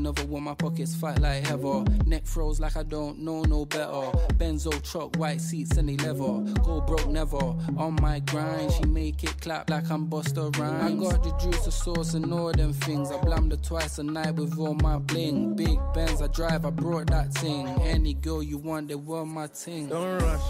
[0.10, 1.84] Another one, my pockets fat like heather.
[2.08, 4.10] Neck froze like I don't know no better.
[4.40, 6.52] Benzo truck, white seats and they leather.
[6.64, 7.38] Go broke never.
[7.78, 10.84] On my grind, she make it clap like I'm Busta Rhymes.
[10.84, 13.12] I got the juice, the sauce, and all them things.
[13.12, 15.56] I blammed her twice a night with all my bling.
[15.56, 17.68] Big Benz, I drive, I brought that thing.
[17.84, 19.90] Any girl you want, they were my thing.
[19.90, 20.42] Don't rush,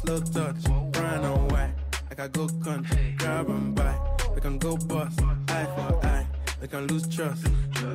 [0.00, 1.74] slow touch, brown and white.
[2.08, 3.94] Like I go country, grab and buy.
[4.34, 6.26] We can go bust, eye for eye.
[6.62, 7.46] We can lose trust.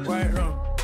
[0.05, 0.76] White rum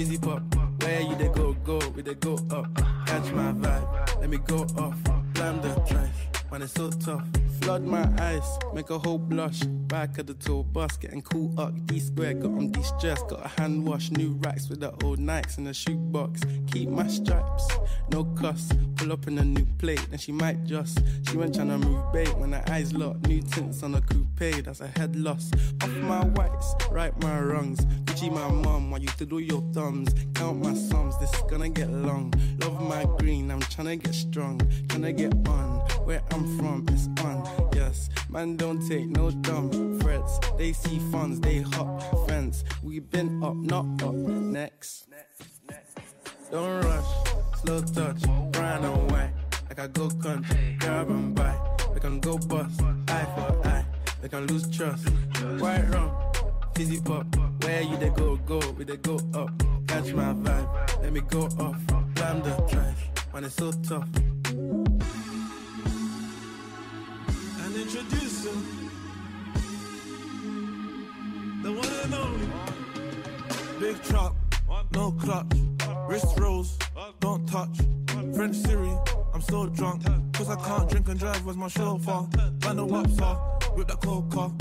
[0.00, 0.42] fizzy pop.
[0.82, 2.74] Where you they go, go, we they go up.
[3.06, 4.96] Catch my vibe, let me go off.
[5.34, 7.24] Blam the when it's so tough.
[7.62, 9.60] Flood my eyes, make a whole blush.
[9.60, 11.72] Back of the tour bus, getting cool up.
[11.86, 13.22] D square, got on de-stress.
[13.24, 16.40] Got a hand wash, new racks with the old Nikes in the shoebox.
[16.72, 17.68] Keep my stripes,
[18.10, 18.72] no cuss.
[18.96, 21.00] Pull up in a new plate, then she might just.
[21.28, 23.26] She went tryna move bait when her eyes locked.
[23.26, 25.50] New tints on a coupe, that's a head loss.
[25.82, 27.80] Off my whites, right my wrongs.
[28.04, 30.14] Gucci my mom, while you to do your thumbs.
[30.34, 32.32] Count my sums, this is gonna get long.
[32.60, 34.58] Love my green, I'm tryna get strong.
[34.88, 37.70] Tryna get on, where I'm from, it's on.
[37.74, 40.38] Yes, man, don't take no dumb threats.
[40.58, 42.64] They see funds, they hop fence.
[42.82, 44.14] We been up, not up.
[44.14, 45.06] Next.
[46.50, 47.04] Don't rush,
[47.62, 49.30] slow touch, brown and white.
[49.68, 51.54] Like I go country, grab and buy.
[51.94, 53.84] We can go bust, eye for eye.
[54.20, 55.08] We can lose trust.
[55.60, 56.10] White rum,
[56.74, 57.26] fizzy pop.
[57.62, 59.50] Where you they go, go, we they go up.
[59.86, 61.76] Catch my vibe, let me go off.
[62.14, 62.98] Blam the drive,
[63.30, 64.08] when it's so tough.
[73.80, 74.34] Big Truck,
[74.92, 75.46] no clutch,
[76.08, 76.78] wrist rolls,
[77.20, 77.78] don't touch.
[78.34, 78.92] French Siri,
[79.32, 80.04] I'm so drunk,
[80.34, 82.28] cause I can't drink and drive was my chauffeur.
[82.64, 84.52] Man, the waps are with the coca.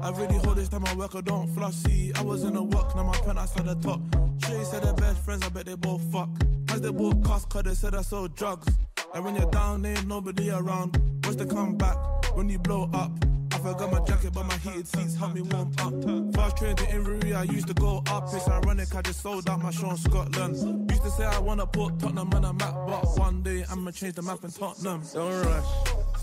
[0.00, 1.74] I really hold this time I work, I don't floss.
[1.76, 4.00] See, I was in the work, now my penthouse at the top.
[4.44, 6.28] Shay said they're best friends, I bet they both fuck.
[6.70, 8.68] As they both cost, cause they said I sold drugs.
[9.14, 10.96] And when you're down, there ain't nobody around.
[11.24, 11.96] What's the comeback
[12.36, 13.10] when you blow up?
[13.58, 16.34] I forgot my jacket, but my heated seats help me warm up.
[16.36, 18.32] Fast train to Inverie, I used to go up.
[18.32, 20.88] It's ironic, I just sold out my show in Scotland.
[20.88, 24.14] Used to say I wanna put Tottenham on a map, but one day I'ma change
[24.14, 25.02] the map in Tottenham.
[25.12, 25.66] Don't rush,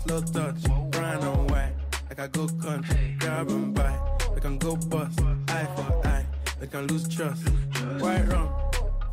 [0.02, 1.74] slow touch, brown and white.
[2.08, 4.18] Like I go country, grab and buy.
[4.34, 6.24] We can go bust, eye for eye.
[6.58, 7.46] We can lose trust.
[8.00, 8.48] White rum,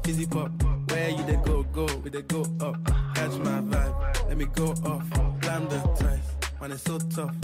[0.06, 0.50] fizzy pop.
[0.90, 2.78] Where you they go, go, we they go up.
[3.16, 5.10] Catch my vibe, let me go off.
[5.42, 6.22] Blam the drive,
[6.60, 7.36] when it's so tough.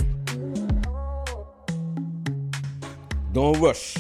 [3.32, 3.94] Don't rush.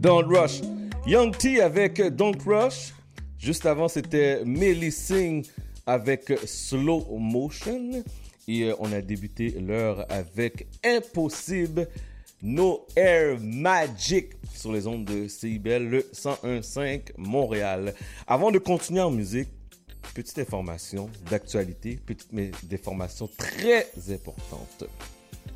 [0.00, 0.60] Don't rush.
[1.06, 2.92] Young T avec Don't Rush.
[3.38, 5.46] Juste avant, c'était Millie Singh
[5.86, 8.02] avec Slow Motion.
[8.48, 11.88] Et euh, on a débuté l'heure avec Impossible
[12.42, 17.94] No Air Magic sur les ondes de CIBL, le 101.5 Montréal.
[18.26, 19.48] Avant de continuer en musique,
[20.12, 24.84] petite information d'actualité, petite mais d'information très importante.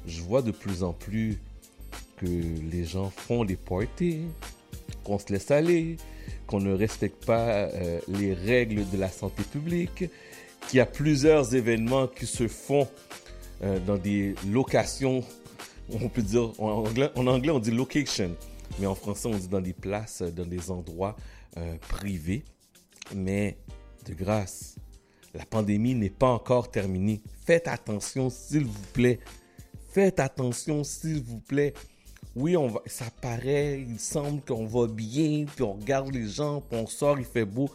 [0.06, 1.40] Je vois de plus en plus
[2.16, 4.22] que les gens font des parties,
[5.04, 5.96] qu'on se laisse aller,
[6.46, 10.04] qu'on ne respecte pas euh, les règles de la santé publique,
[10.68, 12.88] qu'il y a plusieurs événements qui se font
[13.62, 15.24] euh, dans des locations,
[15.90, 18.36] on peut dire, en anglais, on dit location,
[18.78, 21.16] mais en français on dit dans des places, dans des endroits
[21.56, 22.44] euh, privés.
[23.14, 23.56] Mais
[24.04, 24.76] de grâce,
[25.34, 27.22] la pandémie n'est pas encore terminée.
[27.44, 29.20] Faites attention, s'il vous plaît.
[29.90, 31.72] Faites attention, s'il vous plaît.
[32.36, 36.60] Oui, on va, ça paraît, il semble qu'on va bien, puis on regarde les gens,
[36.60, 37.70] puis on sort, il fait beau,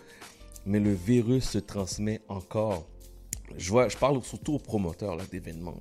[0.68, 2.86] mais le virus se transmet encore.
[3.58, 5.80] Je, vois, je parle surtout aux promoteurs d'événements.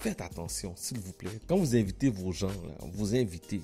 [0.00, 1.30] Faites attention, s'il vous plaît.
[1.46, 3.60] Quand vous invitez vos gens, là, vous invitez,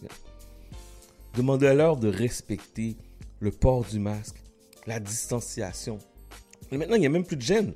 [1.36, 2.96] demandez-leur de respecter
[3.40, 4.36] le port du masque,
[4.86, 5.98] la distanciation.
[6.70, 7.74] Et maintenant, il n'y a même plus de gêne.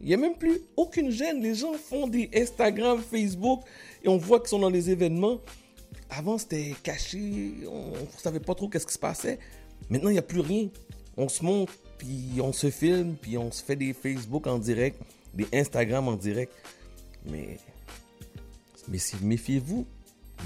[0.00, 1.42] Il n'y a même plus aucune gêne.
[1.42, 3.60] Les gens font des Instagram, Facebook,
[4.02, 5.40] et on voit qu'ils sont dans les événements.
[6.10, 9.38] Avant, c'était caché, on ne savait pas trop qu'est-ce qui se passait.
[9.90, 10.68] Maintenant, il n'y a plus rien.
[11.16, 15.00] On se monte, puis on se filme, puis on se fait des Facebook en direct,
[15.32, 16.52] des Instagram en direct.
[17.26, 17.58] Mais,
[18.88, 19.86] mais méfiez-vous.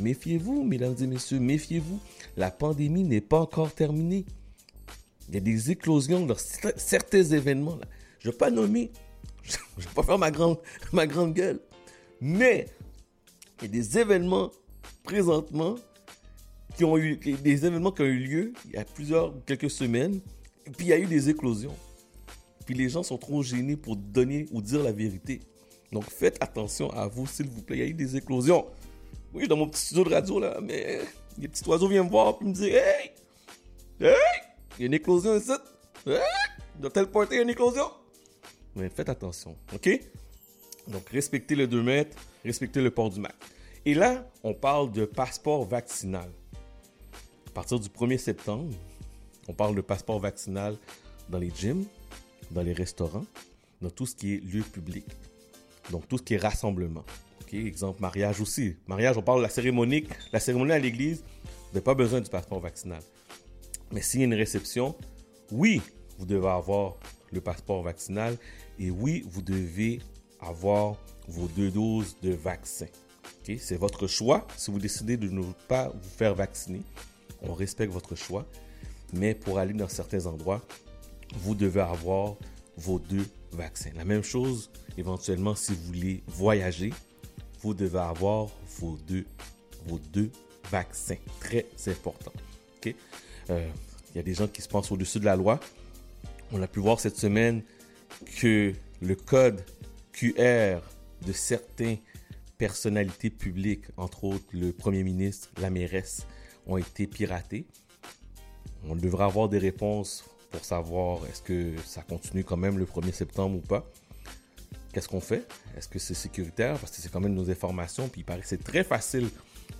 [0.00, 1.98] Méfiez-vous, mesdames et messieurs, méfiez-vous.
[2.36, 4.24] La pandémie n'est pas encore terminée.
[5.28, 7.78] Il y a des éclosions dans cer- certains événements.
[8.20, 8.90] Je ne vais pas nommer.
[9.42, 10.58] Je ne vais pas faire ma grande,
[10.92, 11.60] ma grande gueule.
[12.20, 12.66] Mais
[13.60, 14.50] il y a des événements
[15.08, 15.76] présentement
[16.76, 20.20] qui ont eu des événements qui ont eu lieu il y a plusieurs quelques semaines
[20.66, 21.74] et puis il y a eu des éclosions.
[22.66, 25.40] Puis les gens sont trop gênés pour donner ou dire la vérité.
[25.92, 27.78] Donc faites attention à vous s'il vous plaît.
[27.78, 28.66] Il y a eu des éclosions.
[29.32, 31.00] Oui, dans mon petit studio de radio là, mais
[31.38, 33.12] les petits oiseaux viennent me voir puis me dire "Hey!
[34.00, 34.14] Hey!
[34.76, 35.52] Il y a une éclosion ici.
[36.06, 36.20] Hey!
[36.78, 37.86] Dans tel party, il y a une éclosion."
[38.76, 39.88] Mais faites attention, OK?
[40.86, 43.36] Donc respectez le 2 mètres, respectez le port du masque.
[43.84, 46.30] Et là, on parle de passeport vaccinal.
[47.46, 48.74] À partir du 1er septembre,
[49.48, 50.76] on parle de passeport vaccinal
[51.28, 51.84] dans les gyms,
[52.50, 53.24] dans les restaurants,
[53.80, 55.06] dans tout ce qui est lieu public.
[55.90, 57.04] Donc tout ce qui est rassemblement.
[57.42, 58.76] Ok, exemple, mariage aussi.
[58.86, 60.06] Mariage, on parle de la cérémonie.
[60.32, 63.02] La cérémonie à l'église, vous n'avez pas besoin du passeport vaccinal.
[63.92, 64.94] Mais s'il y a une réception,
[65.50, 65.80] oui,
[66.18, 66.96] vous devez avoir
[67.32, 68.36] le passeport vaccinal
[68.78, 70.00] et oui, vous devez
[70.40, 70.96] avoir
[71.26, 72.86] vos deux doses de vaccin.
[73.44, 74.46] C'est votre choix.
[74.56, 76.82] Si vous décidez de ne pas vous faire vacciner,
[77.42, 78.46] on respecte votre choix.
[79.14, 80.62] Mais pour aller dans certains endroits,
[81.34, 82.36] vous devez avoir
[82.76, 83.90] vos deux vaccins.
[83.96, 86.92] La même chose, éventuellement, si vous voulez voyager,
[87.62, 88.48] vous devez avoir
[88.78, 89.24] vos deux,
[89.86, 90.30] vos deux
[90.70, 91.16] vaccins.
[91.40, 92.32] Très important.
[93.50, 93.66] Euh,
[94.10, 95.60] Il y a des gens qui se pensent au-dessus de la loi.
[96.52, 97.62] On a pu voir cette semaine
[98.40, 99.64] que le code
[100.12, 100.80] QR
[101.26, 101.98] de certaines
[102.58, 106.26] personnalités publiques, entre autres le Premier ministre, la mairesse,
[106.66, 107.66] ont été piratés.
[108.84, 113.12] On devrait avoir des réponses pour savoir est-ce que ça continue quand même le 1er
[113.12, 113.90] septembre ou pas.
[114.92, 115.46] Qu'est-ce qu'on fait?
[115.76, 116.78] Est-ce que c'est sécuritaire?
[116.78, 118.08] Parce que c'est quand même nos informations.
[118.08, 119.28] Puis il paraît que c'est très facile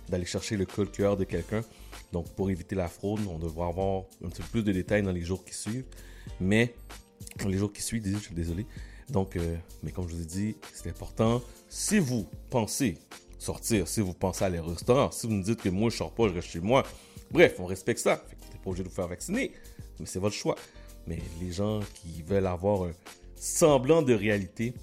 [0.07, 1.61] d'aller chercher le code QR de quelqu'un.
[2.13, 5.11] Donc pour éviter la fraude, on devrait avoir un petit peu plus de détails dans
[5.11, 5.85] les jours qui suivent.
[6.39, 6.73] Mais
[7.45, 8.65] les jours qui suivent, désolé, désolé.
[9.09, 11.41] Donc, euh, mais comme je vous ai dit, c'est important.
[11.69, 12.97] Si vous pensez
[13.37, 16.11] sortir, si vous pensez aller au restaurant, si vous me dites que moi je sors
[16.11, 16.83] pas, je reste chez moi,
[17.31, 18.15] bref, on respecte ça.
[18.15, 19.51] Vous n'êtes pas obligé de vous faire vacciner,
[19.99, 20.55] mais c'est votre choix.
[21.05, 22.91] Mais les gens qui veulent avoir un
[23.35, 24.73] semblant de réalité,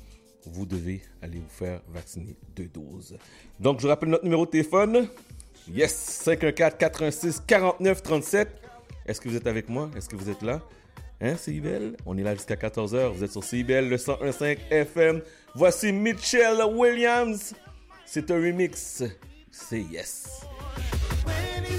[0.47, 3.19] vous devez aller vous faire vacciner deux doses.
[3.59, 5.09] Donc, je rappelle notre numéro de téléphone.
[5.69, 8.47] Yes, 514-416-4937.
[9.07, 9.91] Est-ce que vous êtes avec moi?
[9.97, 10.63] Est-ce que vous êtes là?
[11.21, 11.97] Hein, CIBL?
[12.07, 13.13] On est là jusqu'à 14h.
[13.13, 15.21] Vous êtes sur CIBL, le 101.5 FM.
[15.57, 17.55] Voici Mitchell Williams.
[18.05, 19.03] C'est un remix.
[19.51, 20.43] C'est yes.
[21.25, 21.79] When he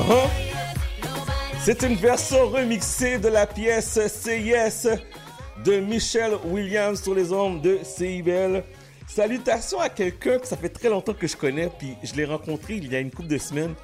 [0.00, 0.30] Uh-huh.
[1.62, 4.88] C'est une version remixée de la pièce Yes
[5.62, 8.64] de Michelle Williams sur les ondes de CIBL.
[9.06, 12.76] Salutations à quelqu'un que ça fait très longtemps que je connais, puis je l'ai rencontré
[12.76, 13.74] il y a une couple de semaines.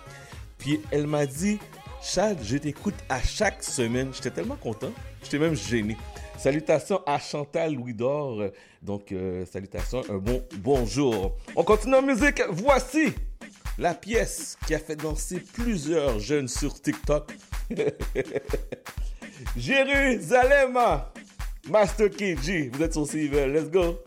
[0.57, 1.59] Puis elle m'a dit,
[2.01, 4.11] Chad, je t'écoute à chaque semaine.
[4.15, 5.99] J'étais tellement content, j'étais même gêné.
[6.39, 8.43] Salutations à Chantal Louis d'Or.
[8.81, 11.37] Donc, euh, salutations, un bon bonjour.
[11.55, 12.41] On continue en musique.
[12.49, 13.13] Voici
[13.79, 17.33] la pièce qui a fait danser plusieurs jeunes sur TikTok.
[19.57, 20.79] Jérusalem,
[21.69, 23.99] Master KG, vous êtes sur CIVL, let's go.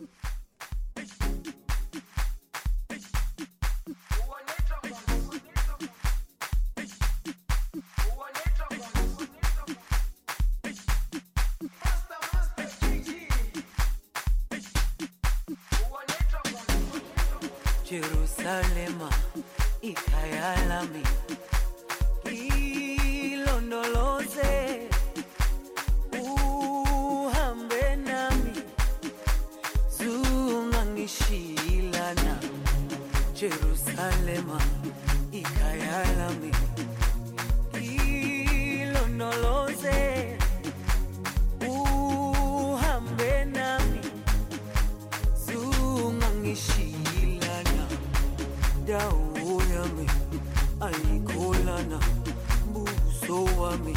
[53.70, 53.94] for me.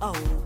[0.00, 0.43] Oh.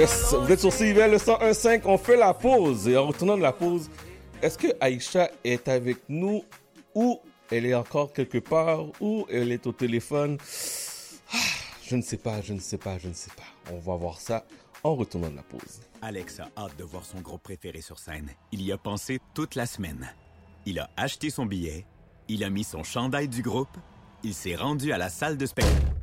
[0.00, 2.88] Yes, vous êtes sur CIVL le 101.5, on fait la pause.
[2.88, 3.90] Et en retournant de la pause,
[4.40, 6.42] est-ce que Aïcha est avec nous
[6.94, 7.20] ou
[7.50, 10.38] elle est encore quelque part ou elle est au téléphone?
[11.34, 11.36] Ah,
[11.84, 13.74] Je ne sais pas, je ne sais pas, je ne sais pas.
[13.74, 14.46] On va voir ça
[14.84, 15.82] en retournant de la pause.
[16.00, 18.30] Alex a hâte de voir son groupe préféré sur scène.
[18.52, 20.08] Il y a pensé toute la semaine.
[20.64, 21.84] Il a acheté son billet,
[22.26, 23.76] il a mis son chandail du groupe,
[24.22, 25.99] il s'est rendu à la salle de spectacle.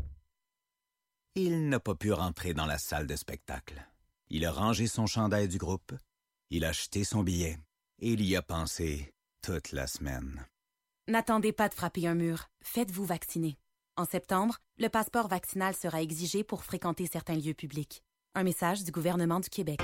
[1.39, 3.88] Il n'a pas pu rentrer dans la salle de spectacle.
[4.31, 5.93] Il a rangé son chandail du groupe,
[6.49, 7.59] il a acheté son billet
[7.99, 10.47] et il y a pensé toute la semaine.
[11.07, 12.47] N'attendez pas de frapper un mur.
[12.64, 13.55] Faites-vous vacciner.
[13.97, 18.01] En septembre, le passeport vaccinal sera exigé pour fréquenter certains lieux publics.
[18.34, 19.80] Un message du gouvernement du Québec.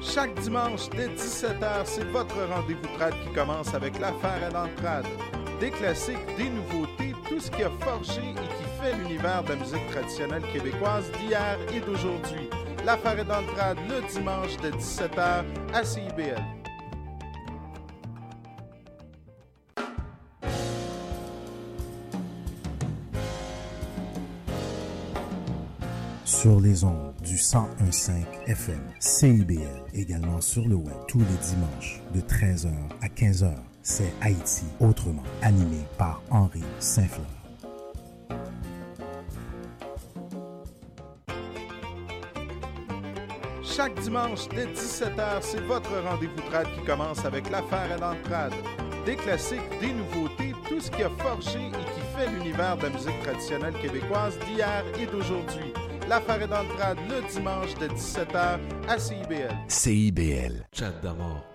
[0.00, 5.06] Chaque dimanche dès 17h, c'est votre rendez-vous trad qui commence avec l'affaire à l'entrade.
[5.60, 9.86] Des classiques, des nouveautés, tout ce qui a forgé et qui l'univers de la musique
[9.90, 12.48] traditionnelle québécoise d'hier et d'aujourd'hui.
[12.84, 13.46] L'affaire est dans le
[13.88, 15.44] le dimanche de 17h
[15.74, 16.42] à CIBL.
[26.24, 28.12] Sur les ondes du 1015
[28.46, 29.60] FM, CIBL,
[29.92, 33.52] également sur le web tous les dimanches de 13h à 15h.
[33.82, 37.39] C'est Haïti autrement, animé par Henri Saint-Fleur.
[43.74, 48.52] Chaque dimanche dès 17h, c'est votre rendez-vous trad qui commence avec l'affaire à l'entrade.
[49.06, 52.90] Des classiques, des nouveautés, tout ce qui a forgé et qui fait l'univers de la
[52.90, 55.72] musique traditionnelle québécoise d'hier et d'aujourd'hui.
[56.08, 59.56] L'affaire est dans le trad le dimanche de 17h à CIBL.
[59.68, 60.66] CIBL.
[60.72, 61.49] Chat d'amour.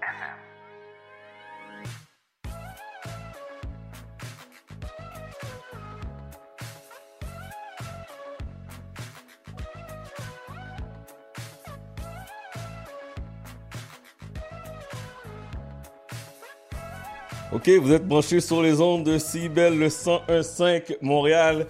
[17.68, 21.66] Ok, vous êtes branchés sur les ondes de CIBEL, le 101.5 Montréal.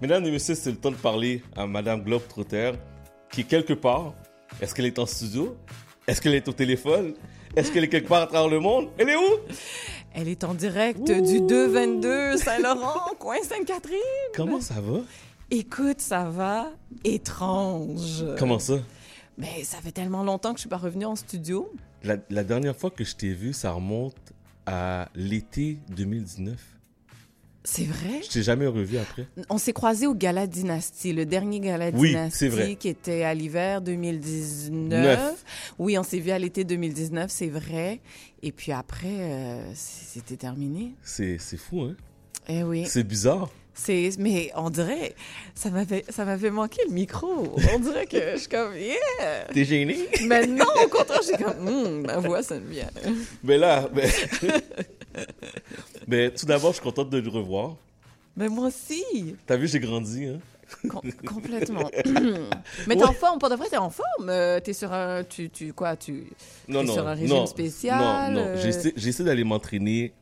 [0.00, 2.70] Mesdames et messieurs, c'est le temps de parler à Madame Globetrotter,
[3.32, 4.14] qui est quelque part.
[4.60, 5.56] Est-ce qu'elle est en studio?
[6.06, 7.14] Est-ce qu'elle est au téléphone?
[7.56, 8.90] Est-ce qu'elle est quelque part à travers le monde?
[8.96, 9.40] Elle est où?
[10.14, 13.98] Elle est en direct du 222 Saint-Laurent, coin Sainte-Catherine.
[14.36, 15.00] Comment ça va?
[15.50, 16.70] Écoute, ça va
[17.02, 18.24] étrange.
[18.38, 18.74] Comment ça?
[19.36, 21.72] Mais ça fait tellement longtemps que je suis pas revenue en studio.
[22.04, 24.14] La, la dernière fois que je t'ai vu, ça remonte
[24.66, 26.56] à l'été 2019.
[27.66, 28.20] C'est vrai?
[28.22, 29.26] Je t'ai jamais revu après.
[29.48, 32.76] On s'est croisés au Gala Dynastie, le dernier Gala Oui, Dynastie c'est vrai.
[32.76, 34.90] qui était à l'hiver 2019.
[34.90, 35.44] Neuf.
[35.78, 38.00] Oui, on s'est vu à l'été 2019, c'est vrai.
[38.42, 40.92] Et puis après, euh, c'était terminé.
[41.02, 41.96] C'est c'est fou, hein?
[42.48, 42.84] Eh oui.
[42.86, 43.48] C'est bizarre.
[43.74, 45.14] C'est, mais on dirait,
[45.54, 47.54] ça m'avait, ça m'avait manqué le micro.
[47.74, 49.44] On dirait que je suis comme, yeah!
[49.52, 50.08] T'es gêné?
[50.26, 52.88] Mais non, au contraire, j'ai comme, Hum, ma voix sonne bien.
[53.42, 54.08] Mais là, ben...
[56.06, 57.76] mais tout d'abord, je suis contente de le revoir.
[58.36, 60.38] Mais moi aussi, T'as vu, j'ai grandi, hein?
[60.88, 61.88] Com- complètement.
[62.88, 64.28] Mais t'es en forme, pour de vrai, t'es en forme.
[64.28, 66.24] Euh, T'es sur un, tu, tu, quoi, tu,
[66.66, 68.32] Non, t'es non, sur un régime non, spécial.
[68.32, 68.46] Non, non.
[68.48, 70.12] euh, J'essaie, d'aller m'entraîner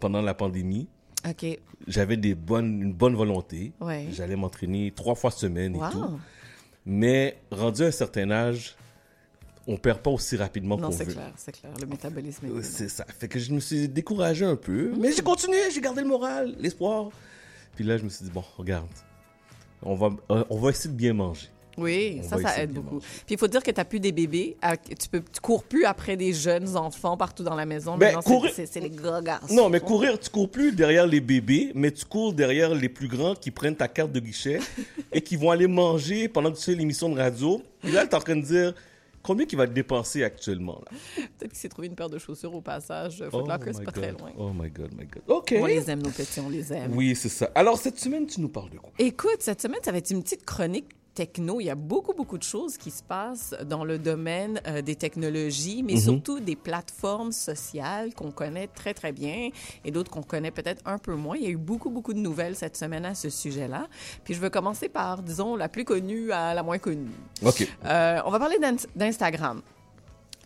[0.00, 0.86] pendant la pandémie.
[1.86, 3.72] J'avais des bonnes, une bonne volonté.
[3.80, 4.06] Ouais.
[4.12, 6.18] J'allais m'entraîner trois fois semaine et tout.
[6.86, 8.76] Mais rendu à un certain âge,
[9.66, 11.12] on perd pas aussi rapidement Non, qu'on c'est veut.
[11.12, 11.72] clair, c'est clair.
[11.78, 13.04] Le métabolisme est Euh, C'est ça.
[13.18, 14.94] Fait que je me suis découragé un peu.
[14.98, 17.10] Mais j'ai continué, j'ai gardé le moral, l'espoir.
[17.74, 18.88] Puis là, je me suis dit, bon, regarde,
[19.82, 21.48] on va, euh, on va essayer de bien manger.
[21.78, 22.98] Oui, On ça, ça aide de beaucoup.
[22.98, 24.56] Puis il faut dire que tu plus des bébés.
[24.98, 27.96] Tu peux, tu cours plus après des jeunes enfants partout dans la maison.
[27.96, 29.54] Ben, c'est- courir- c'est c'est les gros garçons.
[29.54, 33.08] Non, mais courir, tu cours plus derrière les bébés, mais tu cours derrière les plus
[33.08, 34.58] grands qui prennent ta carte de guichet
[35.12, 37.62] et qui vont aller manger pendant que tu fais l'émission de radio.
[37.84, 38.74] Et là, tu es en train de dire
[39.22, 40.80] combien qu'il va te dépenser actuellement.
[41.16, 43.22] Peut-être qu'il s'est trouvé une paire de chaussures au passage.
[43.26, 44.20] Oh Footlocker, c'est my pas très God.
[44.20, 44.30] loin.
[44.38, 45.22] Oh my God, my God.
[45.28, 45.54] OK.
[45.58, 46.92] On les aime, nos petits, on les aime.
[46.94, 47.50] Oui, c'est ça.
[47.54, 48.90] Alors, cette semaine, tu nous parles de quoi?
[48.98, 50.86] Écoute, cette semaine, ça va être une petite chronique
[51.18, 51.58] techno.
[51.60, 54.94] Il y a beaucoup, beaucoup de choses qui se passent dans le domaine euh, des
[54.94, 56.00] technologies, mais Mhm.
[56.00, 59.50] surtout des plateformes sociales qu'on connaît très, très bien
[59.84, 61.36] et d'autres qu'on connaît peut-être un peu moins.
[61.36, 63.88] Il y a eu beaucoup, beaucoup de nouvelles cette semaine à ce sujet-là.
[64.22, 67.10] Puis je veux commencer par, disons, la plus connue à la moins connue.
[67.44, 67.66] OK.
[67.84, 69.60] Euh, on va parler d'In- d'Instagram.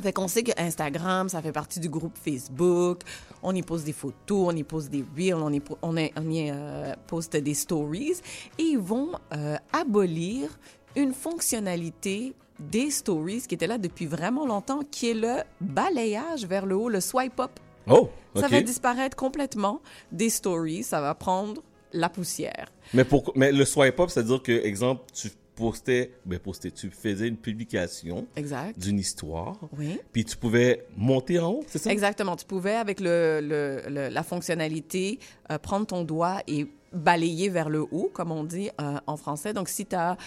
[0.03, 3.03] Fait qu'on sait que Instagram, ça fait partie du groupe Facebook.
[3.43, 6.31] On y pose des photos, on y pose des reels, on y, on y- on
[6.31, 8.15] y, euh, poste des stories.
[8.59, 10.59] Et ils vont euh, abolir
[10.97, 16.67] une fonctionnalité des stories qui était là depuis vraiment longtemps, qui est le balayage vers
[16.67, 17.51] le haut, le swipe up.
[17.89, 18.53] Oh, Ça OK.
[18.53, 19.81] va disparaître complètement
[20.13, 20.85] des stories.
[20.85, 21.63] Ça va prendre
[21.93, 22.71] la poussière.
[22.95, 25.29] Mais, pour, mais le swipe up, c'est-à-dire que, exemple, tu
[25.63, 28.79] postais, ben postais, tu faisais une publication Exact.
[28.79, 29.57] d'une histoire.
[29.79, 29.99] Oui.
[30.13, 31.91] Puis tu pouvais monter en haut, c'est ça?
[31.93, 32.37] Exactement.
[32.37, 35.19] Tu pouvais, avec le, le- le- la fonctionnalité,
[35.51, 39.55] euh, prendre ton doigt et balayer vers le haut, comme on dit euh, en français.
[39.55, 40.19] Donc, si tu as,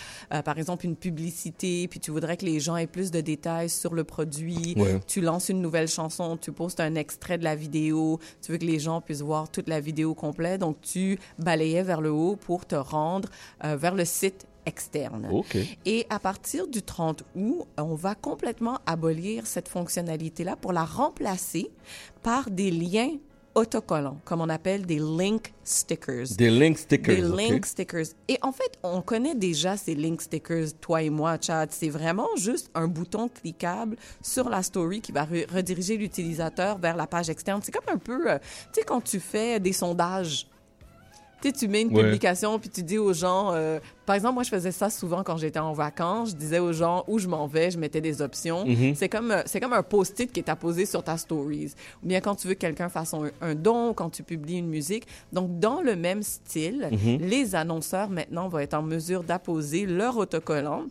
[0.44, 3.94] par exemple, une publicité, puis tu voudrais que les gens aient plus de détails sur
[3.94, 5.00] le produit, Ouais.
[5.06, 8.66] tu lances une nouvelle chanson, tu postes un extrait de la vidéo, tu veux que
[8.66, 12.66] les gens puissent voir toute la vidéo complète, donc tu balayais vers le haut pour
[12.66, 13.30] te rendre
[13.64, 15.28] euh, vers le site externe.
[15.86, 21.70] Et à partir du 30 août, on va complètement abolir cette fonctionnalité-là pour la remplacer
[22.24, 23.12] par des liens
[23.54, 26.28] autocollants, comme on appelle des link stickers.
[26.38, 28.08] Des link stickers, Des link stickers.
[28.28, 31.70] Et en fait, on connaît déjà ces link stickers, toi et moi, Chad.
[31.72, 36.98] C'est vraiment juste un bouton cliquable sur la story qui va re- rediriger l'utilisateur vers
[36.98, 37.62] la page externe.
[37.64, 38.40] C'est comme un peu, euh,
[38.74, 40.48] tu sais, quand tu fais des sondages.
[41.46, 42.04] Tu sais, tu mets une Ouais.
[42.04, 45.38] publication puis tu dis aux gens, euh, par exemple, moi je faisais ça souvent quand
[45.38, 48.66] j'étais en vacances, je disais aux gens où je m'en vais, je mettais des options.
[48.66, 48.96] Mhm.
[48.96, 51.74] C'est comme euh, c'est comme un post-it qui est apposé sur ta stories.
[52.04, 54.70] Ou bien quand tu veux que quelqu'un fasse un, un don, quand tu publies une
[54.70, 55.06] musique.
[55.34, 57.18] Donc dans le même style, Mhm.
[57.22, 60.86] les annonceurs maintenant vont être en mesure d'apposer leur autocollant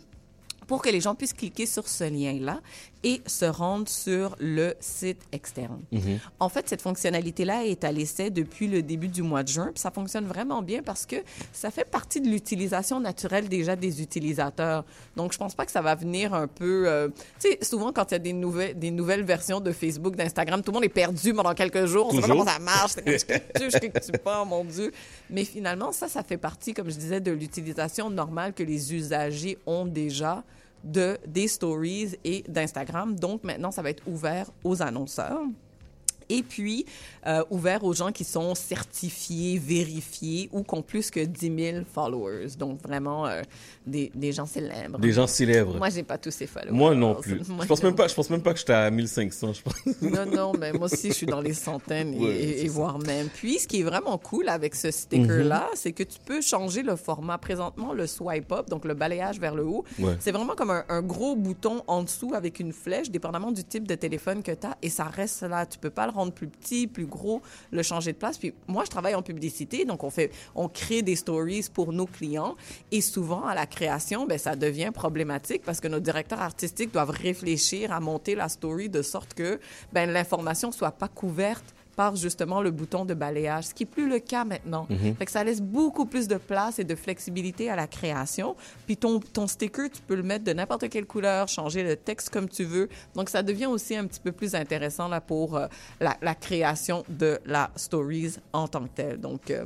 [0.69, 2.61] pour que les gens puissent cliquer sur ce lien-là
[3.05, 5.83] et se rendre sur le site externe.
[5.93, 6.19] Mhm.
[6.41, 9.81] En fait, cette fonctionnalité-là est à l'essai depuis le début du mois de juin, puis
[9.81, 11.17] ça fonctionne vraiment bien parce que
[11.53, 14.85] ça fait partie de l'utilisation naturelle déjà des utilisateurs.
[15.17, 16.89] Donc, je pense pas que ça va venir un peu...
[16.89, 17.09] euh,
[17.39, 20.63] tu sais, souvent, quand il y a des nouvelles, des nouvelles versions de Facebook, d'Instagram,
[20.63, 22.09] tout le monde est perdu pendant quelques jours.
[22.09, 22.93] On sait pas comment ça marche.
[22.97, 24.93] Je clique-tu, je clique-tu pas, mon Dieu.
[25.29, 29.59] Mais finalement, ça, ça fait partie, comme je disais, de l'utilisation normale que les usagers
[29.67, 30.43] ont déjà
[30.85, 33.19] de des stories et d'Instagram.
[33.19, 35.41] Donc maintenant, ça va être ouvert aux annonceurs.
[36.29, 36.87] Et puis,
[37.27, 41.85] euh, ouvert aux gens qui sont certifiés, vérifiés ou qui ont plus que 10 000
[41.93, 42.49] followers.
[42.59, 43.43] Donc, vraiment, euh,
[43.87, 44.99] des, des gens célèbres.
[44.99, 45.77] Des gens célèbres.
[45.77, 46.73] Moi, j'ai pas tous ces followers.
[46.73, 47.41] Moi non plus.
[47.49, 47.89] Moi, je pense non.
[47.91, 49.75] même pas, je pense même pas que j'étais à 1500, je pense.
[50.03, 52.69] Non, non, mais moi aussi, je suis dans les centaines et, Ouais, et- c'est et
[52.69, 52.73] ça.
[52.75, 53.29] voire même.
[53.29, 55.77] Puis, ce qui est vraiment cool avec ce sticker-là, Mhm.
[55.77, 57.39] c'est que tu peux changer le format.
[57.39, 60.17] Présentement, le swipe up, donc le balayage vers le haut, Ouais.
[60.21, 63.87] c'est vraiment comme un, un gros bouton en dessous avec une flèche, dépendamment du type
[63.89, 65.67] de téléphone que tu as, et ça reste là.
[65.67, 68.39] Tu peux pas le rendre plus petit, plus gros, le changer de place.
[68.39, 72.07] Puis, moi, je travaille en publicité, donc on fait, on crée des stories pour nos
[72.07, 72.57] clients,
[72.91, 77.11] et souvent, à la création, ben, ça devient problématique parce que nos directeurs artistiques doivent
[77.11, 79.61] réfléchir à monter la story de sorte que
[79.93, 84.09] ben, l'information soit pas couverte par justement le bouton de balayage, ce qui est plus
[84.09, 84.87] le cas maintenant.
[85.19, 88.57] Fait que ça laisse beaucoup plus de place et de flexibilité à la création.
[88.87, 92.31] Puis ton, ton sticker, tu peux le mettre de n'importe quelle couleur, changer le texte
[92.31, 92.89] comme tu veux.
[93.15, 95.67] Donc ça devient aussi un petit peu plus intéressant là pour euh,
[96.01, 99.21] la, la création de la stories en tant que telle.
[99.21, 99.65] Donc euh,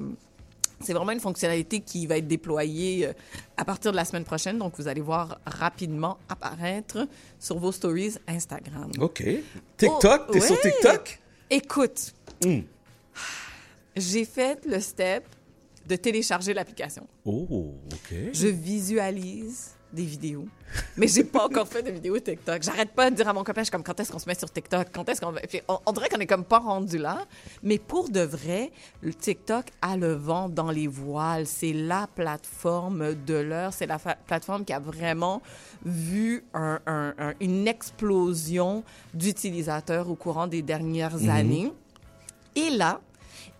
[0.80, 3.12] c'est vraiment une fonctionnalité qui va être déployée euh,
[3.56, 4.58] à partir de la semaine prochaine.
[4.58, 7.06] Donc, vous allez voir rapidement apparaître
[7.38, 8.90] sur vos stories Instagram.
[9.00, 9.24] OK.
[9.76, 10.26] TikTok?
[10.28, 10.60] Oh, T'es sur.
[10.60, 11.20] TikTok?
[11.50, 12.60] Écoute, Hmm.
[13.96, 15.24] j'ai fait le step
[15.86, 17.06] de télécharger l'application.
[17.24, 18.14] Oh, OK.
[18.32, 20.46] Je visualise des vidéos,
[20.98, 22.62] mais j'ai pas encore fait de vidéos TikTok.
[22.62, 24.34] J'arrête pas de dire à mon copain, je suis comme, quand est-ce qu'on se met
[24.34, 24.88] sur TikTok?
[24.92, 25.40] Quand est-ce qu'on va...
[25.66, 27.26] On, on dirait qu'on est comme pas rendu là.
[27.62, 28.70] Mais pour de vrai,
[29.00, 31.46] le TikTok a le vent dans les voiles.
[31.46, 33.72] C'est la plateforme de l'heure.
[33.72, 35.40] C'est la plateforme qui a vraiment
[35.86, 38.84] vu un- un- un- une explosion
[39.14, 41.30] d'utilisateurs au courant des dernières Mhm.
[41.30, 41.72] années.
[42.58, 43.00] Et là,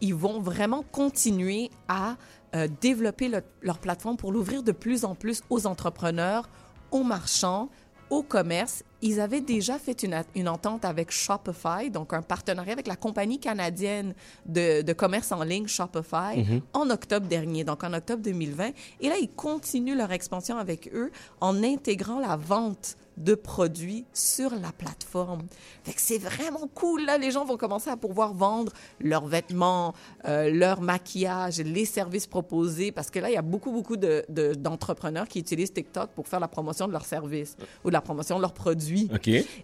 [0.01, 2.17] ils vont vraiment continuer à
[2.55, 6.49] euh, développer le- leur plateforme pour l'ouvrir de plus en plus aux entrepreneurs,
[6.91, 7.69] aux marchands,
[8.11, 8.83] au commerce.
[9.03, 10.03] Ils avaient déjà fait
[10.35, 14.15] une, entente avec Shopify, donc un partenariat avec la compagnie canadienne
[14.47, 16.63] de, de commerce en ligne Shopify Mhm.
[16.73, 18.71] en octobre dernier, donc en octobre 2020.
[19.03, 21.11] Et là, ils continuent leur expansion avec eux
[21.41, 25.43] en intégrant la vente de produits sur la plateforme.
[25.85, 27.05] Fait que c'est vraiment cool.
[27.05, 29.95] Là, les gens vont commencer à pouvoir vendre leurs vêtements,
[30.27, 34.25] euh, leur maquillage, les services proposés, parce que là, il y a beaucoup, beaucoup de-
[34.29, 38.01] de- d'entrepreneurs qui utilisent TikTok pour faire la promotion de leurs services ou de la
[38.01, 39.09] promotion de leurs produits.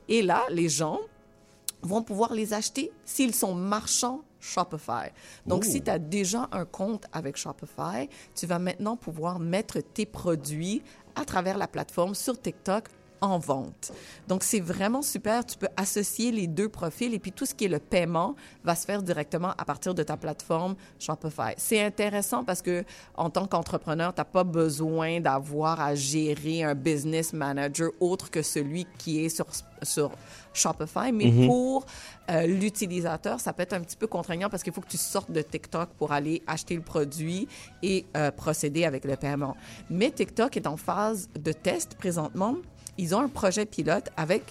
[0.09, 0.99] Et là, les gens
[1.83, 5.09] vont pouvoir les acheter s'ils sont marchands Shopify.
[5.47, 10.05] Donc, si tu as déjà un compte avec Shopify, tu vas maintenant pouvoir mettre tes
[10.07, 10.83] produits
[11.15, 12.85] à travers la plateforme sur TikTok
[13.21, 13.93] en vente.
[14.29, 15.45] Donc, c'est vraiment super.
[15.47, 18.35] Tu peux associer les deux profils et puis tout ce qui est le paiement
[18.65, 21.55] va se faire directement à partir de ta plateforme Shopify.
[21.57, 22.85] C'est intéressant parce que
[23.17, 28.43] en tant qu'entrepreneur, tu n'as pas besoin d'avoir à gérer un business manager autre que
[28.43, 29.47] celui qui est sur,
[29.83, 30.11] sur
[30.53, 31.13] Shopify.
[31.13, 31.47] Mais Mhm.
[31.47, 31.87] pour
[32.31, 35.31] euh, l'utilisateur, ça peut être un petit peu contraignant parce qu'il faut que tu sortes
[35.31, 37.49] de TikTok pour aller acheter le produit
[37.83, 39.57] et euh, procéder avec le paiement.
[39.91, 42.57] Mais TikTok est en phase de test présentement.
[42.99, 44.43] Ils ont un projet pilote avec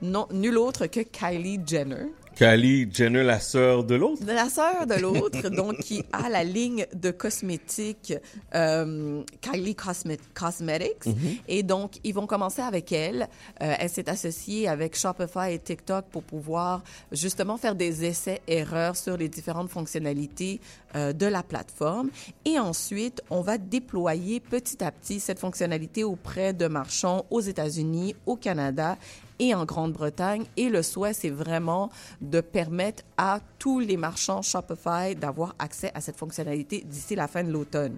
[0.00, 2.06] non, nul autre que Kylie Jenner.
[2.34, 4.24] Kylie Jenner, la sœur de l'autre.
[4.24, 8.14] De la sœur de l'autre, donc qui a la ligne de cosmétiques
[8.54, 11.06] euh, Kylie Cosme- Cosmetics.
[11.06, 11.14] Mhm.
[11.48, 13.28] Et donc, ils vont commencer avec elle.
[13.62, 16.82] Euh, elle s'est associée avec Shopify et TikTok pour pouvoir
[17.12, 20.60] justement faire des essais-erreurs sur les différentes fonctionnalités
[20.96, 22.10] euh, de la plateforme.
[22.44, 28.14] Et ensuite, on va déployer petit à petit cette fonctionnalité auprès de marchands aux États-Unis,
[28.26, 28.96] au Canada
[29.42, 30.44] et en Grande-Bretagne.
[30.56, 31.90] Et le souhait, c'est vraiment
[32.20, 37.42] de permettre à tous les marchands Shopify d'avoir accès à cette fonctionnalité d'ici la fin
[37.42, 37.96] de l'automne.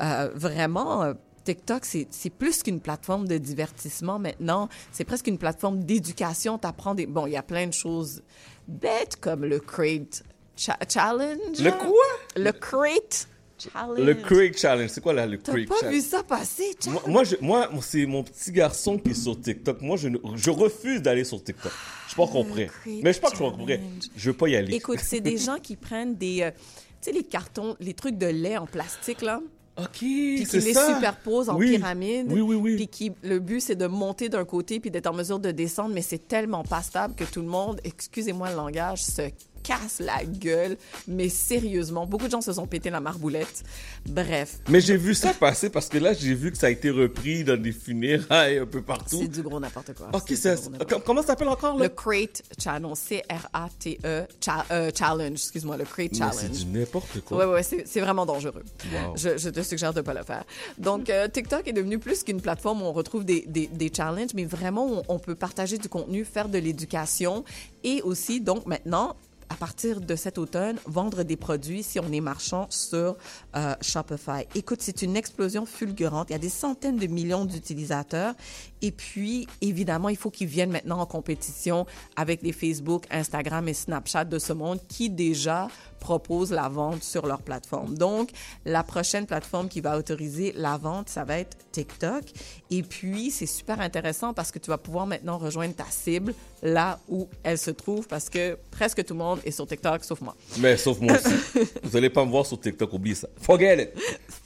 [0.00, 1.12] Euh, vraiment, euh,
[1.44, 4.68] TikTok, c'est plus qu'une plateforme de divertissement maintenant.
[4.92, 6.58] C'est presque une plateforme d'éducation.
[6.58, 7.06] T'apprends des...
[7.06, 8.22] Bon, il y a plein de choses
[8.66, 10.22] bêtes comme le Crate
[10.56, 11.58] Cha- Challenge.
[11.58, 12.06] Le quoi?
[12.36, 13.28] Le Crate
[13.60, 13.98] Challenge.
[14.00, 14.90] Le Craig Challenge.
[14.90, 15.94] C'est quoi là, le T'as Craig pas Challenge?
[15.94, 16.76] vu ça passer?
[16.86, 19.80] Moi, moi, je- moi, c'est mon petit garçon qui est sur TikTok.
[19.82, 21.72] Moi, je, ne- je refuse d'aller sur TikTok.
[22.06, 22.26] Je suis pas.
[22.26, 22.70] Great
[23.02, 23.80] Mais je pense que je suis encore prêt.
[24.16, 24.74] Je veux pas y aller.
[24.74, 26.42] Écoute, c'est des gens qui prennent des...
[26.42, 26.56] euh, tu
[27.02, 29.40] sais, les cartons, les trucs de lait en plastique, là.
[29.78, 30.94] OK, Puis qui c'est les ça.
[30.94, 31.70] superposent en Oui.
[31.78, 32.26] pyramide.
[32.30, 32.76] Oui, oui, oui.
[32.76, 35.94] Puis qui, le but, c'est de monter d'un côté puis d'être en mesure de descendre,
[35.94, 39.22] mais c'est tellement pas stable que tout le monde, excusez-moi le langage, se
[39.62, 40.76] casse la gueule.
[41.08, 43.62] Mais sérieusement, beaucoup de gens se sont pété la marboulette.
[44.08, 44.58] Bref.
[44.68, 47.44] Mais j'ai vu ça passer parce que là, j'ai vu que ça a été repris
[47.44, 49.18] dans des funérailles un peu partout.
[49.20, 50.08] C'est du gros n'importe quoi.
[50.12, 50.56] Ok, ça-
[51.04, 51.84] comment ça s'appelle encore, là?
[51.84, 52.90] Le Crate Channel.
[52.94, 54.26] C-R-A-T-E.
[54.40, 56.34] cha- euh, challenge, excuse-moi, le Crate Challenge.
[56.36, 57.46] c'est du n'importe Ouais, quoi.
[57.52, 58.62] ouais, c'est c'est vraiment dangereux.
[58.92, 59.16] Wow.
[59.16, 60.44] Je, je te suggère de pas le faire.
[60.78, 64.30] Donc, euh, TikTok est devenu plus qu'une plateforme où on retrouve des, des, des challenges,
[64.34, 67.44] mais vraiment, on, on peut partager du contenu, faire de l'éducation
[67.84, 69.16] et aussi, donc, maintenant,
[69.50, 73.16] à partir de cet automne, vendre des produits si on est marchand sur
[73.56, 74.46] euh, Shopify.
[74.54, 76.30] Écoute, c'est une explosion fulgurante.
[76.30, 78.34] Il y a des centaines de millions d'utilisateurs.
[78.80, 83.74] Et puis, évidemment, il faut qu'ils viennent maintenant en compétition avec les Facebook, Instagram et
[83.74, 85.68] Snapchat de ce monde qui déjà
[86.00, 87.96] proposent la vente sur leur plateforme.
[87.96, 88.30] Donc,
[88.64, 92.24] la prochaine plateforme qui va autoriser la vente, ça va être TikTok.
[92.70, 96.98] Et puis, c'est super intéressant parce que tu vas pouvoir maintenant rejoindre ta cible là
[97.08, 100.34] où elle se trouve parce que presque tout le monde est sur TikTok sauf moi.
[100.58, 101.68] Mais sauf moi aussi.
[101.82, 103.28] Vous allez pas me voir sur TikTok, oubliez ça.
[103.40, 103.90] Forget it.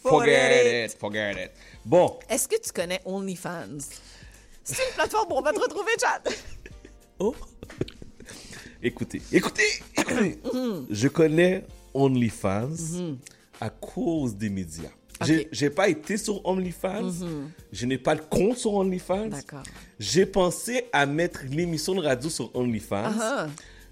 [0.03, 0.97] Forget it.
[0.99, 1.51] Forget it.
[1.85, 3.79] Bon, Est-ce que tu connais OnlyFans?
[4.63, 6.35] C'est une plateforme où on va te retrouver, Chad.
[7.21, 7.84] écoutez,
[8.85, 9.83] écoutez, écoutez.
[10.91, 13.19] Je connais OnlyFans Mhm.
[13.61, 14.91] à cause des médias.
[15.25, 17.03] J'ai- J'ai pas été sur OnlyFans.
[17.13, 17.51] Mhm.
[17.73, 19.29] Je n'ai pas de compte sur OnlyFans.
[19.29, 19.63] D'accord.
[19.99, 23.13] J'ai pensé à mettre l'émission de radio sur OnlyFans.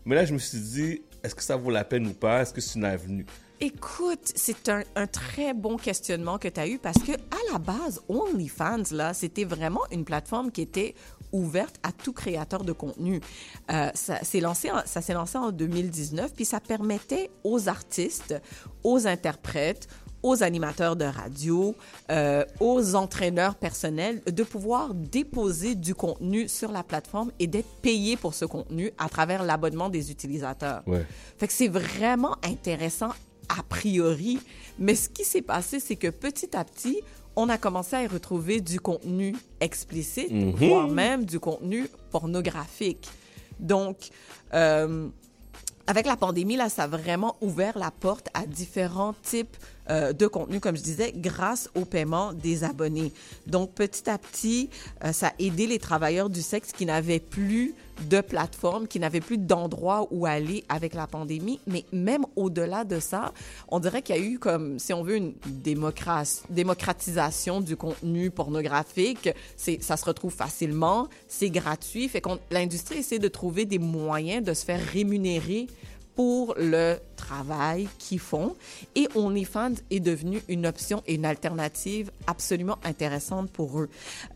[0.05, 2.43] Mais là, je me suis dit, est-ce que ça vaut la peine ou pas?
[2.43, 3.25] Est-ce que c'est une avenue?
[3.61, 7.59] Écoute, c'est un, un très bon questionnement que tu as eu parce que à la
[7.61, 10.97] base, OnlyFans, là, c'était vraiment une plateforme qui était
[11.33, 13.21] ouverte à tout créateur de contenu.
[13.71, 18.35] Euh, ça s'est lancé, en- ça s'est lancé en 2019, puis ça permettait aux artistes,
[18.85, 19.89] aux interprètes,
[20.23, 21.75] aux animateurs de radio,
[22.11, 28.17] euh, aux entraîneurs personnels de pouvoir déposer du contenu sur la plateforme et d'être payés
[28.17, 30.83] pour ce contenu à travers l'abonnement des utilisateurs.
[30.87, 31.05] Ouais.
[31.39, 33.09] Fait que c'est vraiment intéressant
[33.49, 34.39] a priori,
[34.79, 37.01] mais ce qui s'est passé, c'est que petit à petit,
[37.37, 40.53] on a commencé à y retrouver du contenu explicite, Mhm.
[40.69, 43.09] voire même du contenu pornographique.
[43.59, 43.97] Donc,
[44.55, 45.09] euh,
[45.87, 49.57] avec la pandémie, là, ça a vraiment ouvert la porte à différents types
[49.93, 53.13] euh, de contenus, comme je disais, grâce au paiement des abonnés.
[53.47, 54.71] Donc, petit à petit,
[55.05, 57.75] euh, ça a aidé les travailleurs du sexe qui n'avaient plus
[58.09, 61.61] de plateforme, qui n'avaient plus d'endroit où aller avec la pandémie.
[61.67, 63.35] Mais même au-delà de ça,
[63.69, 65.35] on dirait qu'il y a eu comme, si on veut, une
[66.49, 69.29] démocratisation du contenu pornographique.
[69.59, 72.09] C'est, ça se retrouve facilement, c'est gratuit.
[72.09, 75.67] Fait qu'on, l'industrie essaie de trouver des moyens de se faire rémunérer
[76.15, 78.55] pour le travail qu'ils font.
[78.95, 83.89] Et OnlyFans est devenu une option et une alternative absolument intéressante pour eux.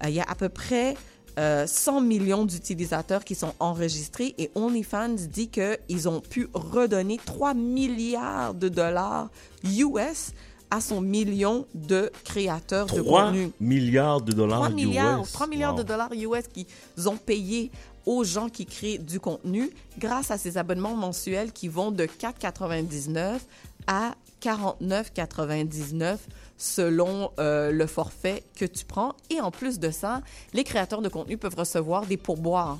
[0.05, 0.97] Euh, il y a à peu près
[1.39, 7.53] euh, 100 millions d'utilisateurs qui sont enregistrés et OnlyFans dit qu'ils ont pu redonner 3
[7.55, 9.29] milliards de dollars
[9.65, 10.33] US
[10.71, 13.51] à son million de créateurs de 3 contenu.
[13.61, 15.33] milliards de dollars 3 milliards, US.
[15.33, 17.71] 3 milliards de dollars US qu'ils ont payé
[18.07, 23.41] aux gens qui créent du contenu grâce à ces abonnements mensuels qui vont de 4,99
[23.87, 26.19] à 49,99
[26.57, 29.15] selon euh, le forfait que tu prends.
[29.31, 30.23] Et en plus de ça,
[30.55, 32.79] les créateurs de contenu peuvent recevoir des pourboires.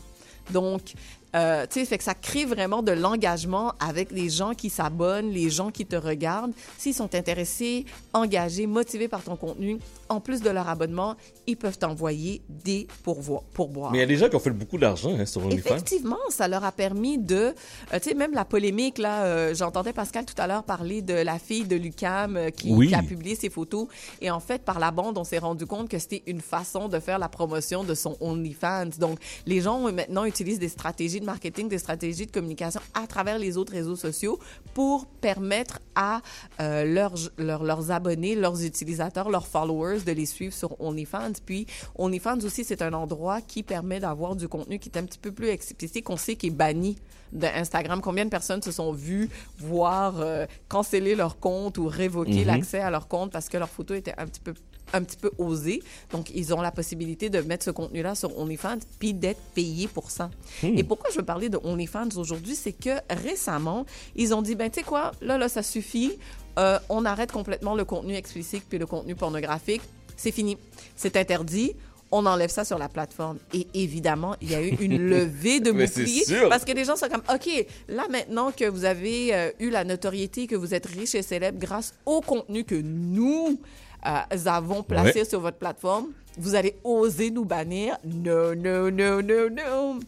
[0.53, 0.95] Donc,
[1.37, 5.31] euh, tu sais, fait que ça crée vraiment de l'engagement avec les gens qui s'abonnent,
[5.31, 6.53] les gens qui te regardent.
[6.79, 11.79] S'ils sont intéressés, engagés, motivés par ton contenu, en plus de leur abonnement, ils peuvent
[11.79, 13.91] t'envoyer des pourboires.
[13.93, 15.71] Mais il y a des gens qui ont fait beaucoup d'argent hein, sur OnlyFans.
[15.75, 19.93] Effectivement, ça leur a permis de, euh, tu sais, même la polémique là, euh, j'entendais
[19.93, 22.89] Pascal tout à l'heure parler de la fille de Lucam euh, qui, Oui.
[22.89, 23.89] qui a publié ses photos
[24.21, 26.99] et en fait par la bande, on s'est rendu compte que c'était une façon de
[26.99, 28.91] faire la promotion de son OnlyFans.
[28.99, 33.39] Donc les gens maintenant utilisent des stratégies de marketing, des stratégies de communication à travers
[33.39, 34.39] les autres réseaux sociaux
[34.73, 36.23] pour permettre à
[36.61, 41.33] euh, leurs, leurs leurs abonnés, leurs utilisateurs, leurs followers de les suivre sur OnlyFans.
[41.45, 41.67] Puis
[41.97, 45.33] OnlyFans aussi, c'est un endroit qui permet d'avoir du contenu qui est un petit peu
[45.33, 46.97] plus explicité, qu'on sait qui est banni
[47.33, 48.01] d'Instagram.
[48.01, 49.29] Combien de personnes se sont vues
[49.59, 52.47] voir euh, canceller leur compte ou révoquer Mhm.
[52.47, 54.55] l'accès à leur compte parce que leur photo était un petit peu
[54.93, 55.83] un petit peu osée.
[56.13, 60.11] Donc, ils ont la possibilité de mettre ce contenu-là sur OnlyFans puis d'être payés pour
[60.11, 60.31] ça.
[60.63, 60.79] Hmm.
[60.79, 64.71] Et pourquoi je veux parler de OnlyFans aujourd'hui, c'est que récemment, ils ont dit, ben,
[64.71, 66.19] tu sais quoi, là, là, ça suffit.
[66.59, 69.83] Euh, on arrête complètement le contenu explicite puis le contenu pornographique.
[70.17, 70.57] C'est fini.
[70.97, 71.75] C'est interdit.
[72.13, 73.39] On enlève ça sur la plateforme.
[73.53, 77.09] Et évidemment, il y a eu une levée de boucliers parce que les gens sont
[77.09, 81.15] comme, OK, là maintenant que vous avez euh, eu la notoriété, que vous êtes riche
[81.15, 83.61] et célèbre grâce au contenu que nous
[84.05, 85.25] euh, avons placé Ouais.
[85.25, 86.09] sur votre plateforme,
[86.39, 87.97] vous allez oser nous bannir.
[88.05, 90.01] Non, non, non, non, non.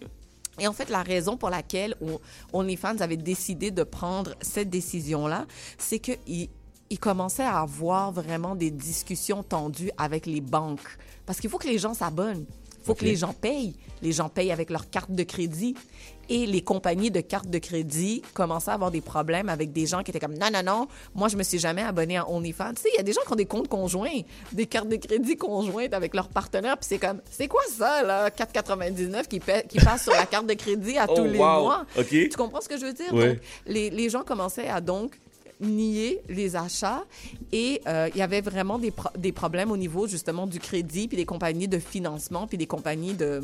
[0.61, 2.19] Et en fait, la raison pour laquelle on-
[2.53, 5.47] OnlyFans avait décidé de prendre cette décision-là,
[5.79, 6.49] c'est qu'ils
[6.91, 10.97] ils commençaient à avoir vraiment des discussions tendues avec les banques.
[11.27, 12.45] Parce qu'il faut que les gens s'abonnent.
[12.81, 13.75] Il faut que les gens payent.
[14.03, 15.75] Les gens payent avec leur carte de crédit.
[16.31, 20.03] Et les compagnies de cartes de crédit commençaient à avoir des problèmes avec des gens
[20.03, 22.75] qui étaient comme non, non, non, moi, je me suis jamais abonné à OnlyFans.
[22.75, 24.21] Tu sais, il y a des gens qui ont des comptes conjoints,
[24.53, 26.77] des cartes de crédit conjointes avec leurs partenaires.
[26.77, 30.47] Puis c'est comme, c'est quoi ça, là, 4,99 qui, paie- qui passe sur la carte
[30.47, 31.63] de crédit à Oh, tous les wow.
[31.63, 31.87] mois?
[32.09, 33.13] Tu comprends ce que je veux dire?
[33.15, 33.29] Ouais.
[33.35, 35.19] Donc, les, les gens commençaient à donc
[35.61, 37.03] nier les achats
[37.53, 41.09] et euh, il y avait vraiment des, pro- des problèmes au niveau justement du crédit
[41.09, 43.41] puis des compagnies de financement puis des compagnies de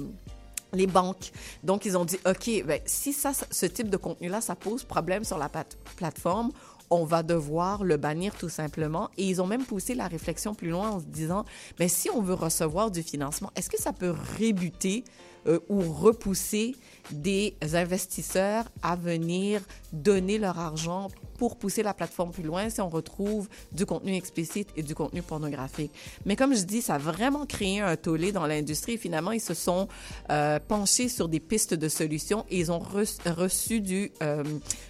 [0.75, 1.33] les banques.
[1.63, 5.25] Donc, ils ont dit, OK, ben, si ça, ce type de contenu-là, ça pose problème
[5.25, 6.51] sur la plate- plateforme,
[6.91, 9.11] on va devoir le bannir tout simplement.
[9.17, 11.45] Et ils ont même poussé la réflexion plus loin en se disant,
[11.79, 15.05] mais si on veut recevoir du financement, est-ce que ça peut rébuter
[15.47, 16.77] euh, ou repousser
[17.11, 19.61] des investisseurs à venir
[19.93, 21.09] donner leur argent
[21.39, 25.23] pour pousser la plateforme plus loin si on retrouve du contenu explicite et du contenu
[25.23, 25.91] pornographique.
[26.25, 28.97] Mais comme je dis, ça a vraiment créé un tollé dans l'industrie.
[28.99, 29.89] Finalement, ils se sont
[30.31, 34.45] euh, penchés sur des pistes de solutions et ils ont reçu, euh,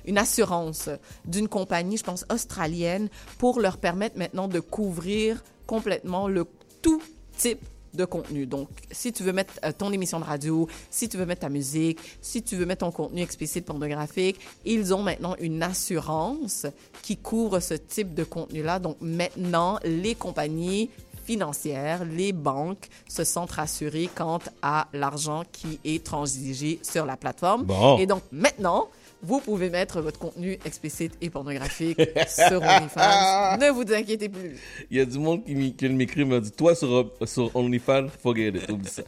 [0.05, 0.89] une assurance
[1.25, 3.09] d'une compagnie, je pense, australienne
[3.39, 6.47] pour leur permettre maintenant de couvrir complètement le
[6.83, 7.03] tout
[7.37, 7.61] type
[7.95, 8.47] de contenu.
[8.47, 11.49] Donc, si tu veux mettre euh, ton émission de radio, si tu veux mettre ta
[11.49, 16.66] musique, si tu veux mettre ton contenu explicite pornographique, ils ont maintenant une assurance
[17.03, 18.79] qui couvre ce type de contenu-là.
[18.79, 20.91] Donc, maintenant, les compagnies
[21.25, 27.65] financières, les banques se sentent rassurées quant à l'argent qui est transigé sur la plateforme.
[27.65, 27.99] Bon.
[27.99, 28.89] Et donc, maintenant,
[29.25, 31.99] vous pouvez mettre votre contenu explicite et pornographique
[32.29, 33.57] sur OnlyFans.
[33.59, 34.57] ne vous inquiétez plus.
[34.91, 38.71] Il y a du monde qui m'écrit, m'a dit Toi sur, sur OnlyFans, forget it,
[38.71, 39.03] oublie ça.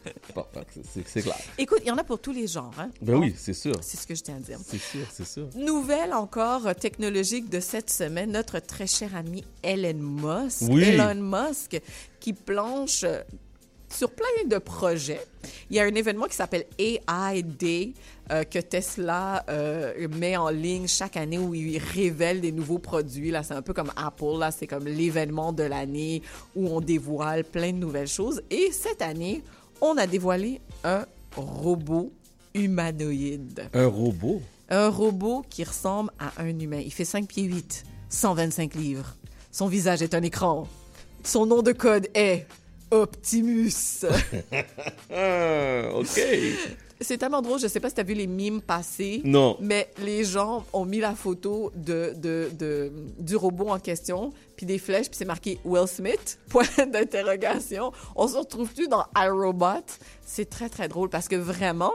[0.95, 1.37] C'est- clair.
[1.59, 2.73] Écoute, il y en a pour tous les genres.
[2.79, 2.91] Hein?
[3.03, 3.75] Ben oui, c'est sûr.
[3.83, 4.59] C'est ce que je tiens à dire.
[4.67, 5.49] C'est sûr, c'est sûr.
[5.57, 10.63] Nouvelle encore technologique de cette semaine, notre très cher ami Elon Musk.
[10.71, 10.85] Oui.
[10.85, 11.81] Elon Musk
[12.21, 13.05] qui planche
[13.97, 15.25] sur plein de projets.
[15.71, 17.95] Il y a un événement qui s'appelle AI Day
[18.31, 23.31] euh, que Tesla euh, met en ligne chaque année où il révèle des nouveaux produits.
[23.31, 24.39] Là, c'est un peu comme Apple.
[24.39, 26.23] Là, c'est comme l'événement de l'année
[26.55, 28.43] où on dévoile plein de nouvelles choses.
[28.51, 29.43] Et cette année,
[29.81, 32.13] on a dévoilé un robot
[32.55, 33.69] humanoïde.
[33.73, 34.43] Un robot?
[34.69, 36.83] Un robot qui ressemble à un humain.
[36.85, 39.17] Il fait 5 pieds 8, 125 livres.
[39.53, 40.67] Son visage est un écran.
[41.23, 42.47] Son nom de code est
[42.91, 44.05] Optimus.
[45.95, 46.21] OK.
[46.99, 49.21] C'est tellement drôle, je sais pas si tu as vu les mimes passer.
[49.23, 49.59] Non.
[49.61, 54.65] Mais les gens ont mis la photo de, de, de- du robot en question, puis
[54.65, 57.93] des flèches, puis c'est marqué Will Smith, point d'interrogation.
[58.15, 59.85] On se retrouve-tu dans iRobot?
[60.25, 61.93] C'est très, très drôle parce que vraiment,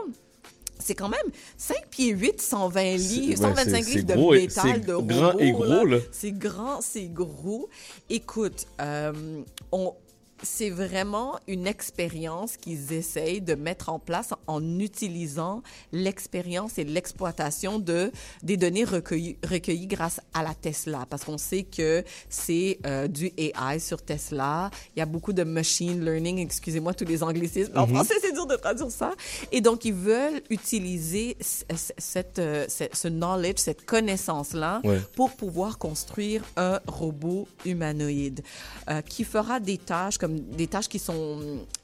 [0.78, 4.14] c'est quand même 5 pieds 8, 120 livres, C'est- ouais, 125 c'est- livres c'est de
[4.14, 5.98] gros métal, c'est de grand robot, et gros, là.
[6.12, 7.68] C'est grand, c'est gros.
[8.08, 9.42] Écoute, euh,
[9.72, 9.94] on...
[10.42, 15.62] C'est vraiment une expérience qu'ils essayent de mettre en place en utilisant
[15.92, 18.10] l'expérience et l'exploitation de
[18.42, 23.30] des données recueillies, recueillies grâce à la Tesla, parce qu'on sait que c'est euh, du
[23.36, 24.70] AI sur Tesla.
[24.96, 26.38] Il y a beaucoup de machine learning.
[26.38, 27.76] Excusez-moi tous les anglicismes.
[27.76, 27.94] En Mhm.
[27.94, 29.12] français, c'est dur de traduire ça.
[29.52, 35.00] Et donc, ils veulent utiliser cette, euh, ce ce knowledge, cette connaissance-là, Ouais.
[35.16, 38.42] pour pouvoir construire un robot humanoïde
[38.90, 41.40] euh, qui fera des tâches comme des tâches qui sont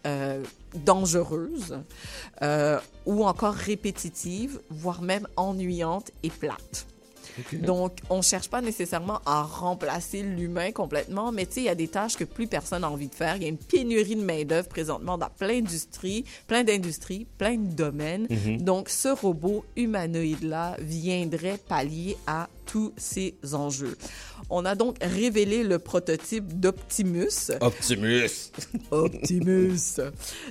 [0.06, 0.42] euh,
[0.74, 1.78] dangereuses
[2.42, 6.86] euh, ou encore répétitives, voire même ennuyantes et plates.
[7.52, 11.74] Donc, on cherche pas nécessairement à remplacer l'humain complètement, mais tu sais, il y a
[11.74, 13.36] des tâches que plus personne n'a envie de faire.
[13.36, 17.72] Il y a une pénurie de main-d'œuvre présentement dans plein d'industries, plein d'industries, plein de
[17.74, 18.26] domaines.
[18.28, 18.62] Mhm.
[18.62, 23.96] Donc, ce robot humanoïde-là viendrait pallier à tous ces enjeux.
[24.50, 27.50] On a donc révélé le prototype d'Optimus.
[27.60, 28.52] Optimus.
[28.90, 30.00] Optimus.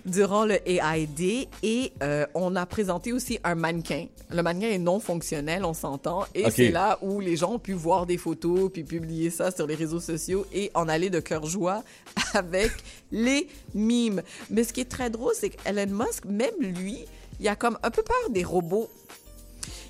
[0.06, 4.07] Durant le AID et euh, on a présenté aussi un mannequin.
[4.31, 6.26] Le mannequin est non fonctionnel, on s'entend.
[6.34, 9.68] Et c'est là où les gens ont pu voir des photos puis publier ça sur
[9.68, 11.84] les réseaux sociaux et en aller de cœur joie
[12.34, 12.72] avec
[13.11, 14.23] les mimes.
[14.49, 17.06] Mais ce qui est très drôle, c'est qu'Elon Musk, même lui,
[17.39, 18.89] il a comme un peu peur des robots.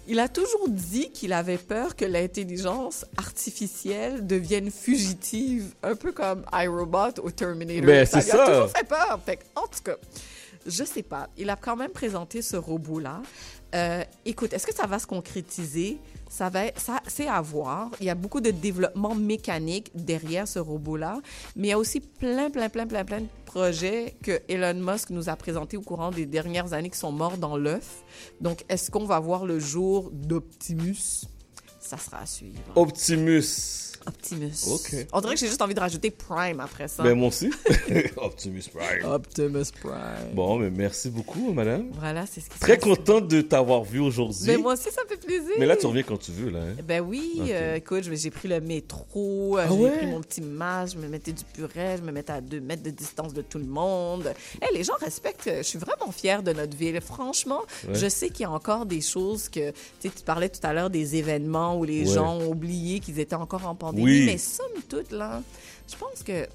[0.07, 6.45] Il a toujours dit qu'il avait peur que l'intelligence artificielle devienne fugitive, un peu comme
[6.53, 7.85] iRobot ou Terminator.
[7.85, 8.51] Ben, ça c'est lui a ça.
[8.51, 9.19] toujours fait peur.
[9.25, 9.95] Fait en tout cas,
[10.65, 11.27] je sais pas.
[11.38, 13.21] Il a quand même présenté ce robot-là.
[13.76, 15.98] Euh, écoute, est-ce que ça va se concrétiser?
[16.30, 17.91] Ça va, ça, c'est à voir.
[17.99, 21.19] Il y a beaucoup de développement mécanique derrière ce robot-là,
[21.56, 25.10] mais il y a aussi plein, plein, plein, plein, plein de projets que Elon Musk
[25.10, 28.03] nous a présentés au courant des dernières années qui sont morts dans l'œuf.
[28.41, 31.26] Donc, est-ce qu'on va voir le jour d'Optimus?
[31.80, 32.60] Ça sera à suivre.
[32.76, 33.97] Optimus.
[34.07, 34.67] Optimus.
[34.71, 35.07] Ok.
[35.13, 37.03] On dirait que j'ai juste envie de rajouter Prime après ça.
[37.03, 37.49] Ben, moi aussi.
[38.17, 39.05] Optimus Prime.
[39.05, 40.34] Optimus Prime.
[40.34, 41.88] Bon, mais merci beaucoup, madame.
[41.99, 44.45] Voilà, c'est ce qui Très content de t'avoir vu aujourd'hui.
[44.47, 45.51] Mais moi aussi, ça me fait plaisir.
[45.59, 46.59] Mais là, tu reviens quand tu veux, là.
[46.59, 46.75] hein?
[46.88, 47.49] Ben oui, Ok.
[47.49, 49.97] euh, écoute, j'ai pris le métro, euh, Ah j'ai ouais?
[49.97, 52.84] pris mon petit masque, je me mettais du purée, je me mettais à deux mètres
[52.84, 54.34] de distance de tout le monde.
[54.61, 56.99] Hey, les gens respectent, je suis vraiment fière de notre ville.
[57.01, 57.95] Franchement, Ouais.
[57.95, 60.73] je sais qu'il y a encore des choses que, tu sais, tu parlais tout à
[60.73, 62.13] l'heure des événements où les Ouais.
[62.15, 64.26] gens ont oublié qu'ils étaient encore en pandémie, Oui.
[64.26, 65.41] mais somme toute, là,
[65.91, 66.48] je pense que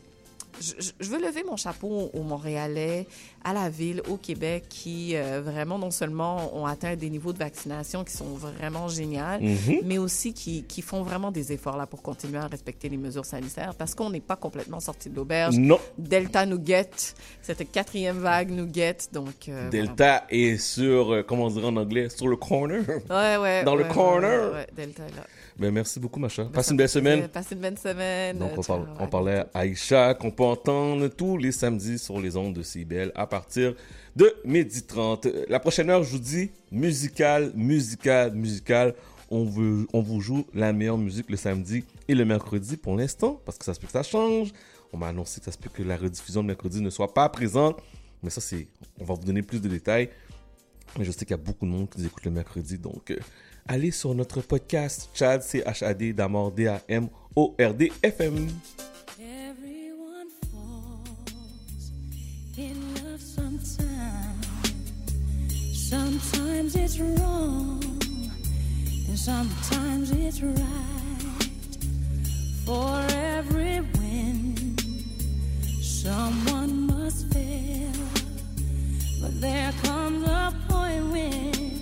[0.60, 3.06] je, veux lever mon chapeau aux Montréalais,
[3.42, 7.38] à la ville, au Québec, qui euh, vraiment non seulement ont atteint des niveaux de
[7.38, 9.80] vaccination qui sont vraiment géniaux, Mhm.
[9.84, 13.24] mais aussi qui, qui font vraiment des efforts là pour continuer à respecter les mesures
[13.24, 15.56] sanitaires parce qu'on n'est pas complètement sorti de l'auberge.
[15.56, 15.80] Non.
[15.98, 19.48] Delta nous guette, cette quatrième vague nous guette, donc.
[19.48, 22.84] euh, Delta est sur, euh, comment on dirait en anglais, sur le corner.
[23.10, 23.64] Ouais, ouais.
[23.64, 24.50] Dans le ouais, corner.
[24.52, 25.26] ouais, ouais, Delta est là.
[25.58, 26.44] Ben, merci beaucoup, Macha.
[26.44, 27.28] Ben, Passe une belle semaine.
[27.28, 28.38] Passez une bonne semaine.
[28.38, 32.36] Donc, on, parle- on parlait à Aïcha, qu'on peut entendre tous les samedis sur les
[32.36, 33.74] ondes de CIBL à partir
[34.16, 35.26] de midi 30.
[35.48, 38.94] La prochaine heure, je vous dis musical, musical, musical.
[39.30, 43.40] On, veut, on vous joue la meilleure musique le samedi et le mercredi pour l'instant,
[43.46, 44.52] parce que ça se peut que ça change.
[44.92, 47.28] On m'a annoncé que ça se peut que la rediffusion de mercredi ne soit pas
[47.30, 47.80] présente.
[48.22, 48.66] Mais ça, c'est.
[49.00, 50.10] On va vous donner plus de détails.
[50.98, 52.76] Mais je sais qu'il y a beaucoup de monde qui nous écoute le mercredi.
[52.76, 53.16] Donc, euh,
[53.66, 58.48] allez sur notre podcast Chad, C-H-A-D, d'Amor, D-A-M-O-R-D, FM.
[59.18, 61.92] Everyone falls
[62.56, 63.68] in love sometimes.
[65.72, 67.82] Sometimes it's wrong,
[69.08, 70.58] and sometimes it's right.
[72.64, 74.76] For every win,
[75.82, 77.92] someone must fail.
[79.20, 81.81] But there comes a point when,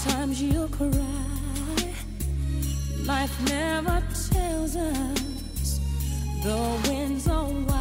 [0.00, 0.90] sometimes you cry.
[3.04, 5.80] Life never tells us
[6.42, 7.79] the winds are wise.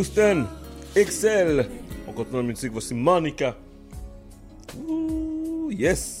[0.00, 0.46] Houston,
[0.96, 1.68] Excel.
[2.08, 3.54] On continue la musique, voici Monica.
[4.88, 6.20] Ouh, yes!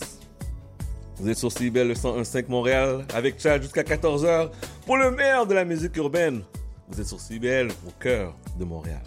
[1.16, 4.50] Vous êtes sur Cibel 1015 Montréal avec Chad jusqu'à 14h
[4.84, 6.42] pour le meilleur de la musique urbaine.
[6.90, 9.00] Vous êtes sur CIBEL au cœur de Montréal.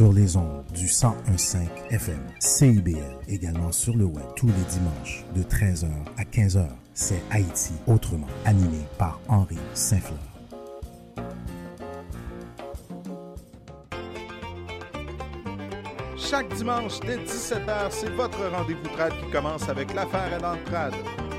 [0.00, 1.58] Sur les ondes du 1015
[1.90, 6.68] FM CIBL, également sur le web tous les dimanches de 13h à 15h.
[6.94, 10.18] C'est Haïti autrement, animé par Henri Saint-Fleur.
[16.16, 20.94] Chaque dimanche dès 17h, c'est votre rendez-vous trad qui commence avec l'affaire à l'entrade.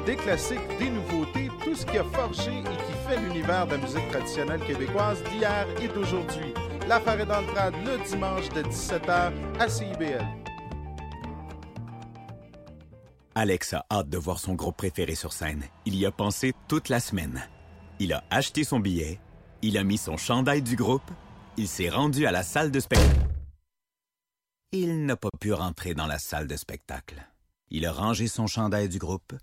[0.06, 3.78] Des classiques, des nouveautés, tout ce qui a forgé et qui fait l'univers de la
[3.80, 6.54] musique traditionnelle québécoise d'hier et d'aujourd'hui.
[6.88, 10.26] L'affaire est dans le trad le dimanche de 17h à CIBL.
[13.36, 15.64] Alex a hâte de voir son groupe préféré sur scène.
[15.86, 17.42] Il y a pensé toute la semaine.
[18.00, 19.20] Il a acheté son billet,
[19.62, 21.10] il a mis son chandail du groupe,
[21.56, 23.28] il s'est rendu à la salle de spectacle.
[24.74, 27.26] Il n'a pas pu rentrer dans la salle de spectacle.
[27.70, 29.34] Il a rangé son chandail du groupe,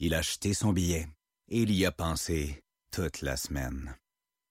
[0.00, 1.08] il a acheté son billet
[1.48, 3.94] et il y a pensé toute la semaine.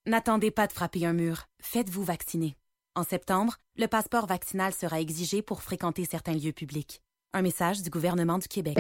[0.06, 1.49] N'attendez pas de frapper un mur.
[1.62, 2.56] Faites-vous vacciner.
[2.96, 7.02] En septembre, le passeport vaccinal sera exigé pour fréquenter certains lieux publics.
[7.34, 8.78] Un message du gouvernement du Québec.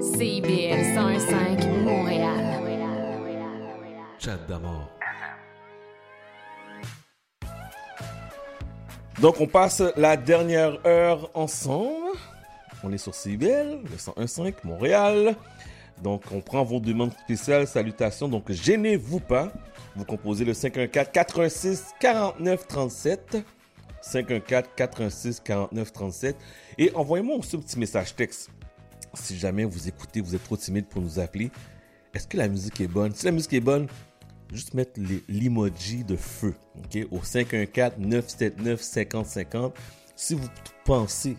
[0.00, 2.44] CIBL 101.5 Montréal.
[4.18, 4.88] Chat d'amour.
[9.20, 12.18] Donc, on passe la dernière heure ensemble.
[12.82, 15.36] On est sur CIBL, le 101.5 Montréal.
[16.02, 17.66] Donc, on prend vos demandes spéciales.
[17.66, 18.28] Salutations.
[18.28, 19.52] Donc, gênez-vous pas.
[19.96, 23.38] Vous composez le 514 86 49 37.
[24.00, 26.36] 514 86 49 37.
[26.78, 28.50] Et envoyez-moi aussi un petit message texte.
[29.14, 31.50] Si jamais vous écoutez, vous êtes trop timide pour nous appeler.
[32.14, 33.12] Est-ce que la musique est bonne?
[33.14, 33.88] Si la musique est bonne,
[34.52, 39.72] juste mettre l'emoji de feu, ok, au 514-979-5050.
[40.14, 40.46] Si vous
[40.84, 41.36] pensez,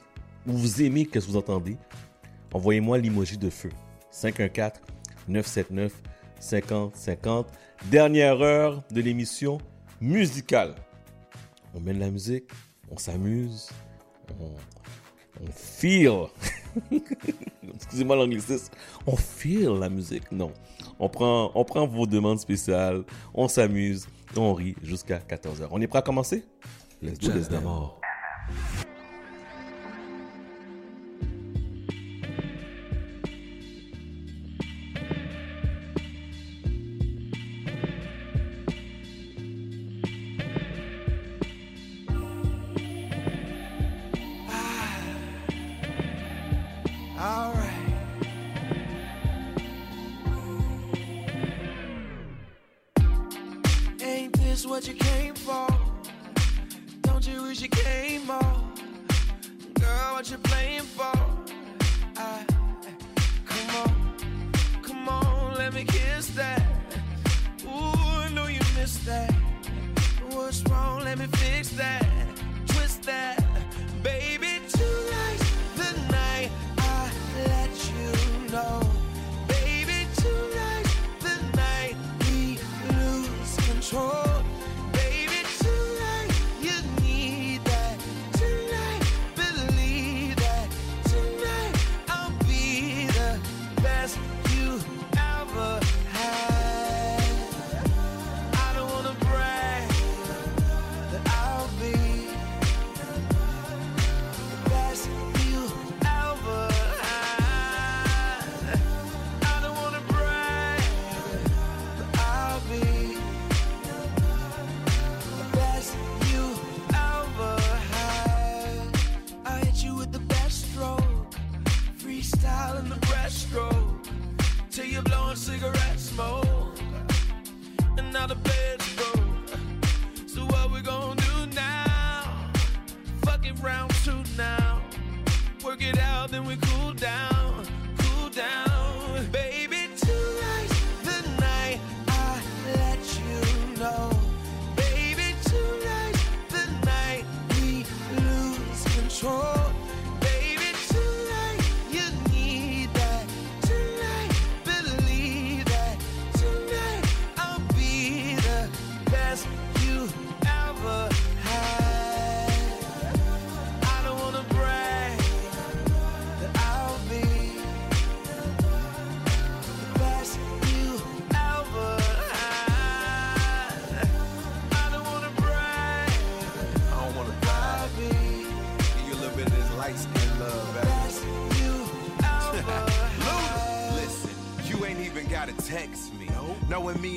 [0.48, 1.78] ou vous aimez ce que vous entendez,
[2.54, 3.70] envoyez-moi l'emoji de feu.
[5.30, 7.46] 514-979-5050.
[7.90, 9.60] Dernière heure de l'émission
[10.02, 10.76] musicale.
[11.74, 12.50] On met de la musique,
[12.90, 13.70] on s'amuse,
[14.40, 14.52] on,
[15.42, 16.28] on feel.
[17.76, 18.74] Excusez-moi l'anglicisme.
[19.06, 20.32] On feel la musique.
[20.32, 20.52] Non.
[21.00, 23.04] On prend, on prend vos demandes spéciales,
[23.34, 25.70] on s'amuse, on rit jusqu'à 14h.
[25.72, 26.44] On est prêt à commencer?
[27.02, 27.64] Let's do this then.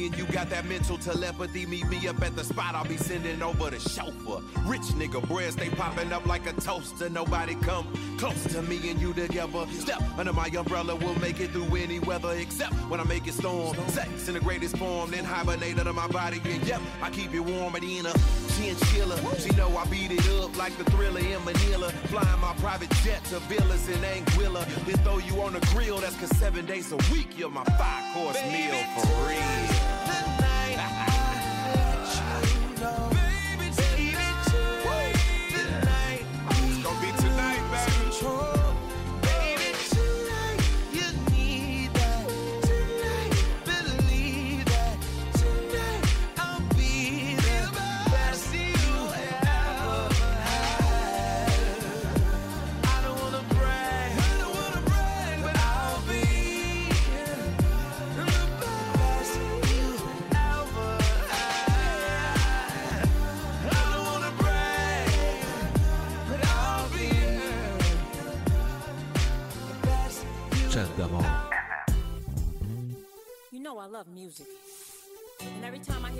[0.08, 1.66] you got that mental telepathy.
[1.66, 4.42] Meet me up at the spot, I'll be sending over the chauffeur.
[4.64, 7.08] Rich nigga breads, they popping up like a toaster.
[7.08, 7.86] Nobody come
[8.18, 9.66] close to me and you together.
[9.70, 13.34] Step under my umbrella, we'll make it through any weather except when I make it
[13.34, 13.76] storm.
[13.88, 16.40] Sex in the greatest form, then hibernate under my body.
[16.44, 19.16] And yep, I keep you warm at the end of chinchilla.
[19.38, 21.90] She know I beat it up like the thriller in Manila.
[22.10, 24.64] Flying my private jet to villas in Anguilla.
[24.86, 28.14] Then throw you on the grill, that's cause seven days a week, you're my five
[28.14, 30.01] course meal for real.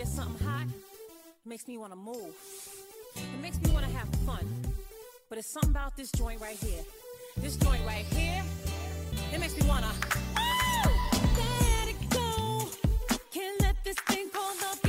[0.02, 2.34] hear something hot, it makes me want to move.
[3.14, 4.46] It makes me want to have fun.
[5.28, 6.82] But it's something about this joint right here.
[7.36, 8.42] This joint right here,
[9.32, 9.90] it makes me want to.
[10.36, 11.20] Oh!
[11.38, 12.68] Let it go.
[13.30, 14.81] Can't let this thing called.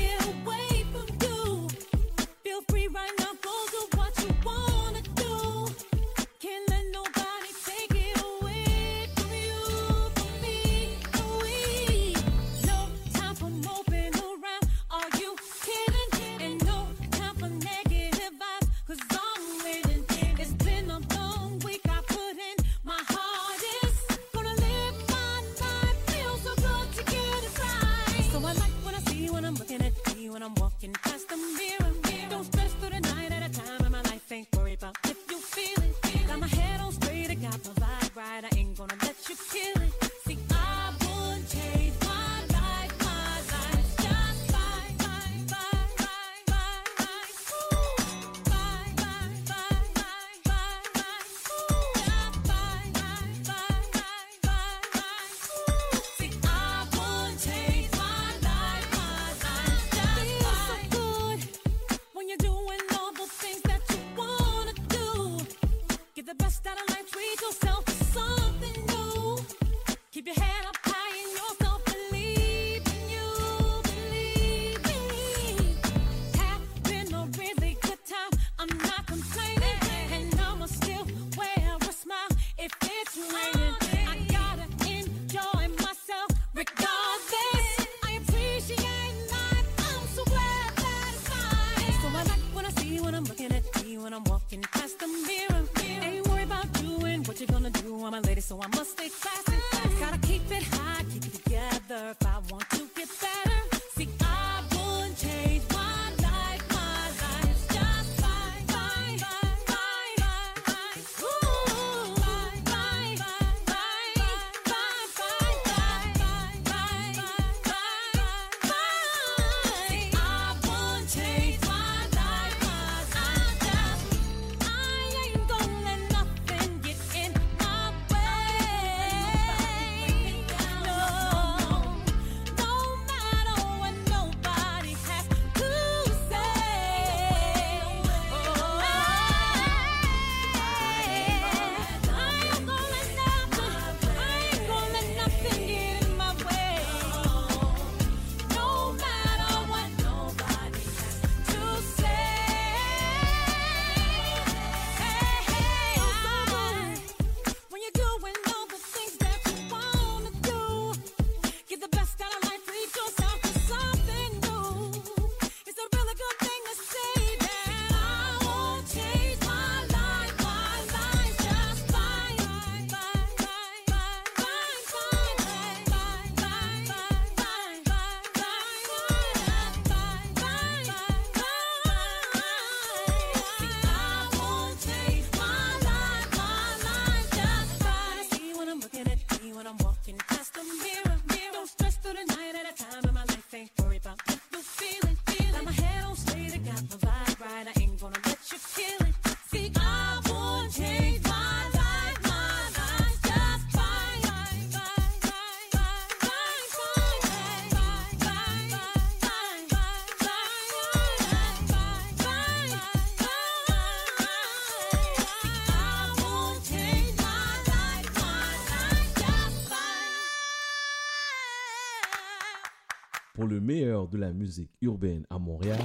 [224.07, 225.79] De la musique urbaine à Montréal,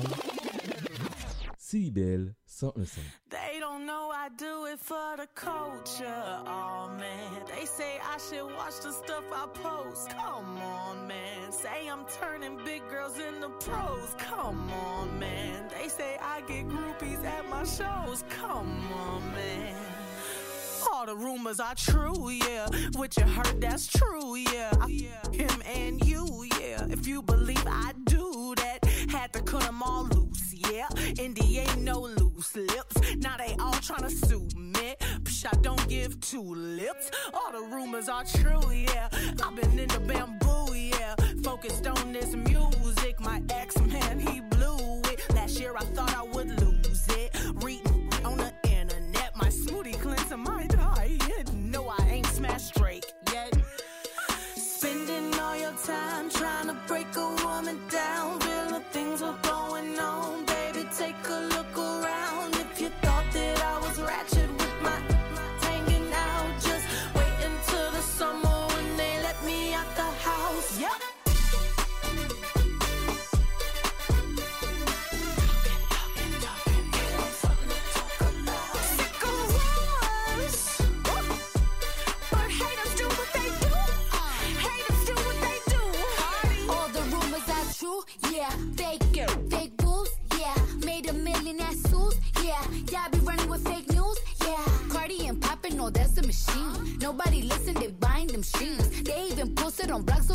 [1.58, 3.00] CIBL 101.5.
[3.30, 6.42] They don't know I do it for the culture.
[6.46, 10.08] Oh man, they say I should watch the stuff I post.
[10.10, 11.52] Come on, man.
[11.52, 14.14] Say I'm turning big girls into pros.
[14.16, 15.68] Come on, man.
[15.68, 18.24] They say I get groupies at my shows.
[18.30, 19.74] Come on, man.
[20.92, 22.66] All the rumors are true, yeah.
[22.94, 24.72] What you heard, that's true, yeah.
[25.32, 26.86] Him and you, yeah.
[26.88, 28.07] If you believe I do
[29.32, 30.88] had to cut them all loose, yeah.
[31.18, 32.96] Indy ain't no loose lips.
[33.16, 34.94] Now they all tryna sue me.
[35.22, 37.10] Psh, I don't give two lips.
[37.34, 39.09] All the rumors are true, yeah.
[39.42, 41.14] I've been in the bamboo, yeah.
[41.42, 43.20] Focused on this music.
[43.20, 45.20] My ex man, he blew it.
[45.34, 46.57] Last year I thought I would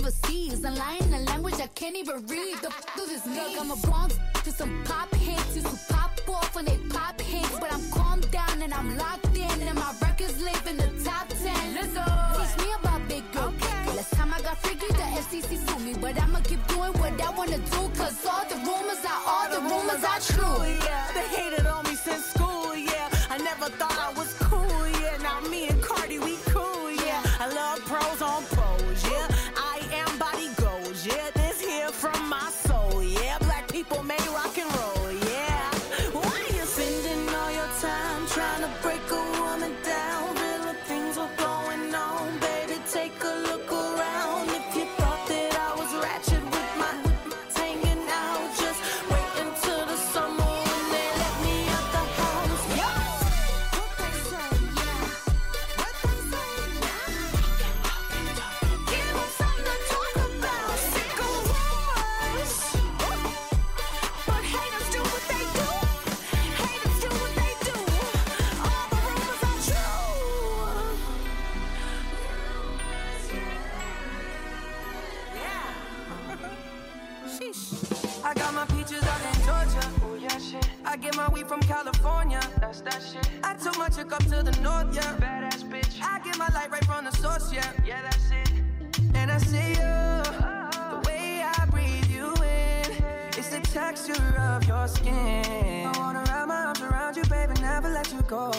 [0.04, 0.64] overseas.
[0.64, 2.58] And lying in a language I can't even read.
[2.62, 3.58] The f does this mean?
[3.60, 5.56] I'm a Bronx to some pop hits.
[5.56, 7.58] Used to pop off when they pop hits.
[7.60, 7.84] But I'm
[8.32, 9.58] down and I'm locked in.
[9.70, 11.76] And my records live in the top 10.
[11.76, 12.06] Let's go.
[12.38, 13.54] Teach me about big girl.
[13.56, 13.96] Okay.
[13.98, 15.94] Last time I got freaky, the FCC sued me.
[16.00, 17.82] But I'ma keep doing what I wanna do.
[18.00, 20.60] Cause all the rumors are, all the rumors are true.
[20.88, 21.13] Yeah,
[87.52, 87.86] right from the source, yeah.
[87.86, 88.52] Yeah, that's it.
[89.16, 90.24] And I see you,
[90.92, 92.92] the way I breathe you in.
[93.38, 95.86] It's the texture of your skin.
[95.86, 98.52] I wanna wrap my arms around you, baby, never let you go.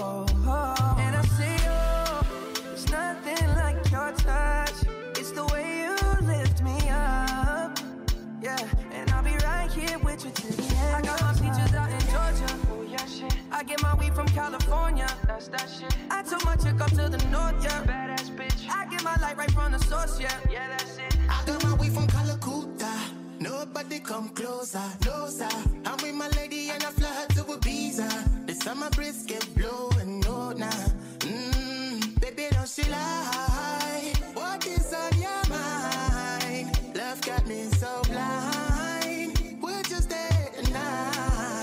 [0.98, 4.74] And I see you, there's nothing like your touch.
[5.16, 5.97] It's the way you
[6.27, 7.78] lift me up.
[8.43, 8.59] Yeah,
[8.93, 10.97] and I'll be right here with you till the end.
[10.97, 12.59] I got my peaches out in Georgia.
[12.70, 13.35] Oh yeah, shit.
[13.51, 15.09] I get my weed from California.
[15.27, 15.97] That's that shit.
[16.11, 17.82] I took my chick up to the north, yeah.
[17.85, 18.14] Bitch.
[18.70, 20.32] I get my light right from the source, yeah.
[20.51, 21.16] Yeah, that's it.
[21.28, 22.93] I got my way from Calacuta.
[23.39, 25.49] Nobody come closer, closer.
[25.85, 28.47] I'm with my lady and I fly her to Ibiza.
[28.47, 30.70] The summer breeze get blowing, no nah.
[31.19, 34.12] Mmm, baby, don't she lie?
[34.35, 36.78] What is on your mind?
[36.97, 39.59] Love got me so blind.
[39.61, 41.55] Would you stay tonight?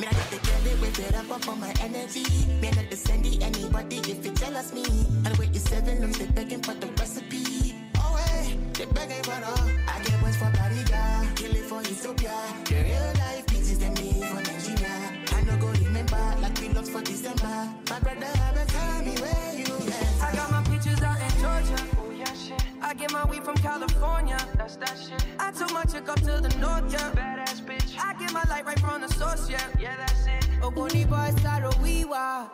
[0.00, 1.14] Me, I got the girl they wait it
[1.58, 2.24] my energy.
[2.60, 4.84] Me, not to send anybody if it jealous me.
[5.26, 7.74] And you seven rooms, they begging for the recipe.
[7.96, 9.54] Oh, hey, they begging for no.
[9.88, 12.34] I get ones for Bariga, kill it for Ethiopia.
[12.66, 14.96] The real life pieces they me for Nigeria.
[15.32, 17.68] I no go remember like we lost for December.
[17.90, 20.22] My brother have a time me where you at.
[20.22, 21.82] I got my peaches out in Georgia.
[21.98, 22.62] Oh yeah, shit.
[22.82, 24.38] I get my weed from California.
[24.56, 25.24] That's that shit.
[25.38, 27.10] I took my chick up to the north, yeah.
[27.12, 27.98] Badass bitch.
[27.98, 29.60] I get my light right from the source, yeah.
[29.80, 30.60] Yeah, that's it.
[30.60, 32.46] Ogoni boy sorrow we were.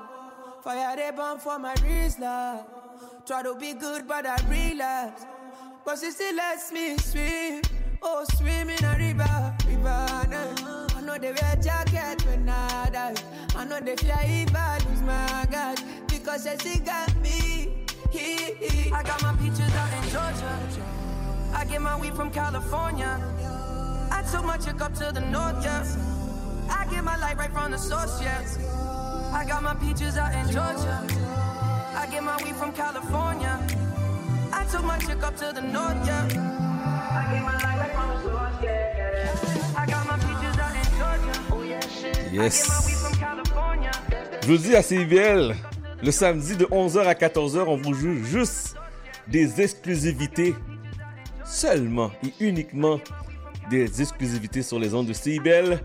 [0.63, 2.80] Fire they burn for my wrist, love.
[3.31, 5.25] Try to be good, but I relapse.
[5.85, 7.63] But she still lets me swim.
[8.03, 10.27] Oh, swim in a river, river.
[10.29, 10.89] nah.
[10.97, 13.15] I know they wear jacket when I die.
[13.55, 15.81] I know they fly if I lose my God.
[16.09, 17.87] Because she got me.
[18.11, 20.85] He I got my peaches out in Georgia.
[21.55, 23.17] I get my weed from California.
[24.11, 25.87] I took my chick up to the north, yeah.
[26.69, 28.43] I get my light right from the source, yeah.
[29.33, 31.40] I got my peaches out in Georgia.
[32.21, 33.59] Get my weed from California.
[34.53, 36.29] I took my chick up to the north, yeah.
[36.29, 39.75] I get my light right from the source, yeah.
[39.75, 41.41] I got my peaches out in Georgia.
[41.51, 42.31] Oh yeah, shit.
[42.31, 42.61] Yes.
[42.61, 43.91] I get my weed from California.
[44.47, 45.57] Dis à CIVL,
[46.03, 48.77] le samedi de 11h à 14h, on vous joue juste
[49.27, 50.55] des exclusivités.
[51.47, 53.01] Seulement et uniquement
[53.71, 55.81] des exclusivités sur les ondes de CIBL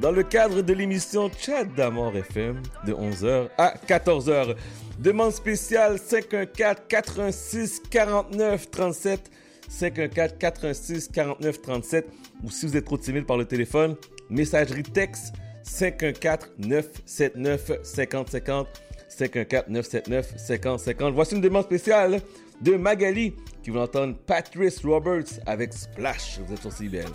[0.00, 4.56] dans le cadre de l'émission Chat d'Amour FM de 11h à 14h.
[4.98, 9.30] Demande spéciale 514 86 49 37
[9.68, 12.06] 514 86 49 37
[12.42, 13.96] ou si vous êtes trop timide par le téléphone,
[14.30, 18.68] messagerie texte 514 979 50 50
[19.08, 21.14] 514 979 50 50.
[21.14, 22.20] Voici une demande spéciale
[22.62, 26.40] de Magali qui veut entendre Patrice Roberts avec Splash.
[26.40, 27.12] Vous êtes sur CBL.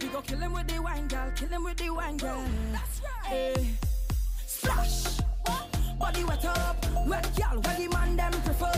[0.00, 1.08] We go kill him with the wine.
[1.34, 2.18] Kill him with the wine.
[3.24, 3.85] Hey.
[4.66, 5.20] Splash.
[5.96, 6.76] Body wet up.
[7.06, 7.60] Wet girl.
[7.60, 8.72] Where the man them prefer.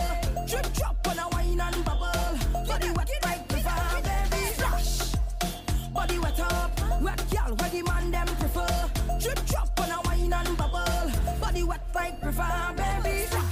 [0.47, 2.67] Drip drop on a wine and bubble.
[2.67, 4.43] Body wet like river, baby.
[4.53, 5.15] Splash.
[5.95, 6.71] Body wet up.
[7.01, 7.55] Wet girl.
[7.57, 8.91] Where the man them prefer.
[9.19, 11.11] Drip drop on a wine and bubble.
[11.41, 13.27] Body wet like river, baby.
[13.27, 13.48] Splash.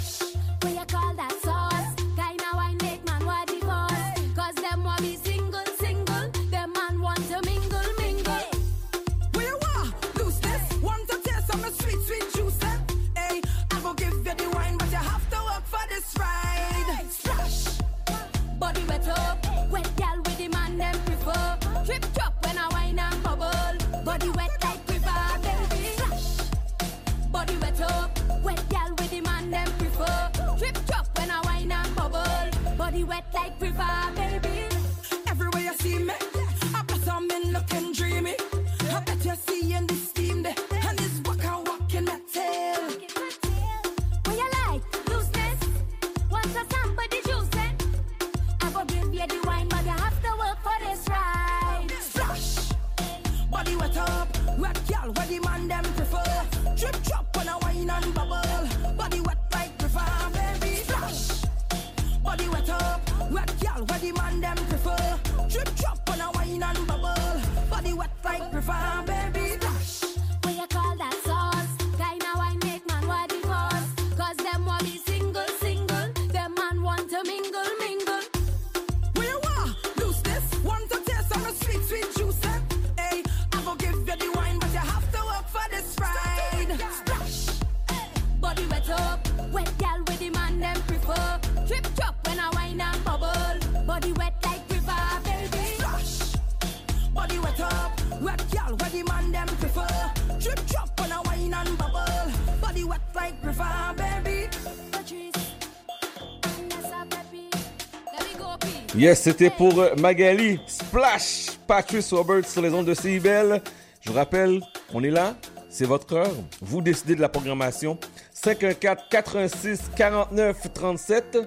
[108.96, 113.60] Yes, c'était pour euh, Magali Splash, Patrice Roberts sur les ondes de CIBL.
[114.00, 114.62] Je vous rappelle,
[114.94, 115.36] on est là,
[115.68, 116.34] c'est votre heure.
[116.62, 117.98] Vous décidez de la programmation.
[118.32, 121.38] 514 86 49 37.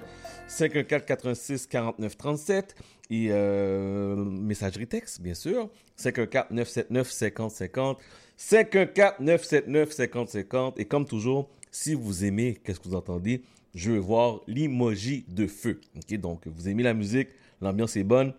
[0.46, 2.76] 514 86 49 37.
[3.10, 5.68] Et euh, messagerie texte, bien sûr.
[5.96, 7.98] 514 979 50 50.
[8.36, 10.78] 514 979 50 50.
[10.78, 13.42] Et comme toujours, si vous aimez, qu'est-ce que vous entendez?
[13.74, 15.80] Je veux voir l'emoji de feu.
[16.18, 17.28] Donc vous aimez la musique,
[17.60, 18.32] l'ambiance est bonne.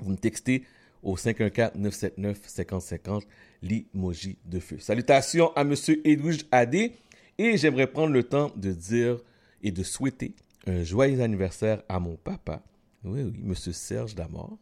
[0.00, 0.64] Vous me textez
[1.02, 3.22] au 514-979-5050
[3.62, 4.78] l'emoji de feu.
[4.78, 6.92] Salutations à Monsieur Edwige Adé
[7.38, 9.18] et j'aimerais prendre le temps de dire
[9.62, 10.34] et de souhaiter
[10.66, 12.62] un joyeux anniversaire à mon papa,
[13.04, 14.58] oui, oui, Monsieur Serge Damor,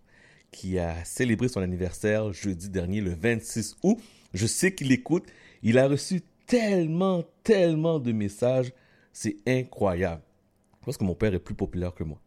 [0.50, 3.98] qui a célébré son anniversaire jeudi dernier, le 26 août.
[4.32, 5.26] Je sais qu'il écoute.
[5.62, 8.72] Il a reçu tellement, tellement de messages.
[9.12, 10.22] C'est incroyable.
[10.80, 12.18] Je pense que mon père est plus populaire que moi.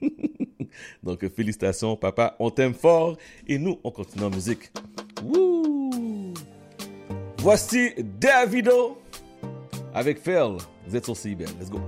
[1.02, 2.36] Donc, félicitations, papa.
[2.38, 3.16] On t'aime fort.
[3.46, 4.70] Et nous, on continue en musique.
[5.22, 6.34] Wouh!
[7.38, 8.98] Voici Davido
[9.94, 10.56] avec Phil.
[10.86, 11.46] Vous êtes sur CIBL.
[11.58, 11.80] Let's go.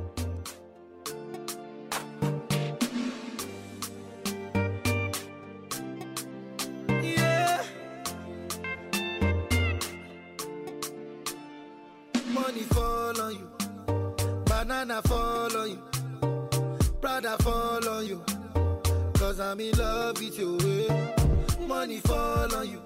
[21.85, 22.81] Money fall on you,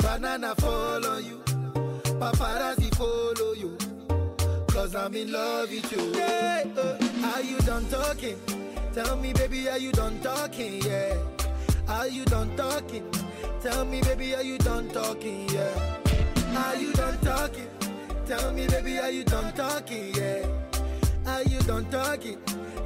[0.00, 1.38] banana fall on you,
[2.20, 3.78] paparazzi follow you.
[4.66, 6.12] Cause I'm in love with you.
[6.12, 8.38] Yeah, uh, Are you done talking?
[8.92, 10.82] Tell me, baby, are you done talking?
[10.82, 11.16] Yeah.
[11.88, 13.10] Are you done talking?
[13.62, 15.48] Tell me, baby, are you done talking?
[15.48, 15.96] Yeah.
[16.58, 17.70] Are you done talking?
[18.26, 20.14] Tell me, baby, are you done talking?
[20.14, 20.46] Yeah.
[21.26, 22.38] Are you done talking?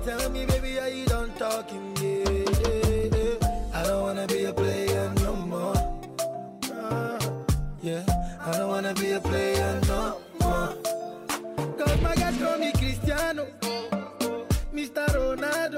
[0.04, 1.96] Tell me, baby, are you done talking?
[1.96, 2.30] Yeah.
[2.62, 3.58] yeah, yeah.
[3.74, 4.87] I don't wanna be a player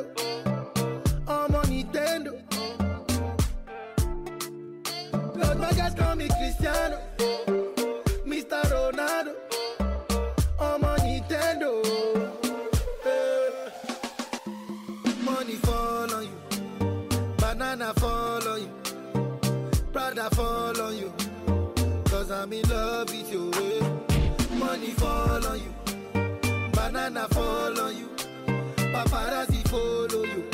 [0.05, 2.33] Ronaldo, I'm on Nintendo.
[5.59, 6.99] My guys call me Cristiano,
[8.27, 8.63] Mr.
[8.73, 9.35] Ronaldo,
[10.61, 11.83] I'm on Nintendo.
[13.05, 13.71] Eh.
[15.25, 16.39] Money fall on you,
[17.39, 18.71] banana fall on you,
[19.93, 21.13] Prada fall on you.
[22.05, 23.51] Cause I'm in love with you.
[23.55, 24.55] eh.
[24.57, 25.73] Money fall on you,
[26.73, 28.09] banana fall on you,
[28.93, 30.45] paparazzi follow you.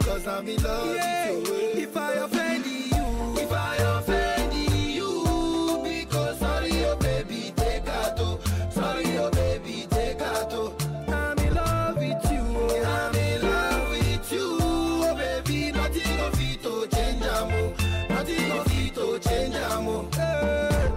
[0.00, 1.00] Cause I'm in love with you.
[1.00, 1.82] eh.
[1.84, 8.18] If I offend you, if I offend you, because sorry, oh baby, take out.
[8.18, 8.40] oh.
[8.70, 10.52] Sorry, oh baby, take out.
[10.52, 10.74] oh.
[11.08, 12.40] I'm in love with you.
[12.40, 12.84] oh.
[12.84, 14.58] I'm in love with you.
[14.60, 17.74] Oh baby, nothing of it to change, amo.
[18.08, 20.08] Nothing of it to change, amo.
[20.18, 20.90] Eh.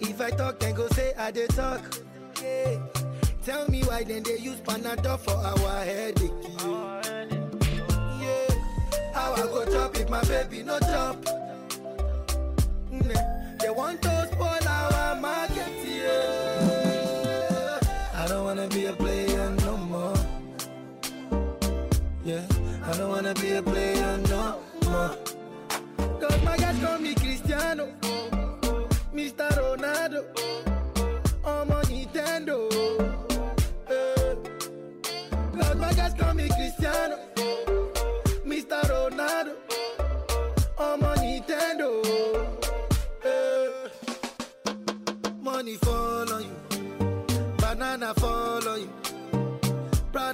[0.00, 1.82] If I talk, then go say I dey talk.
[2.42, 2.78] Yeah.
[3.46, 6.32] Tell me why then they use Panadol for our headache.
[8.20, 8.50] Yeah.
[9.14, 11.16] How I go chop if my baby no chop?
[13.60, 15.70] They want to spoil our market.
[15.86, 16.58] Yeah.
[18.14, 20.16] I don't wanna be a player no more.
[22.24, 22.44] Yeah.
[22.82, 25.16] I don't wanna be a player no more.
[26.20, 27.92] Cause my guys call me Cristiano.
[29.14, 29.48] Mr.
[29.54, 30.24] Ronaldo,
[31.44, 33.25] I'm on Nintendo.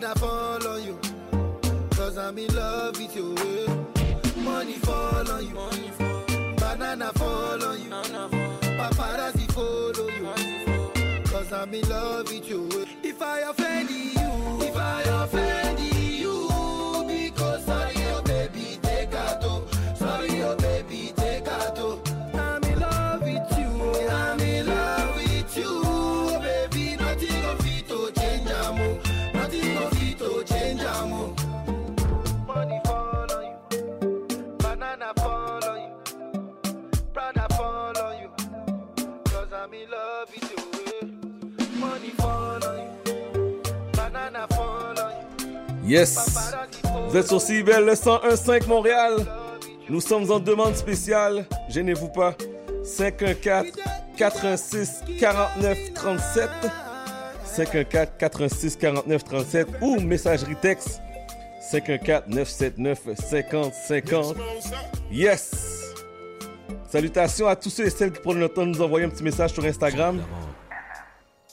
[0.03, 0.99] Prada fall on you.
[1.91, 3.37] Cause I'm in love with you.
[4.43, 5.55] Money fall on you,
[6.57, 7.91] banana fall on you.
[8.79, 11.23] Paparazzi follow you.
[11.27, 12.69] Cause I'm in love with you.
[13.05, 15.62] If I offend you, if I offend
[45.85, 46.55] Yes.
[47.09, 49.17] Vous êtes sur CIBEL, le 101.5 Montréal.
[49.89, 51.45] Nous sommes en demande spéciale.
[51.69, 52.35] Gênez-vous pas.
[52.85, 53.67] 514
[54.17, 56.49] 86 49 37.
[57.45, 61.01] 514 86 49 37 ou messagerie texte
[61.71, 64.37] 514 979 50 50.
[65.11, 65.51] Yes.
[66.89, 69.25] Salutations à tous ceux et celles qui prennent le temps de nous envoyer un petit
[69.25, 70.23] message sur Instagram.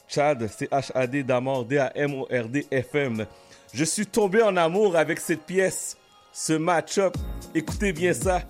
[0.07, 3.25] Chad, c'est H-A-D d'Amor, D-A-M-O-R-D FM.
[3.71, 5.95] Je suis tombé en amour avec cette pièce,
[6.33, 7.15] ce match-up.
[7.53, 8.41] Écoutez bien ça.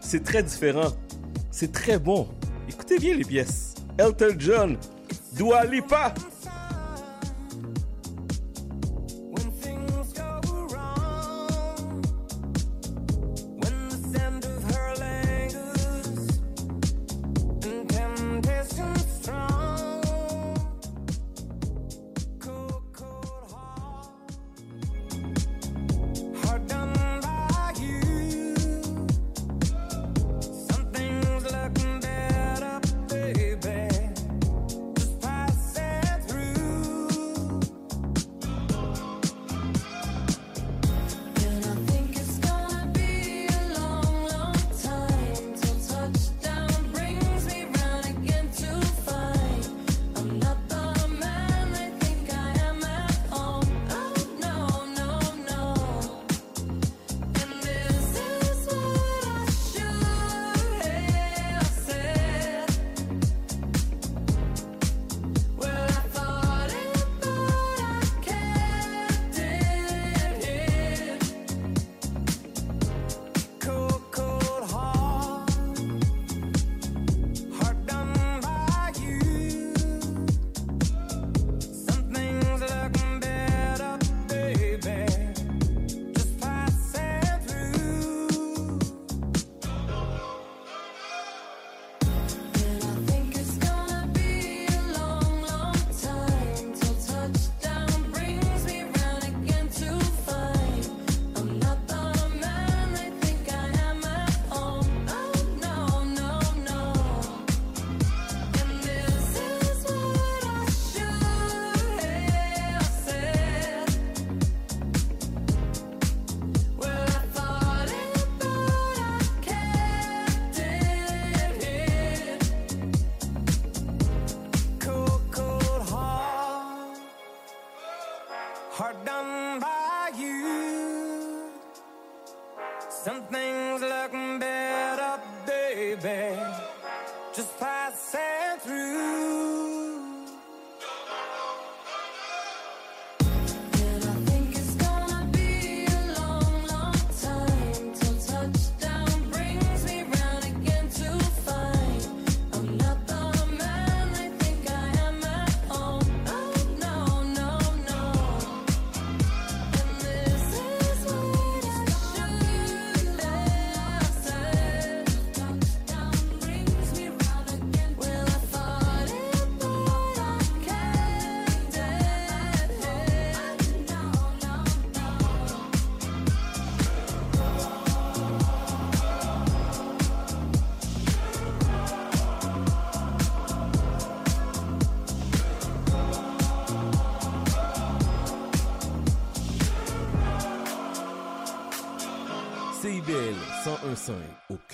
[0.00, 0.92] C'est très différent.
[1.50, 2.28] C'est très bon.
[2.68, 3.74] Écoutez bien les pièces.
[3.98, 4.76] Elton John,
[5.32, 6.14] Dua Lipa.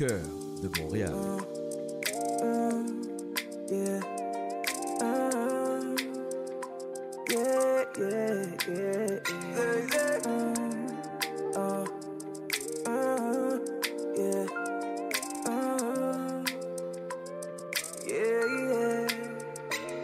[0.06, 0.18] Yeah.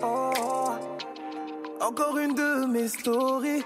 [0.03, 0.75] Oh,
[1.81, 3.63] encore une de mes stories.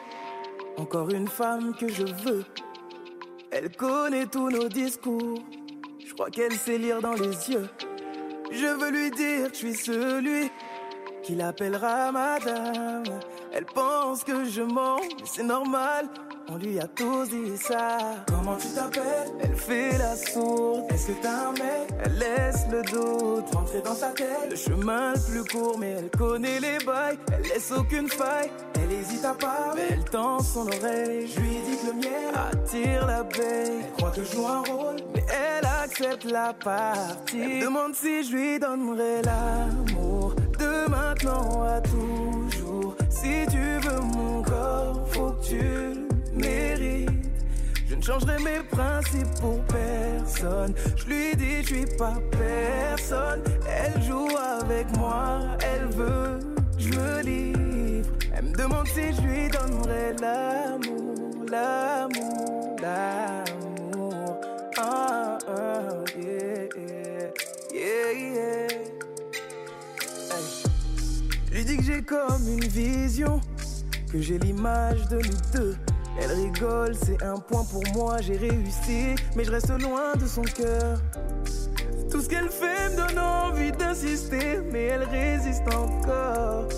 [0.76, 2.44] Encore une femme que je veux.
[3.50, 5.40] Elle connaît tous nos discours.
[6.16, 7.68] Crois qu'elle sait lire dans les yeux.
[8.50, 10.50] Je veux lui dire que je suis celui
[11.22, 13.04] qui l'appellera madame.
[13.52, 16.08] Elle pense que je mens, mais c'est normal.
[16.48, 17.98] On lui a tous dit ça.
[18.28, 19.30] Comment tu t'appelles?
[19.42, 20.84] Elle fait la sourde.
[20.90, 21.88] Est-ce que t'as un mec?
[22.04, 24.48] Elle laisse le doute rentrer dans sa tête.
[24.48, 27.18] Le chemin le plus court, mais elle connaît les bails.
[27.32, 28.50] Elle laisse aucune faille.
[28.74, 31.26] Elle hésite à parler, mais elle tend son oreille.
[31.26, 33.80] Je lui dis que le miel attire l'abeille.
[33.84, 34.85] Elle croit que je joue un rôle,
[35.98, 37.40] accepte la partie.
[37.40, 42.96] Elle me demande si je lui donnerai l'amour de maintenant à toujours.
[43.08, 47.08] Si tu veux mon corps, faut que tu le mérites.
[47.88, 50.74] Je ne changerai mes principes pour personne.
[50.96, 53.42] Je lui dis, je suis pas personne.
[53.66, 54.28] Elle joue
[54.60, 56.40] avec moi, elle veut
[56.78, 58.10] je me livre.
[58.36, 63.45] Elle me demande si je lui donnerai l'amour, l'amour, l'amour.
[71.66, 73.40] Dis que j'ai comme une vision,
[74.12, 75.76] que j'ai l'image de nous deux.
[76.20, 80.42] Elle rigole, c'est un point pour moi, j'ai réussi, mais je reste loin de son
[80.42, 80.98] cœur.
[82.10, 86.68] Tout ce qu'elle fait me donne envie d'insister, mais elle résiste encore.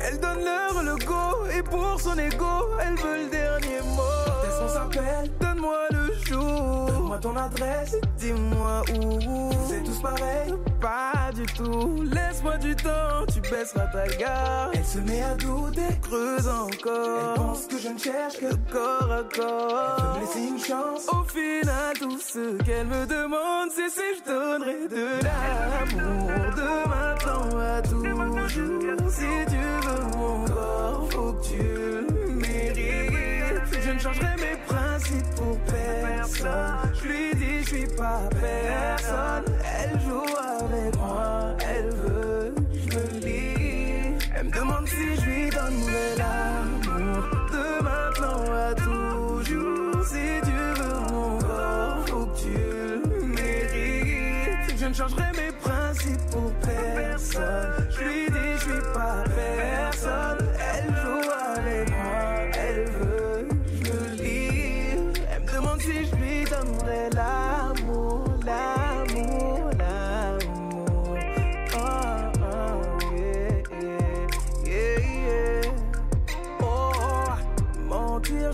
[0.00, 4.02] Elle donne l'heure le go, et pour son ego, elle veut le dernier mot.
[4.58, 6.93] Quand s'appelle Donne-moi le jour.
[7.14, 9.50] Donne-moi ton adresse, dis-moi où.
[9.68, 12.02] C'est tous pareil Pas du tout.
[12.02, 14.72] Laisse-moi du temps, tu baisseras ta garde.
[14.74, 17.34] Elle se met à douter, creuse encore.
[17.36, 19.96] Elle pense que je ne cherche que corps à corps.
[19.98, 21.06] Elle veut me laisser une chance.
[21.08, 26.30] Au final, tout ce qu'elle me demande, c'est si je donnerai de l'amour.
[26.56, 29.10] De maintenant à toujours.
[29.10, 32.23] Si tu veux mon corps, faut que tu
[33.94, 36.92] ne changerai mes principes pour personne.
[36.94, 39.44] Je lui dis, je suis pas personne.
[39.64, 44.16] Elle joue avec moi, elle veut, je me lis.
[44.36, 47.22] Elle me demande si je lui donnerai l'amour.
[47.52, 50.04] De maintenant à toujours.
[50.04, 54.76] Si tu veux mon corps, faut que tu le mérites.
[54.76, 57.88] Je ne changerai mes principes pour personne.
[57.90, 60.53] Je lui dis, je suis pas personne.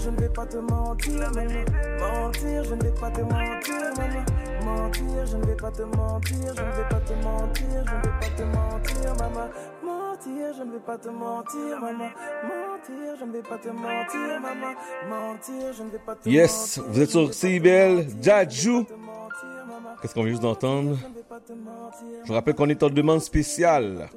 [0.02, 1.64] Je ne vais pas te mentir, maman.
[2.00, 4.24] Mentir, je ne vais pas te mentir, maman.
[4.64, 8.02] Mentir, je ne vais pas te mentir, je ne vais pas te mentir, je ne
[8.02, 9.48] vais pas te mentir, maman.
[9.84, 12.10] Mentir, je ne vais pas te mentir, maman.
[12.44, 14.74] Mentir, je ne vais pas te mentir, maman.
[15.08, 18.84] Mentir, je ne vais pas te Yes, vous êtes sur CIBL, Jaju.
[20.02, 20.96] Qu'est-ce qu'on vient juste d'entendre?
[22.22, 24.08] Je vous rappelle qu'on est en demande spéciale.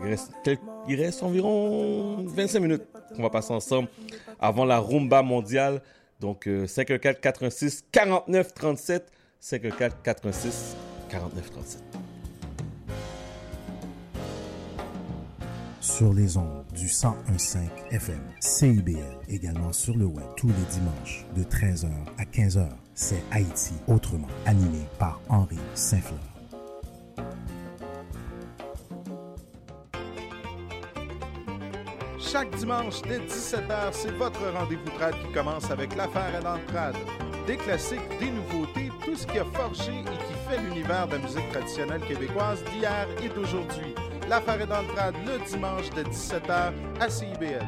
[0.00, 0.58] Il reste, quel-
[0.88, 2.82] il reste environ 25 minutes
[3.16, 3.88] qu'on va passer ensemble
[4.38, 5.82] avant la rumba mondiale.
[6.20, 9.10] Donc, euh, 514 86 49 37.
[9.40, 10.76] 514 86
[11.08, 11.82] 49 37.
[15.98, 17.58] sur les ondes du 1015
[17.90, 22.68] FM CIBL, également sur le web tous les dimanches de 13h à 15h.
[22.94, 26.27] C'est Haïti autrement, animé par Henri Saint-Fleur.
[32.30, 36.96] Chaque dimanche dès 17h, c'est votre rendez-vous trad qui commence avec l'affaire à l'entrade.
[37.46, 41.18] Des classiques, des nouveautés, tout ce qui a forgé et qui fait l'univers de la
[41.20, 43.94] musique traditionnelle québécoise d'hier et d'aujourd'hui.
[44.28, 47.66] L'affaire est dans le trad le dimanche de 17h à CIBL.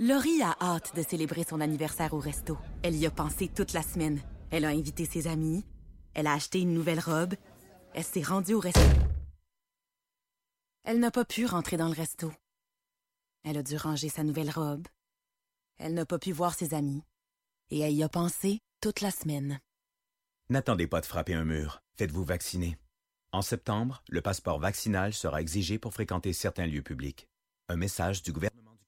[0.00, 2.56] Laurie a hâte de célébrer son anniversaire au resto.
[2.82, 4.18] Elle y a pensé toute la semaine.
[4.50, 5.62] Elle a invité ses amis.
[6.14, 7.34] Elle a acheté une nouvelle robe.
[7.92, 8.80] Elle s'est rendue au resto.
[10.84, 12.30] Elle n'a pas pu rentrer dans le resto.
[13.42, 14.86] Elle a dû ranger sa nouvelle robe.
[15.78, 17.02] Elle n'a pas pu voir ses amis.
[17.70, 19.60] Et elle y a pensé toute la semaine.
[20.50, 21.80] N'attendez pas de frapper un mur.
[21.96, 22.76] Faites-vous vacciner.
[23.32, 27.28] En septembre, le passeport vaccinal sera exigé pour fréquenter certains lieux publics.
[27.70, 28.78] Un message du gouvernement.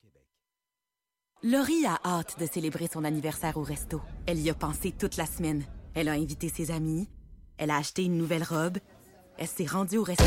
[1.43, 4.03] Laurie a hâte de célébrer son anniversaire au resto.
[4.27, 5.65] Elle y a pensé toute la semaine.
[5.95, 7.09] Elle a invité ses amis.
[7.57, 8.77] Elle a acheté une nouvelle robe.
[9.39, 10.25] Elle s'est rendue au resto.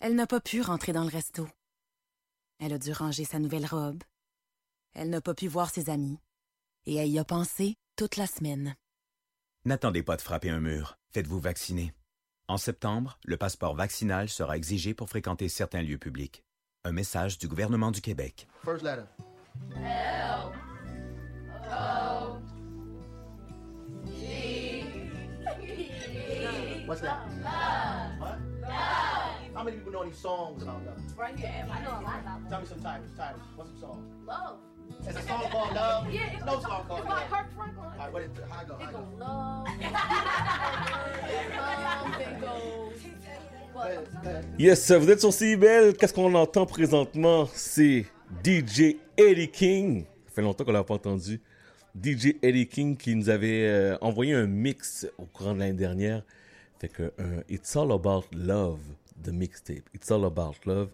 [0.00, 1.48] Elle n'a pas pu rentrer dans le resto.
[2.60, 4.04] Elle a dû ranger sa nouvelle robe.
[4.94, 6.18] Elle n'a pas pu voir ses amis.
[6.86, 8.76] Et elle y a pensé toute la semaine.
[9.64, 10.98] N'attendez pas de frapper un mur.
[11.12, 11.92] Faites-vous vacciner.
[12.46, 16.44] En septembre, le passeport vaccinal sera exigé pour fréquenter certains lieux publics.
[16.84, 18.46] Un message du gouvernement du Québec.
[18.64, 19.02] First letter.
[19.74, 20.52] L
[21.70, 22.38] O
[24.06, 24.84] G
[26.86, 27.26] What's that?
[27.42, 28.20] Love.
[28.20, 28.38] What?
[28.62, 29.07] Love.
[29.58, 31.00] How many people know any songs about love?
[31.18, 31.66] Right here.
[31.68, 32.48] I know a lot about love.
[32.48, 33.10] Tell me some titles.
[33.16, 33.42] Titles.
[33.56, 34.06] What's some songs?
[34.24, 34.58] Love.
[35.02, 36.06] There's a song called Love.
[36.12, 37.18] Yeah, it's no it's song called it's Love.
[37.18, 37.84] by Kirk Franklin.
[37.84, 38.76] All right, what is how I go?
[38.78, 39.66] It How love.
[42.06, 42.20] love.
[42.20, 42.92] It goes.
[44.58, 45.94] Yes, vous êtes sur CIBL.
[45.98, 47.48] Qu'est-ce qu'on entend présentement?
[47.52, 48.06] C'est
[48.44, 50.04] DJ Eddie King.
[50.28, 51.40] Ça fait longtemps qu'on l'a pas entendu.
[52.00, 56.22] DJ Eddie King qui nous avait euh, envoyé un mix au courant de l'année dernière.
[56.78, 58.78] Fait que euh, It's All About Love,
[59.22, 59.84] the mixtape.
[59.94, 60.88] It's All About Love.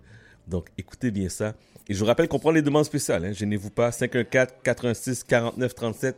[0.47, 1.55] Donc écoutez bien ça.
[1.89, 3.25] Et je vous rappelle qu'on prend les demandes spéciales.
[3.25, 3.33] Hein.
[3.33, 3.93] Gênez-vous pas.
[3.93, 6.17] 514 86 49 37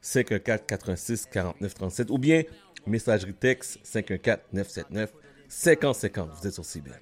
[0.00, 2.42] 514 86 49 37 ou bien
[2.86, 5.12] messagerie texte 514 979
[5.48, 6.30] 50 50.
[6.40, 7.00] Vous êtes sur CIBL.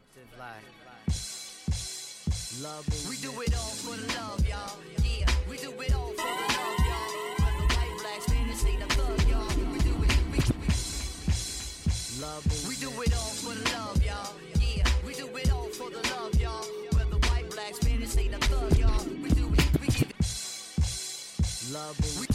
[3.09, 3.66] We do it all
[21.77, 22.01] Love.
[22.01, 22.27] We,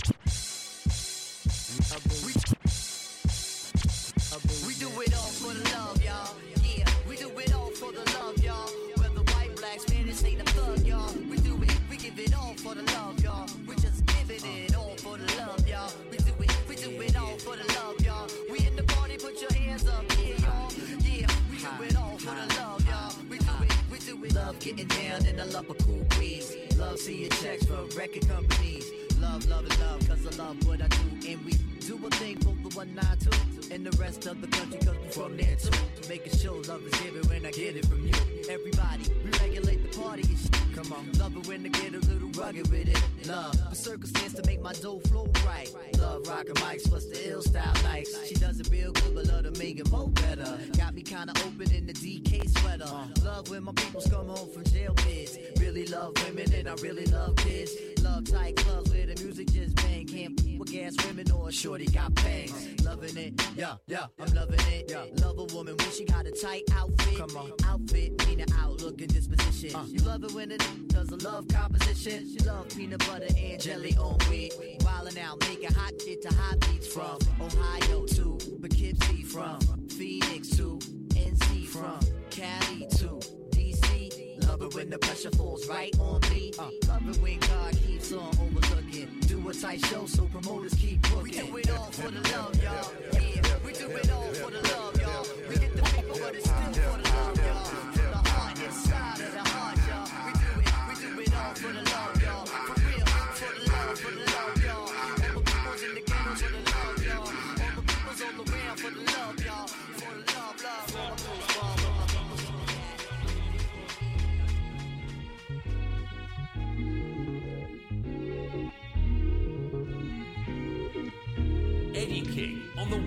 [4.68, 6.36] we, do it all for the love, y'all.
[6.64, 8.70] Yeah, we do it all for the love, y'all.
[8.98, 11.12] Whether white, black, Spanish, ain't a thug, y'all.
[11.28, 13.48] We do it, we give it all for the love, y'all.
[13.68, 15.92] We just giving it all for the love, y'all.
[16.12, 18.28] We do it, we do it all for the love, y'all.
[18.52, 20.72] We in the party, put your hands up, yeah, y'all.
[21.02, 23.12] Yeah, we do it all for the love, y'all.
[23.28, 24.36] We do it, we do it.
[24.36, 26.56] Love getting down and I love a cool breeze.
[26.78, 29.11] Love seeing checks from record companies.
[29.32, 31.30] Love, love, and love, cause I love what I do.
[31.30, 34.98] And we do a thing for the 192 and the rest of the country, cause
[35.02, 36.10] we from there too.
[36.10, 38.14] Making sure love is given when I get it from you.
[38.50, 40.71] Everybody, we regulate the party and shit.
[40.76, 43.28] Come on, love it when I get a little rugged with it.
[43.28, 45.70] Love, the circumstance to make my dough flow right.
[46.00, 48.10] Love rockin' mics, plus the ill style likes.
[48.28, 50.58] She does it real good, but love to make it more better.
[50.78, 52.86] Got me kinda open in the DK sweater.
[53.24, 55.38] Love when my peoples come home from jail bids.
[55.60, 57.72] Really love women and I really love kids.
[58.02, 60.08] Love tight clubs where the music just bang.
[60.08, 62.84] Can't f- with gas women or a shorty got bangs.
[62.84, 64.90] Loving it, yeah, yeah, I'm loving it.
[64.90, 65.06] Yeah.
[65.24, 67.18] Love a woman when she got a tight outfit.
[67.18, 69.76] Come on, outfit, meaning outlook and disposition.
[69.76, 69.86] Uh.
[69.88, 72.28] You love it when it does a love composition.
[72.32, 74.54] She love peanut butter and jelly on wheat.
[74.80, 79.60] Wildin' out, making hot shit to hot beats from Ohio to Poughkeepsie from
[79.90, 80.78] Phoenix to
[81.10, 82.00] NC from
[82.30, 83.20] Cali to
[83.52, 84.48] DC.
[84.48, 86.52] Love it when the pressure falls right on me.
[86.58, 89.08] Uh, love it when God keeps on overlooking.
[89.28, 91.52] Do a tight show so promoters keep booking.
[91.54, 92.92] We do it all for the love, y'all.
[93.14, 95.26] Yeah, we do it all for the love, y'all.
[95.50, 97.11] We get the people, but it's still for the love,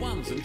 [0.04, 0.44] ones and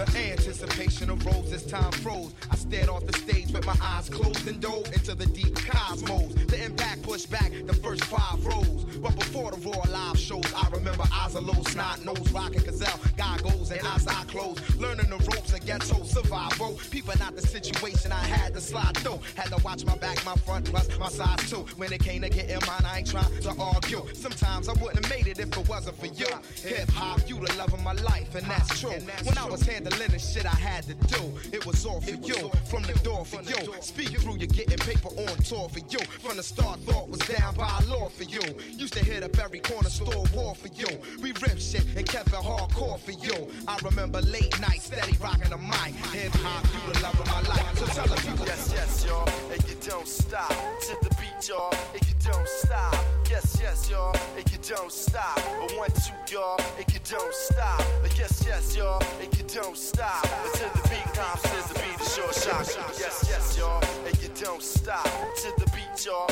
[0.00, 2.32] The anticipation arose as time froze.
[2.50, 6.34] I stared off the stage with my eyes closed and dove into the deep cosmos.
[6.46, 8.84] The impact pushed back the first five rows.
[9.00, 13.00] But before the raw live shows, I remember eyes are low, snot nose, rocking gazelle,
[13.16, 14.60] goggles, and eyes eye closed.
[14.76, 16.78] Learning the ropes of ghetto survival.
[16.90, 19.20] People not the situation I had to slide through.
[19.36, 21.66] Had to watch my back, my front, plus my size too.
[21.76, 24.06] When it came to getting mine, I ain't trying to argue.
[24.14, 26.26] Sometimes I wouldn't have made it if it wasn't for you.
[26.62, 28.90] Hip hop, you the love of my life, and that's true.
[29.24, 32.50] When I was handling the shit I had to do, it was all for you.
[32.68, 33.74] From the door for you.
[33.80, 36.00] Speak through, you're getting paper on tour for you.
[36.20, 38.40] From the start, thought was down by law for you.
[38.70, 40.88] Used to hit up every corner store war for you.
[41.22, 43.48] We ripped shit and kept it hardcore for you.
[43.68, 45.94] I remember late nights, steady rocking the mic.
[46.12, 47.78] Hip hop, you the love of my life.
[47.78, 48.46] So tell the people.
[48.46, 50.48] Yes, yes, y'all, and you don't stop.
[50.50, 52.94] To the beat, y'all, and you don't stop.
[53.28, 55.38] Yes, yes, y'all, and you don't stop.
[55.38, 57.80] A one, two, y'all, and you don't stop.
[57.80, 60.22] A yes, yes, y'all, and you don't stop.
[60.22, 62.66] To the beat, calm says the beat is short shot.
[62.66, 65.04] Yes, yes, y'all, and you don't stop.
[65.04, 66.30] To the beat, y'all,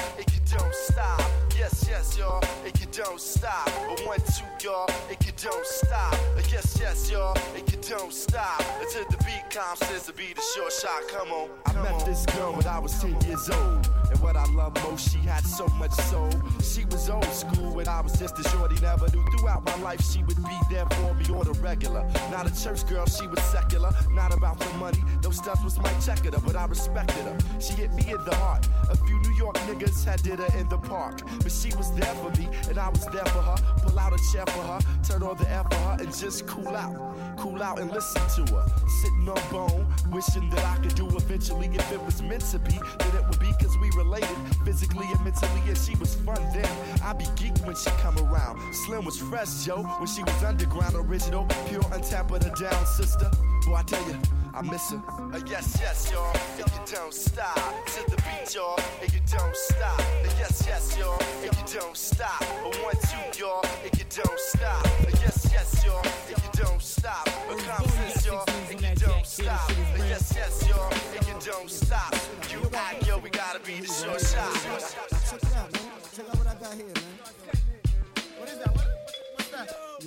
[0.50, 1.20] don't stop.
[1.56, 3.68] Yes, yes, y'all, and you don't stop.
[3.68, 6.14] A one, two, y'all, and you don't stop.
[6.36, 8.58] A yes, yes, y'all, and you don't stop.
[8.58, 11.02] To the beat, calm says the beat is short shot.
[11.08, 11.50] Come on.
[11.66, 13.90] I met this girl when I was 10 years old.
[14.10, 16.30] And what I love most, she had so much soul.
[16.62, 19.22] She was old school when I was just a shorty, never knew.
[19.36, 22.08] Throughout my life, she would be there for me on the regular.
[22.30, 23.92] Not a church girl, she was secular.
[24.12, 27.36] Not about the money, those stuff was my checker, but I respected her.
[27.60, 28.66] She hit me in the heart.
[28.88, 31.20] A few New York niggas had did her in the park.
[31.42, 33.57] But she was there for me, and I was there for her.
[33.83, 36.68] Pull out a chair for her, turn on the air for her, and just cool
[36.68, 37.36] out.
[37.36, 38.67] Cool out and listen to her.
[39.02, 41.68] Sitting on bone, wishing that I could do eventually.
[41.73, 45.25] If it was meant to be, then it would be cause we related physically and
[45.25, 45.62] mentally.
[45.67, 46.68] And she was fun then.
[47.02, 48.60] I be geeked when she come around.
[48.86, 53.31] Slim was fresh, yo, when she was underground, original, pure, untap her down, sister.
[53.67, 54.17] Boy, I tell you,
[54.55, 55.02] I miss her.
[55.33, 57.86] Uh, yes, yes, y'all, and you don't stop.
[57.86, 60.17] To the beat, y'all, and you don't stop.
[60.39, 62.41] Yes, yes, y'all, and you don't stop.
[62.42, 64.86] Uh, one, two, y'all, and you don't stop.
[65.20, 67.26] Yes, yes, y'all, and you don't stop.
[67.50, 69.70] Uh, confidence, y'all, and you don't stop.
[69.97, 72.15] Yes, yes, y'all, and you don't stop.
[72.52, 75.07] You act, yo, we gotta be the short shot.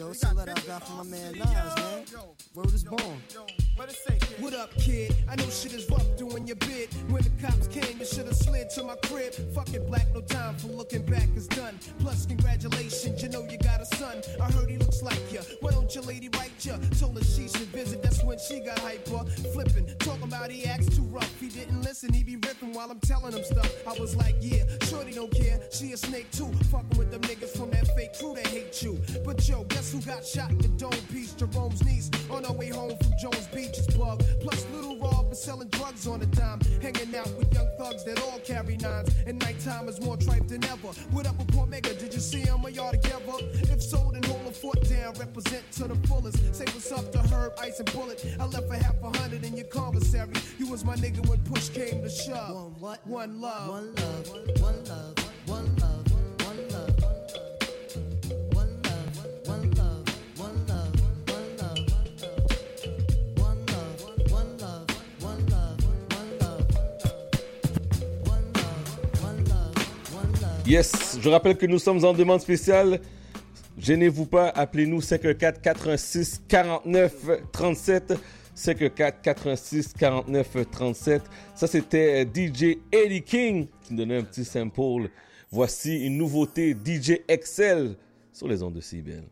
[0.01, 2.03] Yo, it's I got from my man Nas, man.
[2.55, 3.21] Word is born.
[4.39, 5.15] What up, kid?
[5.29, 6.89] I know shit is rough doing your bid.
[7.11, 9.33] When the cops came, you should have slid to my crib.
[9.53, 11.77] Fuck it, black, no time for looking back is done.
[11.99, 14.21] Plus, congratulations, you know you got a son.
[14.41, 15.41] I heard he looks like ya.
[15.59, 16.77] Why don't your lady write ya?
[16.99, 19.23] Told her she should visit, that's when she got hyper.
[19.53, 21.39] Flipping, talking about he acts too rough.
[21.39, 23.71] He didn't listen, he be ripping while I'm telling him stuff.
[23.87, 25.59] I was like, yeah, shorty don't care.
[25.71, 26.51] She a snake too.
[26.71, 28.99] Fucking with them niggas from that fake crew that hate you.
[29.23, 31.33] But yo, guess who got shot in the dome piece?
[31.33, 34.23] Jerome's niece on her way home from Jones Beach is bug.
[34.39, 36.59] Plus, little Rob is selling drugs on the dime.
[36.81, 39.09] Hanging out with young thugs that all carry nines.
[39.25, 40.89] And nighttime is more tripe than ever.
[41.11, 41.93] What up with Port Mega?
[41.93, 43.37] Did you see him or y'all together?
[43.73, 45.13] If so, then hold a foot down.
[45.13, 46.55] Represent to the fullest.
[46.55, 48.25] Say what's up to Herb, Ice, and Bullet.
[48.39, 50.33] I left for half a hundred in your commissary.
[50.57, 52.55] You was my nigga when push came to shove.
[52.55, 53.07] One what?
[53.07, 53.69] One love.
[53.69, 54.29] One love.
[54.61, 55.20] One love.
[70.65, 73.01] Yes, je rappelle que nous sommes en demande spéciale.
[73.77, 77.13] Gênez-vous pas, appelez-nous 514 86 49
[77.51, 78.13] 37.
[78.53, 81.23] 514 86 49 37.
[81.55, 85.09] Ça, c'était euh, DJ Eddie King qui nous donnait un petit sample.
[85.49, 87.95] Voici une nouveauté DJ Excel
[88.31, 89.23] sur les ondes de CBL.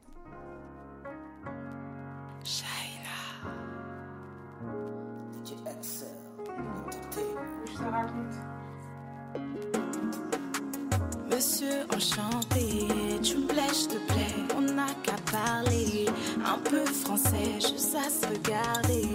[11.31, 12.87] Monsieur enchanté,
[13.21, 16.05] tu me plais, je te plais, on n'a qu'à parler.
[16.43, 19.07] Un peu français, je sais se regarder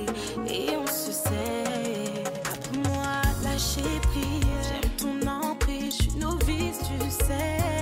[0.48, 2.24] et on se sait.
[2.44, 7.73] Après moi, lâcher prise, j'aime ton emprise, je suis novice, tu sais.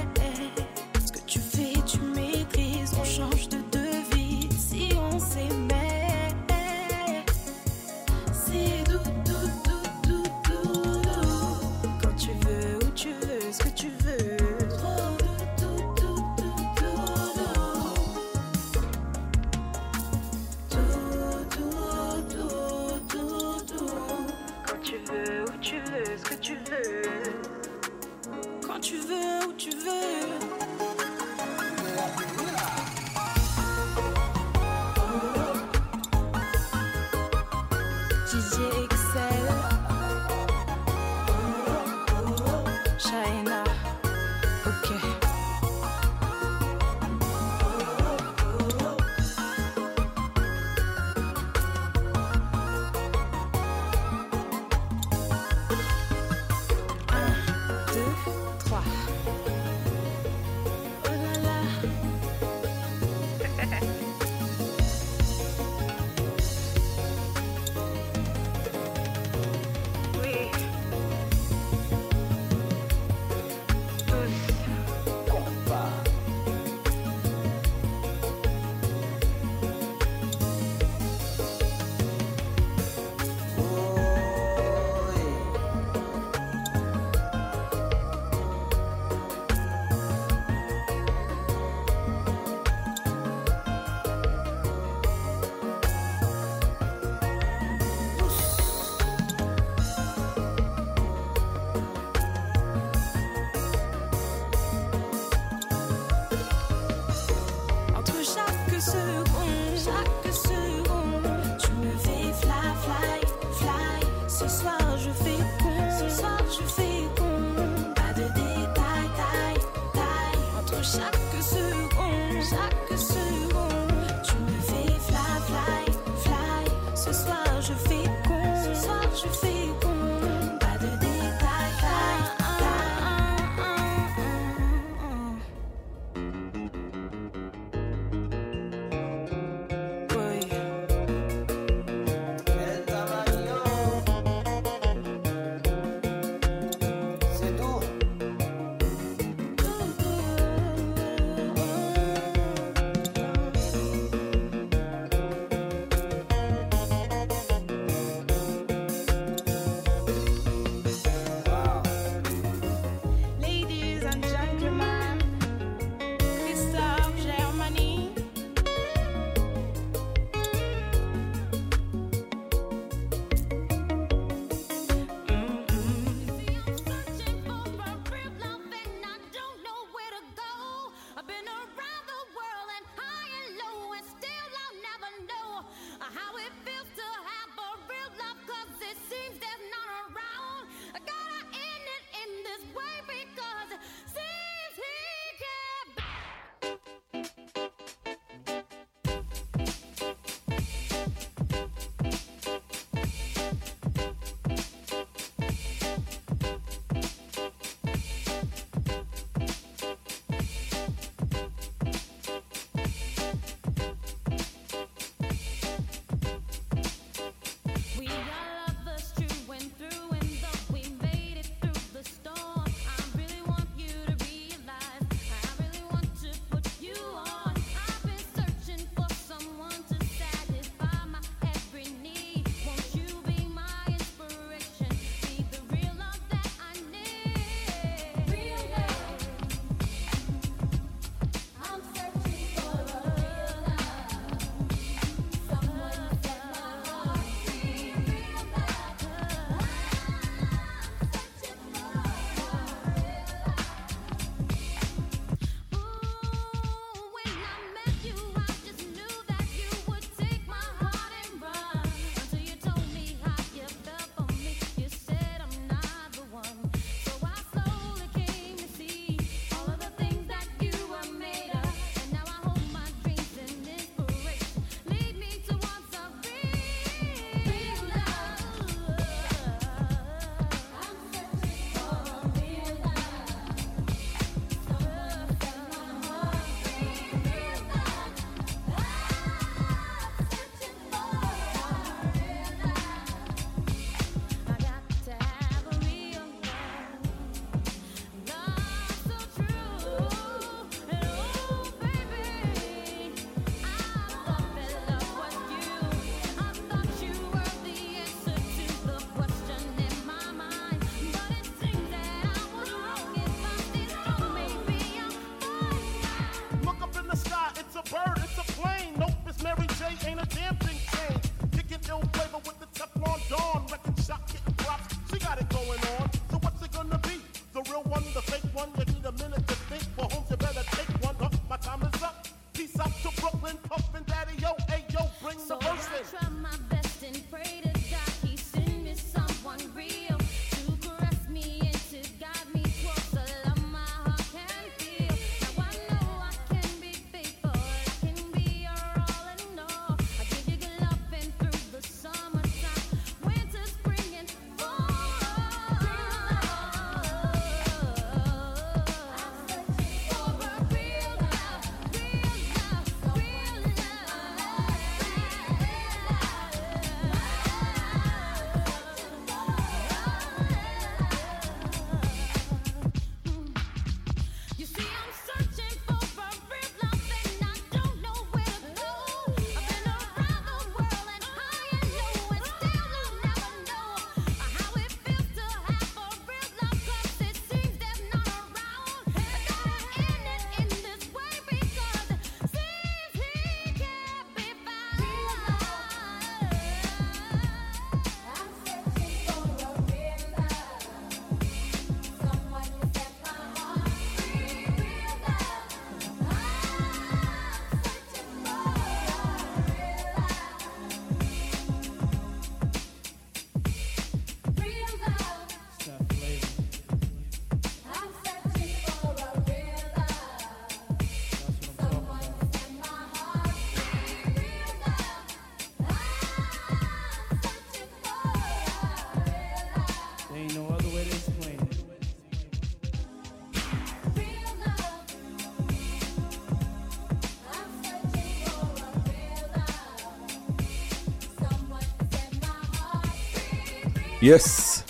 [444.22, 444.84] Yes.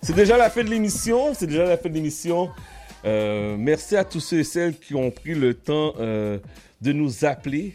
[0.00, 1.34] C'est déjà la fin de l'émission.
[1.34, 2.50] C'est déjà la fin de l'émission.
[3.04, 6.38] Euh, merci à tous ceux et celles qui ont pris le temps euh,
[6.80, 7.74] de nous appeler,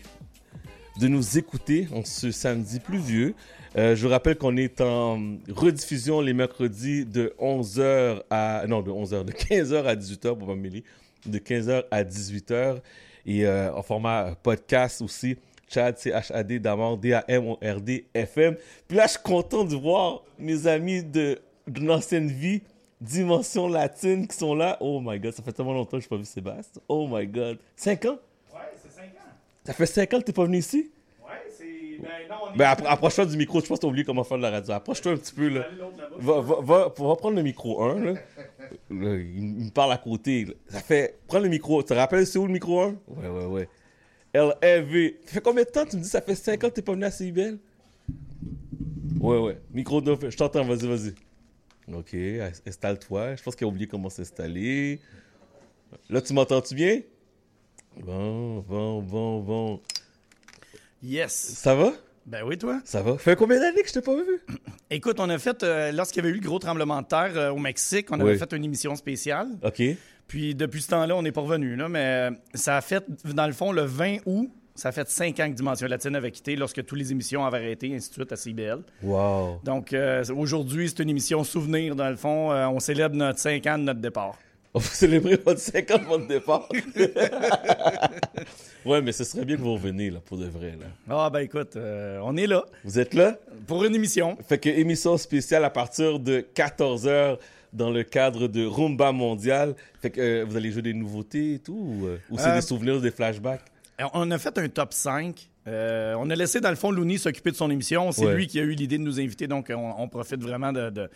[1.02, 3.36] de nous écouter en ce samedi pluvieux.
[3.76, 8.64] Euh, je vous rappelle qu'on est en rediffusion les mercredis de 11h à...
[8.70, 10.86] Non, de 11h, de 15h à 18h pour mêler.
[11.26, 12.78] De 15h à 18h.
[13.26, 15.36] Et euh, en format podcast aussi.
[15.72, 18.56] Chad, C-H-A-D, Damord, D-A-M-O-R-D, FM.
[18.88, 22.62] Puis là, je suis content de voir mes amis de, de l'ancienne vie,
[23.00, 24.78] Dimension Latine, qui sont là.
[24.82, 26.82] Oh my God, ça fait tellement longtemps que je n'ai pas vu Sébastien.
[26.88, 27.58] Oh my God.
[27.76, 28.20] 5 ans?
[28.54, 29.32] Ouais, c'est 5 ans.
[29.64, 30.92] Ça fait 5 ans que tu n'es pas venu ici?
[31.24, 31.66] Ouais, c'est.
[32.00, 32.58] Ben non, on est.
[32.58, 33.60] Ben, appro- approche-toi du micro.
[33.62, 34.74] Je pense que tu as oublié comment faire de la radio.
[34.74, 35.48] Approche-toi un petit peu.
[35.48, 35.66] Là.
[36.20, 38.00] Va, va, va, va prendre le micro 1.
[38.02, 38.14] Là.
[38.92, 40.46] Il, me parle à côté.
[40.68, 41.18] Ça fait.
[41.28, 41.82] Prends le micro.
[41.82, 42.88] Tu te rappelles c'est où le micro 1?
[43.08, 43.70] Ouais, ouais, ouais.
[44.34, 45.14] LRV.
[45.26, 45.86] Ça fait combien de temps?
[45.86, 47.58] Tu me dis ça fait 5 ans que tu n'es pas venu à CIBL?
[49.20, 49.58] Ouais, ouais.
[49.74, 50.30] Micro 9.
[50.30, 50.64] Je t'entends.
[50.66, 51.14] Vas-y, vas-y.
[51.94, 52.16] Ok.
[52.68, 53.36] Installe-toi.
[53.36, 55.00] Je pense qu'il a oublié comment s'installer.
[56.10, 57.02] Là, tu m'entends-tu bien?
[57.98, 59.82] Bon, bon, bon, bon.
[61.04, 61.34] Yes.
[61.34, 61.92] Ça va?
[62.26, 62.80] Ben oui, toi?
[62.86, 63.18] Ça va?
[63.18, 64.40] Fait combien d'années que je t'ai pas vu?
[64.90, 67.50] Écoute, on a fait, euh, lorsqu'il y avait eu le gros tremblement de terre euh,
[67.52, 68.38] au Mexique, on avait Oui.
[68.38, 69.48] fait une émission spéciale.
[69.64, 69.82] OK.
[70.32, 71.76] Puis depuis ce temps-là, on n'est pas revenu.
[71.76, 73.04] Là, mais euh, ça a fait,
[73.36, 76.32] dans le fond, le 20 août, ça a fait cinq ans que Dimension Latine avait
[76.32, 78.80] quitté lorsque toutes les émissions avaient arrêté, ainsi de suite, à CBL.
[79.04, 79.60] Wow.
[79.66, 82.50] Donc euh, aujourd'hui, c'est une émission souvenir, dans le fond.
[82.50, 84.38] Euh, on célèbre notre 5 ans de notre départ.
[84.74, 86.70] On va célébrer votre 5 ans de votre départ.
[88.86, 90.86] ouais, mais ce serait bien que vous reveniez, là, pour de vrai, là.
[91.10, 92.64] Ah, ben écoute, euh, on est là.
[92.86, 93.36] Vous êtes là?
[93.68, 94.38] Pour une émission.
[94.48, 97.38] Fait que émission spéciale à partir de 14h
[97.74, 99.76] dans le cadre de Rumba Mondial.
[100.02, 101.74] Fait que euh, vous allez jouer des nouveautés et tout?
[102.02, 103.62] Ou, euh, c'est Euh, des souvenirs, des flashbacks?
[104.14, 105.48] On a fait un top 5.
[105.68, 108.12] Euh, on a laissé, dans le fond, Looney s'occuper de son émission.
[108.12, 108.34] C'est Ouais.
[108.36, 111.08] lui qui a eu l'idée de nous inviter, donc on, on profite vraiment de, de,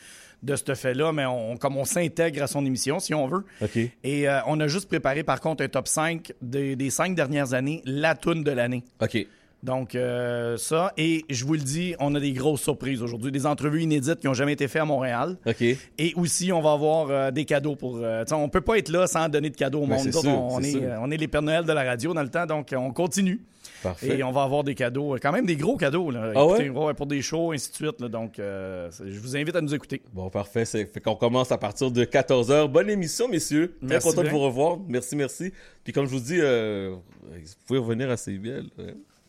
[0.44, 3.44] de ce fait-là, mais on, comme on s'intègre à son émission, si on veut.
[3.64, 3.78] OK.
[4.04, 7.56] Et euh, on a juste préparé, par contre, un top 5 des, des cinq dernières
[7.56, 8.84] années, la toune de l'année.
[9.02, 9.18] OK.
[9.66, 10.94] Donc, euh, ça.
[10.96, 13.32] Et je vous le dis, on a des grosses surprises aujourd'hui.
[13.32, 15.38] Des entrevues inédites qui n'ont jamais été faites à Montréal.
[15.46, 15.62] OK.
[15.62, 17.98] Et aussi, on va avoir euh, des cadeaux pour.
[17.98, 20.12] euh, tu sais, on peut pas être là sans donner de cadeaux au Ben, monde.
[20.14, 22.46] sûr, on, est, euh, on est les Pères Noël de la radio dans le temps,
[22.46, 23.42] donc on continue.
[23.82, 24.20] Parfait.
[24.20, 26.12] Et on va avoir des cadeaux, quand même des gros cadeaux.
[26.12, 26.32] Là.
[26.36, 26.94] Ah Écoutez, ouais?
[26.94, 28.00] pour des shows, ainsi de suite.
[28.02, 28.08] là.
[28.08, 30.02] donc, je vous invite à nous écouter.
[30.14, 30.66] Bon, parfait.
[30.66, 32.68] C'est- Fait qu'on commence à partir de 14h.
[32.68, 33.76] Bonne émission, messieurs.
[33.88, 34.78] Très content de vous revoir.
[34.88, 35.52] Merci, merci.
[35.84, 38.66] Puis comme je vous dis, vous pouvez revenir à CBL.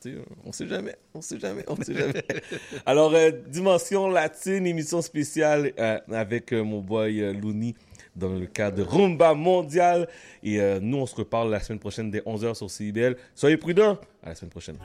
[0.06, 2.22] Sais, On sait jamais, on sait jamais, on sait jamais.
[2.86, 7.74] Alors, euh, Dimension Latine, émission spéciale euh, avec euh, mon boy Looney
[8.14, 10.08] dans le cadre de Rumba Mondial.
[10.42, 13.16] Et nous, on se reparle la semaine prochaine dès 11h sur CIBL.
[13.34, 13.98] Soyez prudents.
[14.22, 14.78] À la semaine prochaine.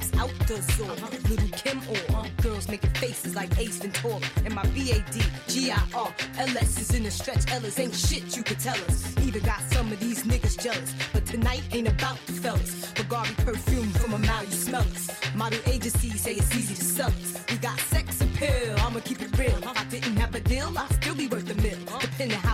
[0.00, 0.90] Then I jumps out the door.
[0.92, 1.28] Uh-huh.
[1.28, 2.28] Little Kim or uh-huh.
[2.42, 4.20] girls making faces like Ace Ventura.
[4.44, 7.50] And my B-A-D, G-I-R, L-S is in the stretch.
[7.52, 9.14] Ellis ain't shit you could tell us.
[9.22, 10.94] Even got some of these niggas jealous.
[11.12, 12.92] But tonight ain't about the fellas.
[12.94, 15.10] Bulgari perfume from a mouth, you smell us.
[15.34, 17.44] Model agencies say it's easy to sell us.
[17.50, 19.56] We got sex appeal, I'ma keep it real.
[19.56, 21.78] If I didn't have a deal, I'd still be worth a mill.
[22.00, 22.49] Depending how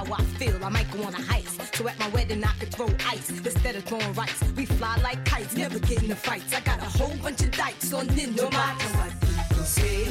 [1.76, 4.42] So at my wedding, I could throw ice instead of throwing rice.
[4.56, 6.54] We fly like kites, never get in the fights.
[6.54, 10.08] I got a whole bunch of dikes on ninja No matter what people say,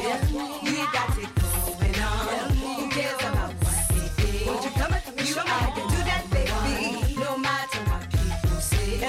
[0.61, 2.49] we got it going on.
[2.61, 4.45] Who cares about what they think?
[4.45, 7.15] Won't you come and you I can do that, baby?
[7.15, 9.01] No matter what people say,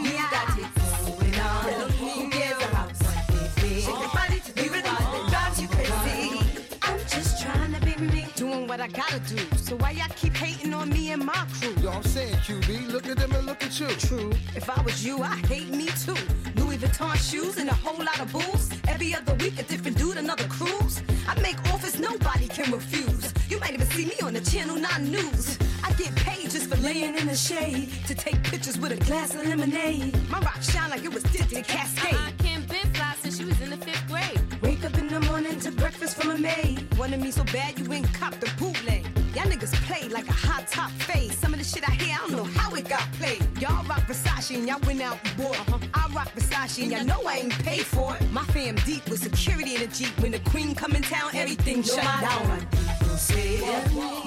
[0.00, 0.72] we got it
[1.04, 1.90] going on.
[2.00, 3.80] Who cares about what they say?
[3.82, 6.64] Shake your body to the rhythm that drives you crazy.
[6.80, 9.59] I'm just trying to be me, doing what I gotta do.
[9.70, 11.72] So why y'all keep hating on me and my crew?
[11.80, 13.86] Yo, I'm saying, QB, look at them and look at you.
[13.86, 14.32] True.
[14.56, 16.16] If I was you, I'd hate me too.
[16.56, 18.68] Louis Vuitton shoes and a whole lot of booze.
[18.88, 21.04] Every other week, a different dude, another cruise.
[21.28, 23.32] I make offers nobody can refuse.
[23.48, 25.56] You might even see me on the Channel 9 News.
[25.84, 29.36] I get paid just for laying in the shade to take pictures with a glass
[29.36, 30.18] of lemonade.
[30.30, 32.14] My rock shine like it was dipped in Cascade.
[32.14, 34.40] Uh-uh, I can't been fly since she was in the fifth grade.
[34.62, 36.92] Wake up in the morning to breakfast from a maid.
[36.98, 39.06] Wanted me so bad you ain't cop the bootleg.
[39.34, 41.30] Y'all niggas play like a hot top fade.
[41.32, 43.42] Some of the shit I hear, I don't know how it got played.
[43.60, 45.60] Y'all rock Versace and y'all went out and bought.
[45.60, 45.78] Uh-huh.
[45.94, 48.32] I rock Versace and y'all know I ain't paid for it.
[48.32, 50.18] My fam deep with security in a Jeep.
[50.20, 52.48] When the queen come in town, everything no shut matter down.
[52.48, 53.60] What people say,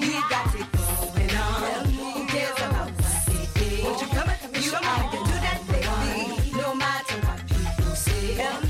[0.00, 1.84] we got it going on.
[1.92, 4.64] Who cares about what they think?
[4.64, 6.56] You I can do that, baby.
[6.56, 8.63] No matter what people say.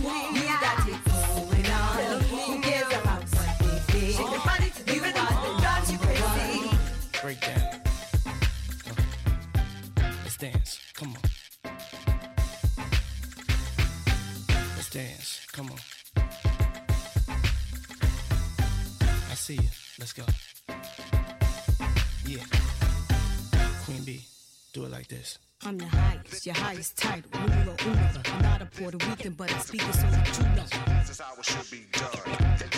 [24.74, 25.38] do it like this.
[25.64, 28.22] I'm the highest, your highest title, numero uno.
[28.26, 30.10] I'm not a Puerto Rican, but I speak it so you
[30.56, 30.64] know.
[30.98, 32.56] This is how it should be done.
[32.58, 32.74] This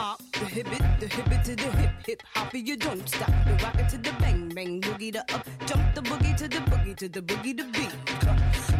[0.00, 0.18] hop.
[0.32, 3.32] The hibbit, the hibbit to the hip, hip hoppy you don't stop.
[3.46, 5.46] The rocket to the bang, bang, boogie to up.
[5.66, 7.94] Jump the boogie to the boogie to the boogie to beat.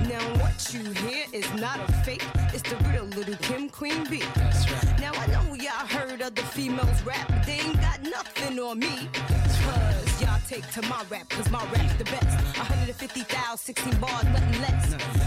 [0.09, 2.25] Now what you hear is not a fake,
[2.55, 4.23] it's the real little Kim Queen B.
[4.35, 5.01] That's right.
[5.01, 8.95] Now I know y'all heard other females rap, but they ain't got nothing on me.
[9.13, 12.33] Cause y'all take to my rap, cause my rap's the best.
[12.57, 14.85] 150,000, 16 bars, nothing less.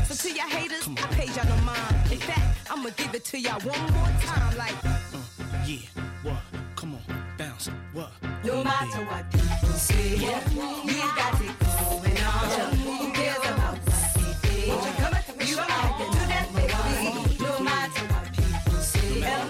[0.07, 1.95] So to your haters, I pay y'all no mind.
[2.11, 5.12] In fact, I'ma give it to y'all one more time like
[5.65, 5.77] yeah,
[6.23, 6.35] what?
[6.75, 7.01] Come on,
[7.37, 7.69] bounce.
[7.93, 8.09] What?
[8.43, 9.05] No matter baby.
[9.09, 10.49] what people say, yeah,
[10.83, 12.75] you got it going on.
[12.75, 14.67] Who cares about what they think?
[15.49, 17.43] You are the new that baby.
[17.43, 19.47] No matter what people say, yeah.